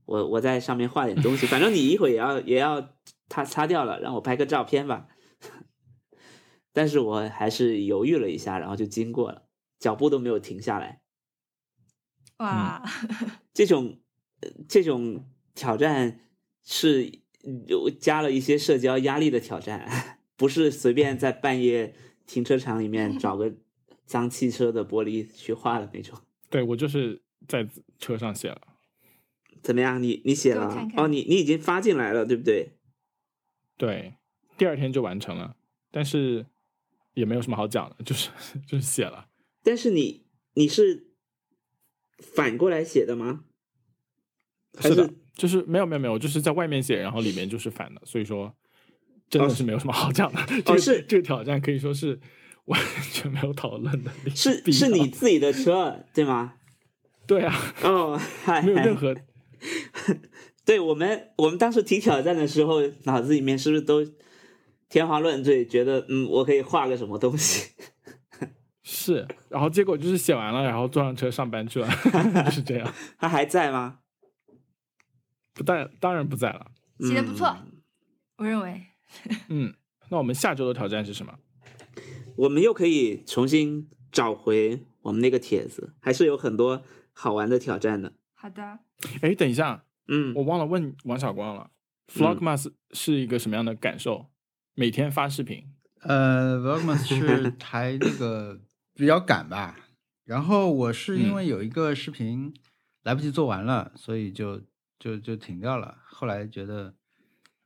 [0.06, 2.94] 我我在上面画点东西，反正你一会儿也要也要
[3.28, 5.08] 他擦掉了，让我拍个照片吧。
[6.72, 9.44] 但是我还是犹豫了一下，然后就经过了，
[9.80, 11.02] 脚步都没有停下来。
[12.38, 12.84] 哇，
[13.54, 14.00] 这种
[14.42, 16.20] 呃这种挑战
[16.64, 17.20] 是
[17.68, 21.96] 有加了一些社交压力的挑战， 不是随便在半夜
[22.26, 23.54] 停车场里面找个
[24.06, 26.18] 脏汽车的玻璃去画的那种。
[26.50, 27.68] 对我就是在
[28.00, 28.62] 车上写了，
[29.62, 30.02] 怎么样？
[30.02, 32.74] 你你写了啊看看哦，你你已经发进来了，对不对？
[33.78, 34.16] 对，
[34.58, 35.58] 第二天就完成了，
[35.92, 36.46] 但是
[37.14, 38.30] 也没有什么好讲的，就是
[38.68, 39.28] 就是写了。
[39.64, 41.08] 但是你你是
[42.20, 43.46] 反过来写的吗？
[44.78, 48.56] 还是的，就是没有没有没有，就是在外面写，然后里面就是反的，所以说
[49.30, 50.40] 真的是没有什么好讲的。
[50.66, 52.20] 这个是这个挑战可以说是
[52.66, 52.80] 完
[53.12, 56.54] 全没有讨论的是是你自己的车对吗？
[57.28, 59.16] 对啊，哦，嗨，没有任何
[60.64, 64.06] 对我们我们当时提挑战的时候，脑子里面是不是都
[64.90, 67.72] 天花乱坠，觉得嗯，我可以画个什么东西？
[68.84, 71.88] 是，然后结果就是写完了，然后坐上车上班去了，
[72.46, 72.94] 就是这样。
[73.18, 74.00] 他还在吗？
[75.54, 76.68] 不但当然不在了。
[77.00, 77.82] 写的不错嗯
[78.38, 78.86] 我认为
[79.50, 79.74] 嗯，
[80.10, 81.40] 那我们下周的挑战是什么？
[82.38, 86.84] 我们又可以重新找回我们那个帖子，还是有很多
[87.14, 88.14] 好玩的挑战的。
[88.34, 88.80] 好的，
[89.22, 91.72] 哎，等一下，嗯，我忘了问王小光了
[92.14, 94.28] ，Vlogmas 是一个什么样的感受？
[94.74, 95.64] 每天发视频，
[96.02, 98.60] 呃，Vlogmas 是还那个
[98.94, 99.80] 比较赶吧，
[100.26, 102.54] 然后我是因为有一个视频
[103.04, 104.62] 来不及做完了，所以就
[105.00, 106.00] 就就停掉了。
[106.04, 106.94] 后来觉得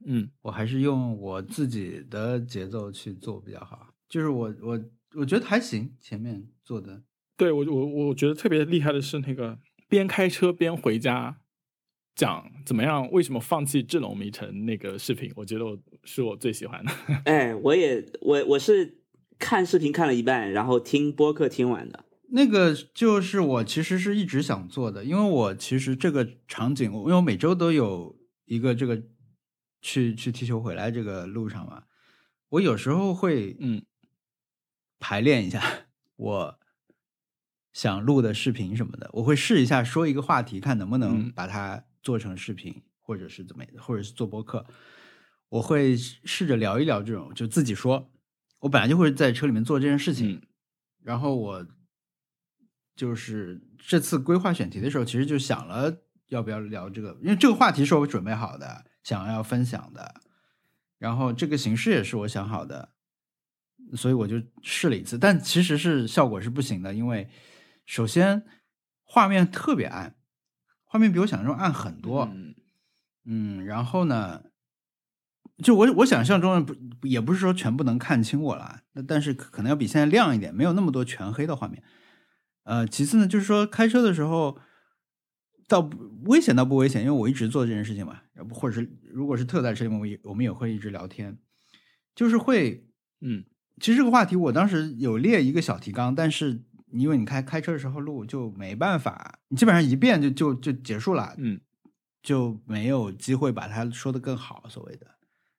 [0.05, 4.79] 嗯我还是用我自己的节奏去做比较好，就是我我
[5.15, 7.03] 我觉得还行，前面做的
[7.35, 9.57] 对我我我觉得特别厉害的是那个
[9.87, 11.37] 边开车边回家
[12.15, 16.91] 讲怎么样，为什么放弃智龙迷城那个视频，我觉得我是我最喜欢的。
[17.25, 18.99] 哎，我也我我是
[19.37, 22.05] 看视频看了一半，然后听播客听完的。
[22.31, 28.15] 那个就是我其实是一直想做的，因为我其实这个场景，因为我每周都有
[28.45, 29.01] 一个这个
[29.81, 31.83] 去去踢球回来这个路上嘛，
[32.49, 33.83] 我有时候会嗯。
[35.01, 35.63] 排练一下
[36.17, 36.59] 我
[37.71, 41.31] 想录的视频什么的，我会试一下说一个话题，看能不能嗯。
[41.33, 44.65] 把它做成视频，或者是怎么，或者是做播客，
[45.47, 48.11] 我会试着聊一聊这种，就自己说，
[48.59, 50.41] 我本来就会在车里面做这件事情，嗯。
[51.01, 51.65] 然后我
[52.93, 60.21] 就是这次规划选题的时候，其实就想了要不要聊这个，因为这个话题是我准备好的，想要分享的，
[60.97, 62.89] 然后这个形式也是我想好的，
[63.95, 67.29] 所以我就试了一次，但其实是效果是不行的，因为
[67.85, 68.45] 首先
[69.03, 70.15] 画面特别暗，
[70.83, 72.55] 画面比我想象中暗很多，嗯。
[73.31, 74.45] 嗯，然后呢，
[75.61, 81.83] 就我我想象中的不也不是说全部能看清我了，那但是可可能要比现在亮一点，没有那么多全黑的画面。
[82.63, 84.57] 呃，其次呢，就是说开车的时候，
[85.69, 91.37] 倒不危险倒不危险，因为我一直做这件事情嘛，要不或者是如果是特在车里面，我也我们也会一直聊天，
[92.13, 92.85] 就是会
[93.21, 93.45] 嗯
[93.79, 101.61] 其实这个话题我当时有列一个小提纲，但是因为你开开车的时候录就没办法，你基本上一遍就就就结束了，嗯
[102.21, 105.07] 就没有机会把它说的更好，所谓的。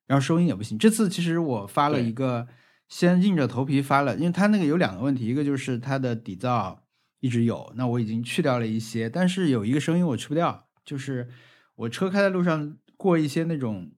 [0.07, 0.77] 然后收音也不行。
[0.77, 2.47] 这次其实我发了一个，
[2.89, 6.77] 先硬着头皮发了，因为它那个有两个问题，一个就是它的底噪
[7.21, 11.29] 一直有，那我已经去掉了一些，但是有一个声音我去不掉，就是
[11.75, 13.91] 我车开在路上过一些那种，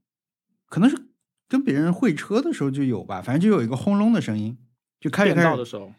[0.67, 1.07] 可能是
[1.47, 4.57] 跟别人会车的时候就有吧，反正就有一个轰隆的声音，
[4.99, 5.91] 就开着开着道的时候，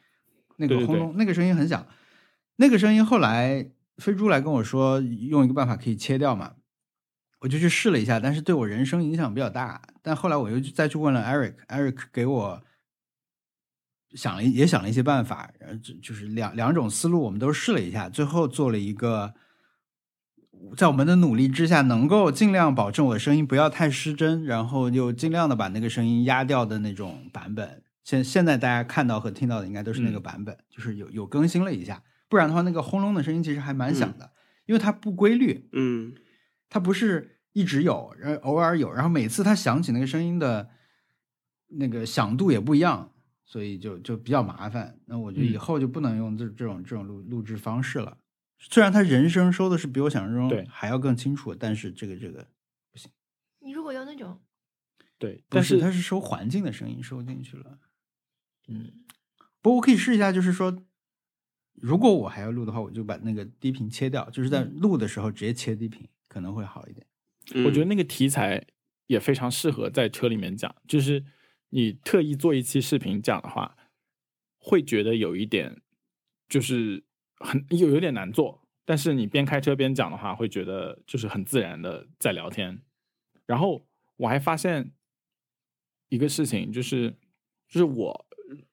[0.59, 1.86] 那个轰隆，那个声音很响。
[2.56, 6.55] 那个声音后来飞猪来跟我说，用一个办法可以切掉嘛，
[7.40, 9.82] 我就去试了一下，但是对我人生影响比较大。
[10.02, 12.62] 但后来我又再去问了 Eric，Eric 给我
[14.15, 19.35] 想了也想了一些办法，然后就就是两两种思路，我们都试了一下，最后做了一个。
[20.78, 27.82] 在我们的努力之下，能够尽量保证我的声音不要太失真，然后又尽量的把那个声音压掉的那种版本。
[28.03, 34.32] 现现在大家看到和听到的应该都是那个嗯版本，就是有有更新了一下，不然的话那个轰隆的声音其实还蛮响的，
[34.65, 36.15] 因为它不规律，嗯
[36.70, 40.70] 它不是一直有，然后偶尔有，然后每次它响起那个声音的
[41.78, 43.11] 那个响度也不一样，
[43.55, 44.98] 所以就就比较麻烦。
[45.06, 48.18] 那我觉得以嗯后就不能用这这种这种录录制方式了。
[48.59, 52.48] 虽然他人声收的是比我想象对中还要更清楚，但是这个这个
[52.90, 53.09] 不行
[53.60, 54.40] 你如果用那种，
[55.20, 57.78] 对，但是它是收环境的声音收进去了。
[58.66, 59.05] 嗯
[59.62, 60.82] 不过我可以试一下，就是说，
[61.74, 67.06] 如果我还要录的话，我就把那个低频切掉，就是在录的时候直接切低频，可能会好一点。
[67.55, 68.66] 嗯，我觉得那个题材
[69.06, 71.24] 也非常适合在车里面讲，就是
[71.74, 73.76] 你特意做一期视频讲的话，
[74.59, 75.82] 会觉得有一点
[76.48, 77.02] 就是
[77.40, 82.80] 很有有点难做，但是你边开车边讲的话，会觉得就是很自然的在聊天。
[83.44, 83.84] 然后
[84.18, 84.92] 我还发现
[86.10, 87.10] 一个事情，就是
[87.66, 88.26] 就是我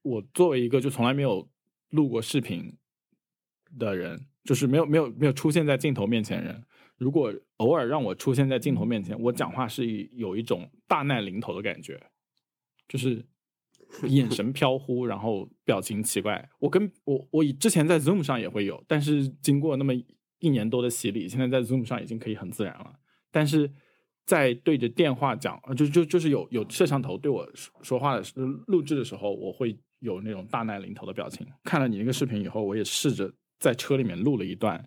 [0.03, 1.49] 我作为一个就从来没有
[1.89, 2.77] 录过视频
[3.79, 6.63] 的人，就是没有没有没有出现在镜头面前人，
[6.97, 11.99] 如果偶尔让我出现在镜头面前，我讲话是有一种大难临头的感觉，
[12.91, 13.25] 就是
[14.09, 16.49] 眼神飘忽，然后表情奇怪。
[16.59, 19.93] 我跟我我以之前在 Zoom 上也会有，但是经过那么
[20.39, 22.93] 一年多的洗礼，现在在 Zoom 上已经可以很自然了。
[23.31, 23.71] 但是
[24.25, 28.33] 在对着电话讲，就就就是有有摄像头对我说说话的时
[28.67, 31.47] 录制的时候，我会有那种大难临头的表情。
[31.63, 34.85] 看了你那个视频以后，我也试着在车里面录了一段，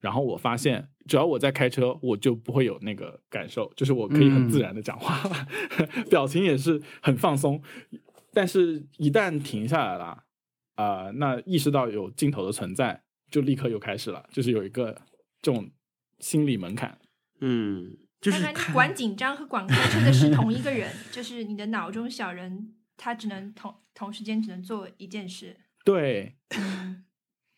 [0.00, 5.46] 然后我发现，只要我在开车，我就不会有那个感受，就是我可以很自然的讲话，
[6.08, 7.62] 表情也是很放松。
[8.32, 10.24] 但是，一旦停下来了，
[10.76, 15.02] 啊、那意识到有镜头的存在，就立刻又开始了，就是有一个
[15.42, 15.68] 这种
[16.20, 16.98] 心理门槛。
[17.40, 25.56] 嗯就是你管紧张和管开车的是同一个人，就是你的脑中小人，他只能同同时间只能做一件事。
[25.84, 27.04] 对，嗯，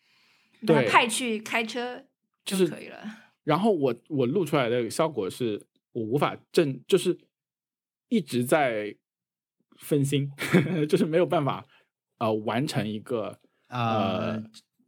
[0.67, 2.05] 把他对派去开车，
[2.51, 2.99] 就是可以了。
[3.45, 7.19] 然后我我录出来的效果是我无法正，就是
[8.09, 8.95] 一直在
[9.79, 10.31] 分心，
[10.89, 11.65] 就是没有办法
[12.19, 14.43] 呃完成一个呃啊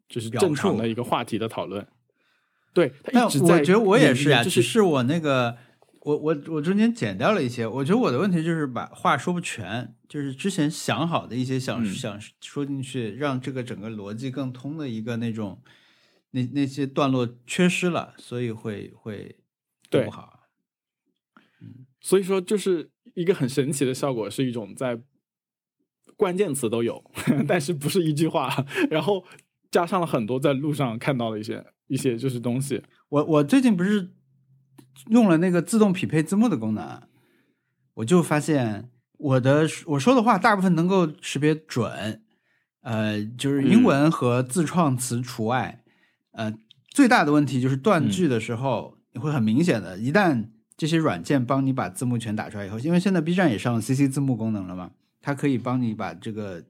[0.08, 1.86] 就是正常的一个话题的讨论。
[2.74, 5.56] 对，他但一直在我觉得我也是啊，就只是我那个，
[6.02, 7.66] 我我我中间剪掉了一些。
[7.66, 15.62] 我觉得我的问题就是把话说不全，就是之前想好的一些想、嗯想说进去，让这个整个逻辑更通的一个那种，
[16.32, 19.36] 那那些段落缺失了，所以会会
[19.88, 20.40] 对不好。
[22.00, 25.00] 所以说就是一个很神奇的效果，是一种在
[26.16, 27.02] 关键词都有，
[27.46, 29.24] 但是不是一句话，然后
[29.70, 32.82] 加上了很多在路上看到的一些一些就是东西。
[33.08, 34.10] 我我最近不是
[35.10, 37.02] 用了那个自动匹配字幕的功能，
[37.94, 42.24] 我就发现我的我说的话大部分能够识别准，
[42.80, 45.81] 呃，就是英文和自创词除外。
[46.32, 46.52] 呃，
[46.88, 56.64] 最大的问题就是断句的时候，你会很明显的，一旦这些软件帮你把字幕全打出来以后，因为现在 B 站也上了 CC 字幕功能了嘛，它可以帮你把这个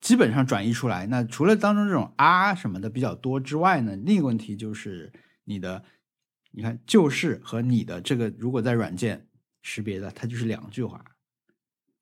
[0.00, 1.06] 基本上转移出来。
[1.06, 5.12] 那除了当中这种啊什么的比较多之外呢，另一个问题就是
[5.44, 5.84] 你的，
[6.50, 9.28] 你看就是和你的这个，如果在软件
[9.62, 11.04] 识别的，它就是两句话，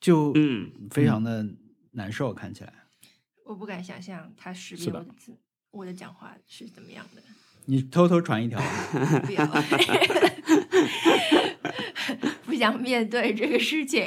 [0.00, 1.46] 就嗯非常的
[1.92, 2.72] 难受，看起来。
[3.44, 5.36] 我不敢想象它识别我的字，
[5.76, 7.20] 我的讲话是怎么样的。
[7.66, 8.58] 你偷偷传一条，
[9.26, 9.44] 不要，
[12.46, 14.04] 不想面对这个事情。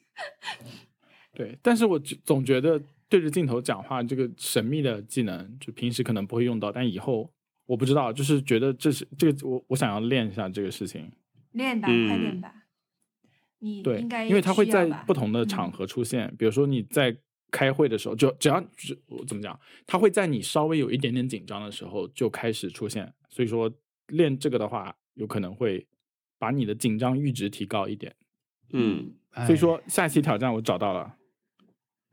[1.34, 7.32] 对，但是我觉总觉得对着镜头讲话这个神秘的技能，就平时可能不会用到，但以后
[7.64, 11.10] 我不知道，就是觉得这是这个我我想要练一下这个事情。
[11.52, 12.54] 练吧，嗯快练吧。
[13.60, 17.16] 你对应该，因为它会在不同的场嗯合出现，比如说你在
[17.50, 23.12] 开会的时候，就只要只我怎么讲，他会在你稍微有一点点紧张的时候就开始出现。
[23.28, 23.70] 所以说
[24.08, 25.86] 练这个的话，有可能会
[26.38, 28.14] 把你的紧张阈值提高一点。
[28.72, 29.14] 嗯
[29.46, 31.16] 所以说下一期挑战我找到了，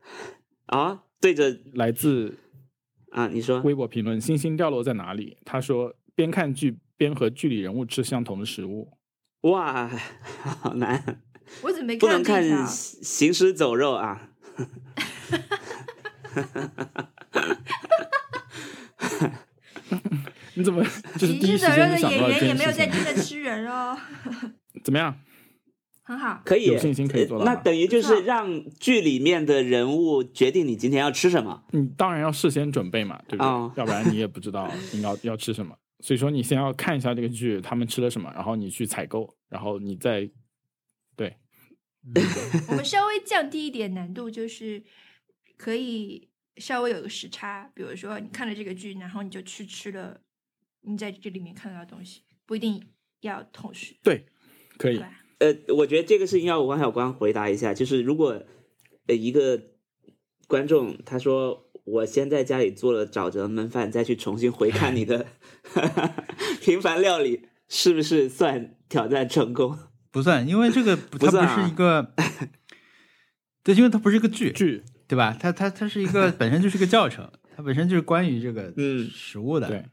[0.66, 2.36] 啊，对着来自
[3.10, 8.92] 啊，你说微博评论“星星掉落在哪里”，他说边看剧边和剧里人物吃相同的食物。
[9.42, 11.22] 哇，好难，
[11.62, 14.32] 我怎么没不能看行尸走肉啊。
[20.54, 20.82] 你怎么
[21.16, 23.96] 就是第一时行尸走肉间就想到的演员也没有在真的吃人哦，
[24.82, 25.16] 怎么样？
[26.02, 26.42] 很好。
[26.44, 31.62] 可以，有信心可以做到那等于就是让剧里面的人物决定你今天要吃什么。
[31.70, 33.46] 你当然要事先准备嘛，对不对？
[33.46, 35.76] 哦要不然你也不知道你要要吃什么。
[36.00, 40.28] 所以说你先要看一下这个剧他们吃了什么，然后你去采购，然后你再
[41.16, 41.36] 对
[42.68, 44.82] 我们稍微降低一点难度，就是
[45.58, 50.18] 可以稍微有个时差，比如说你看了这个剧，然后你就去吃了
[50.82, 52.82] 你在这里面看到的东西，不一定
[53.20, 54.24] 要同时，对，
[54.78, 55.02] 可以？
[55.40, 58.42] 呃，我觉得这个事情要王小光回答一下，就是如果
[59.06, 59.60] 呃一个
[60.46, 65.26] 观众他说我先在家里做了沼泽焖饭，再去重新回看你的
[66.62, 69.78] 平凡料理，是不是算挑战成功？
[70.10, 72.14] 不算，因为这个不它不是一个，
[73.62, 75.36] 对，因为它不是一个剧，剧对吧？
[75.40, 79.84] 它它它是一个 本身就是个教程，它本身就是关于这个嗯食物的，对，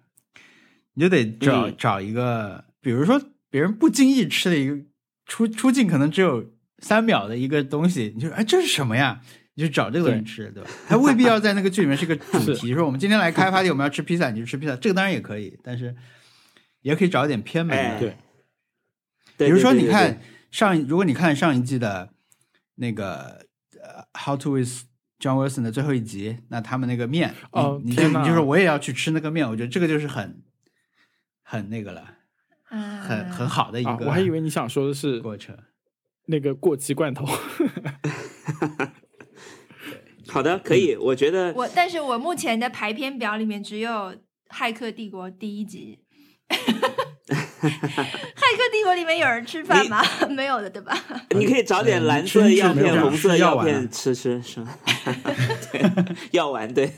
[0.93, 4.77] 你就得找、嗯找一个，比如说别人不经意吃的一个
[5.25, 9.21] 出出镜可能只有三秒的一个东西，你就哎这是什么呀？
[9.57, 10.69] 你就找这个东西对吃，对吧？
[10.85, 15.95] 它未必要在那个剧里面是个主 题，说我们今天来开 party，我们要吃披萨，你就吃披萨，这个当然也可以，但是
[16.81, 18.17] 也可以找一点偏门的，哎对
[19.37, 20.19] 对比如说，你看
[20.51, 22.09] 上一，如果你看上一季的
[22.75, 23.45] 那个
[23.81, 24.83] 呃《How to with
[25.19, 30.43] John Wilson》的最后一集，那他们那个面，哦你就你就说我也要去吃那个面，我觉得这个就是很
[31.43, 32.15] 很那个了，
[32.71, 35.57] 嗯，很很好的一啊，个我还以为你想说的是过程。
[36.27, 37.23] 那个过期罐头。
[40.27, 43.91] 好的，可以，我觉得我，但是我目前的排片表里面只有
[44.49, 45.99] 《骇客帝国》第一集。
[47.35, 49.99] 骇客帝国里面有人吃饭吗？
[50.29, 50.95] 没有的，对吧？
[51.31, 54.77] 你可以找点嗯蓝色药片、红色药吃药丸片吃吃是吧？
[55.71, 55.81] 对，
[56.31, 56.91] 药丸对，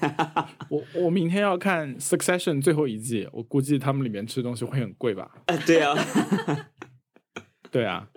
[0.70, 5.32] 我我明天要看《Succession》最后一季，我估计他们里面吃东西会很贵吧？
[5.66, 5.96] 对啊，
[7.72, 8.08] 对啊，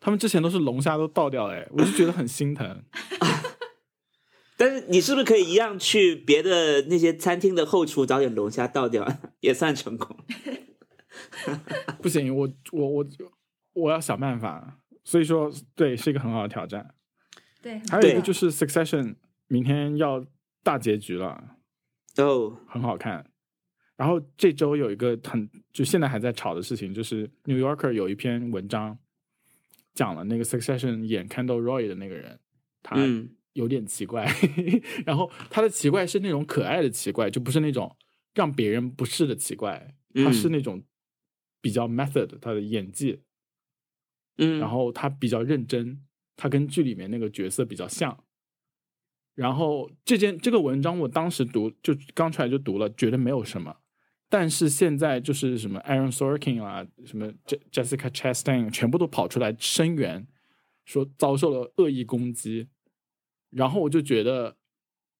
[0.00, 2.82] 他们之前都是龙虾都倒掉了，哎，我就觉得很心疼。
[4.56, 9.06] 但是你是不是可以一样去别的那些餐厅的后厨找点龙虾倒掉，
[9.40, 10.16] 也算成功？
[12.02, 13.06] 不行，我我我
[13.72, 14.78] 我要想办法。
[15.04, 16.94] 所以说，对，是一个很好的挑战。
[17.62, 19.02] 对，还有一个就是《Succession》
[19.46, 20.24] 明天要
[20.62, 21.56] 大结局了，
[22.18, 23.24] 哦，很好看。
[23.96, 28.96] 然后这周有一个很就现在还在吵的事情，就是《New Yorker》有一篇文章
[29.94, 32.38] 讲了那个《Succession》演 Kendall Roy 的那个人，
[32.82, 34.30] 他嗯有点奇怪，
[35.04, 37.96] 然后他的奇怪是那种可爱的奇怪，就不是那种
[38.34, 40.80] 让别人不适的奇怪，他是嗯那种
[41.60, 43.20] 比较 method 他的演技，
[44.36, 46.04] 嗯，然后他比较认真，
[46.36, 48.24] 他跟剧里面那个角色比较像。
[49.34, 53.76] 然后这件这个文章我当时读就刚出来就读了，觉得没有什么。
[54.28, 60.26] 但是现在就是什么 Aaron Sorkin 啊，什么 Je- Jessica Chastain 全部都跑出来声援，
[60.84, 62.68] 说遭受了恶意攻击。
[63.50, 64.56] 然后我就觉得，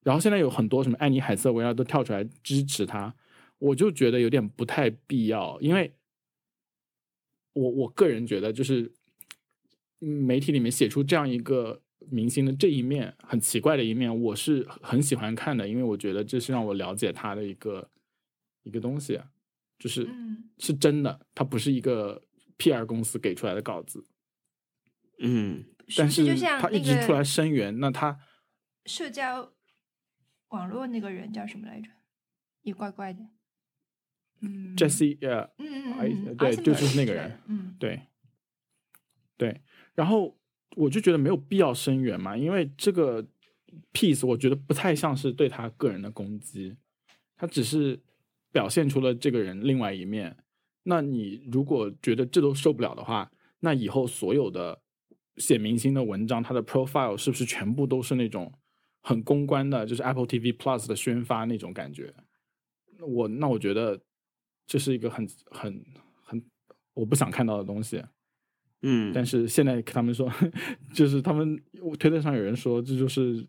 [0.03, 3.15] 然后现在有很多什么安妮海瑟薇啊都跳出来支持他，
[3.59, 5.91] 我就觉得有点不太必要，因为
[7.59, 8.93] 我我个人觉得就是
[10.01, 17.91] 嗯媒体里面写出这样一个明星的这一面很奇怪的一面，我是很喜欢看的，因为我觉得这是让我了解他的一个
[18.63, 19.31] 一个东西啊，
[19.79, 22.23] 就是嗯是真的，他不是一个
[22.59, 24.07] PR 公司给出来的稿子，
[25.19, 25.65] 嗯
[25.97, 28.19] 但是就像他一直出来声援，那他
[28.87, 29.53] 社交
[30.49, 31.91] 网络那个人叫什么来着？
[32.63, 33.21] 也怪怪的。
[34.41, 38.01] 嗯 Jesse 呃嗯嗯哎嗯嗯，对 Eisenberg，就是那个人嗯对，
[39.37, 39.61] 对，
[39.95, 40.37] 然后
[40.77, 43.27] 我就觉得没有必要声援嘛，因为这个
[43.93, 46.77] piece 我觉得不太像是对他个人的攻击，
[47.37, 48.01] 他只是
[48.53, 50.37] 表现出了这个人另外一面。
[50.85, 54.81] 那你如果觉得这都受不了的话，那以后所有的
[55.37, 58.53] 写明星的文章，他的 profile 是不是全部都是那种
[59.03, 62.15] 很公关的，就是 Apple TV Plus 的宣发那种感觉？
[62.99, 64.01] 那我那我觉得
[64.69, 65.85] 这是一个很很
[66.23, 66.41] 很
[66.95, 68.01] 我不想看到的东西。
[68.83, 70.33] 嗯，但是现在他们说，
[70.95, 71.61] 就是他们
[71.99, 73.45] 推特上有人说，这就是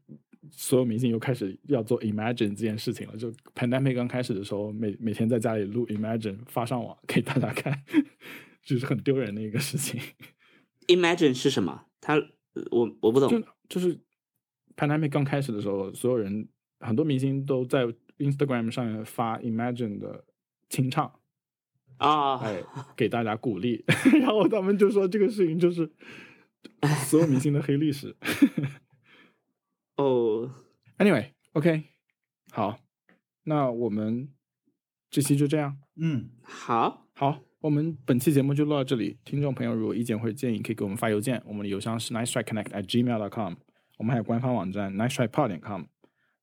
[0.49, 3.15] 所有明星又开始要做 Imagine 这件事情了。
[3.15, 7.83] 就 Pandemic 刚开始的时候，每每天在家里录 Imagine 发上网给大家看，
[8.63, 10.01] 就是很丢人的一个事情。
[10.87, 11.85] Imagine 是什么？
[12.01, 12.15] 他
[12.71, 13.99] 我我不懂就就是
[14.75, 16.47] Pandemic 刚开始的时候，所有人
[16.79, 17.85] 很多明星都在
[18.17, 20.25] Instagram 上面发 Imagine 的
[20.69, 21.11] 清唱，
[21.97, 22.63] 啊，哎，
[22.95, 23.83] 给大家鼓励。
[24.21, 25.91] 然后他们就说这个事情就是
[27.07, 28.15] 所有明星的黑历史。
[29.97, 30.49] 哦
[30.97, 31.83] ，Anyway，OK，、
[32.51, 32.79] 好，
[33.43, 34.29] 那我们
[35.09, 35.77] 这期就这样。
[35.99, 39.17] 嗯，好，好，我们本期节目就录到这里。
[39.25, 43.55] 听众朋友如果意见或者建议，可以给我们发邮件，我们的邮箱是 nice try connect at gmail dot com。
[43.97, 45.83] 我们还有官方网站 nice try pod 点 com，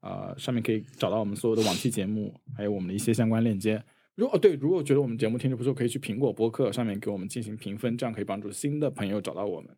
[0.01, 3.83] 呃，上面可以找到我们所有的往期节目，还有我们的一些相关链接。
[4.17, 9.71] 如果对，如果觉得我们节目听着不错，可以去苹果播客上面给我们进行评分，这样可以帮助新的朋友找到我们。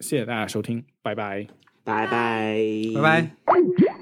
[0.00, 1.46] 谢谢大家收听，拜拜。
[1.84, 2.58] 拜拜，
[2.94, 3.97] 拜拜。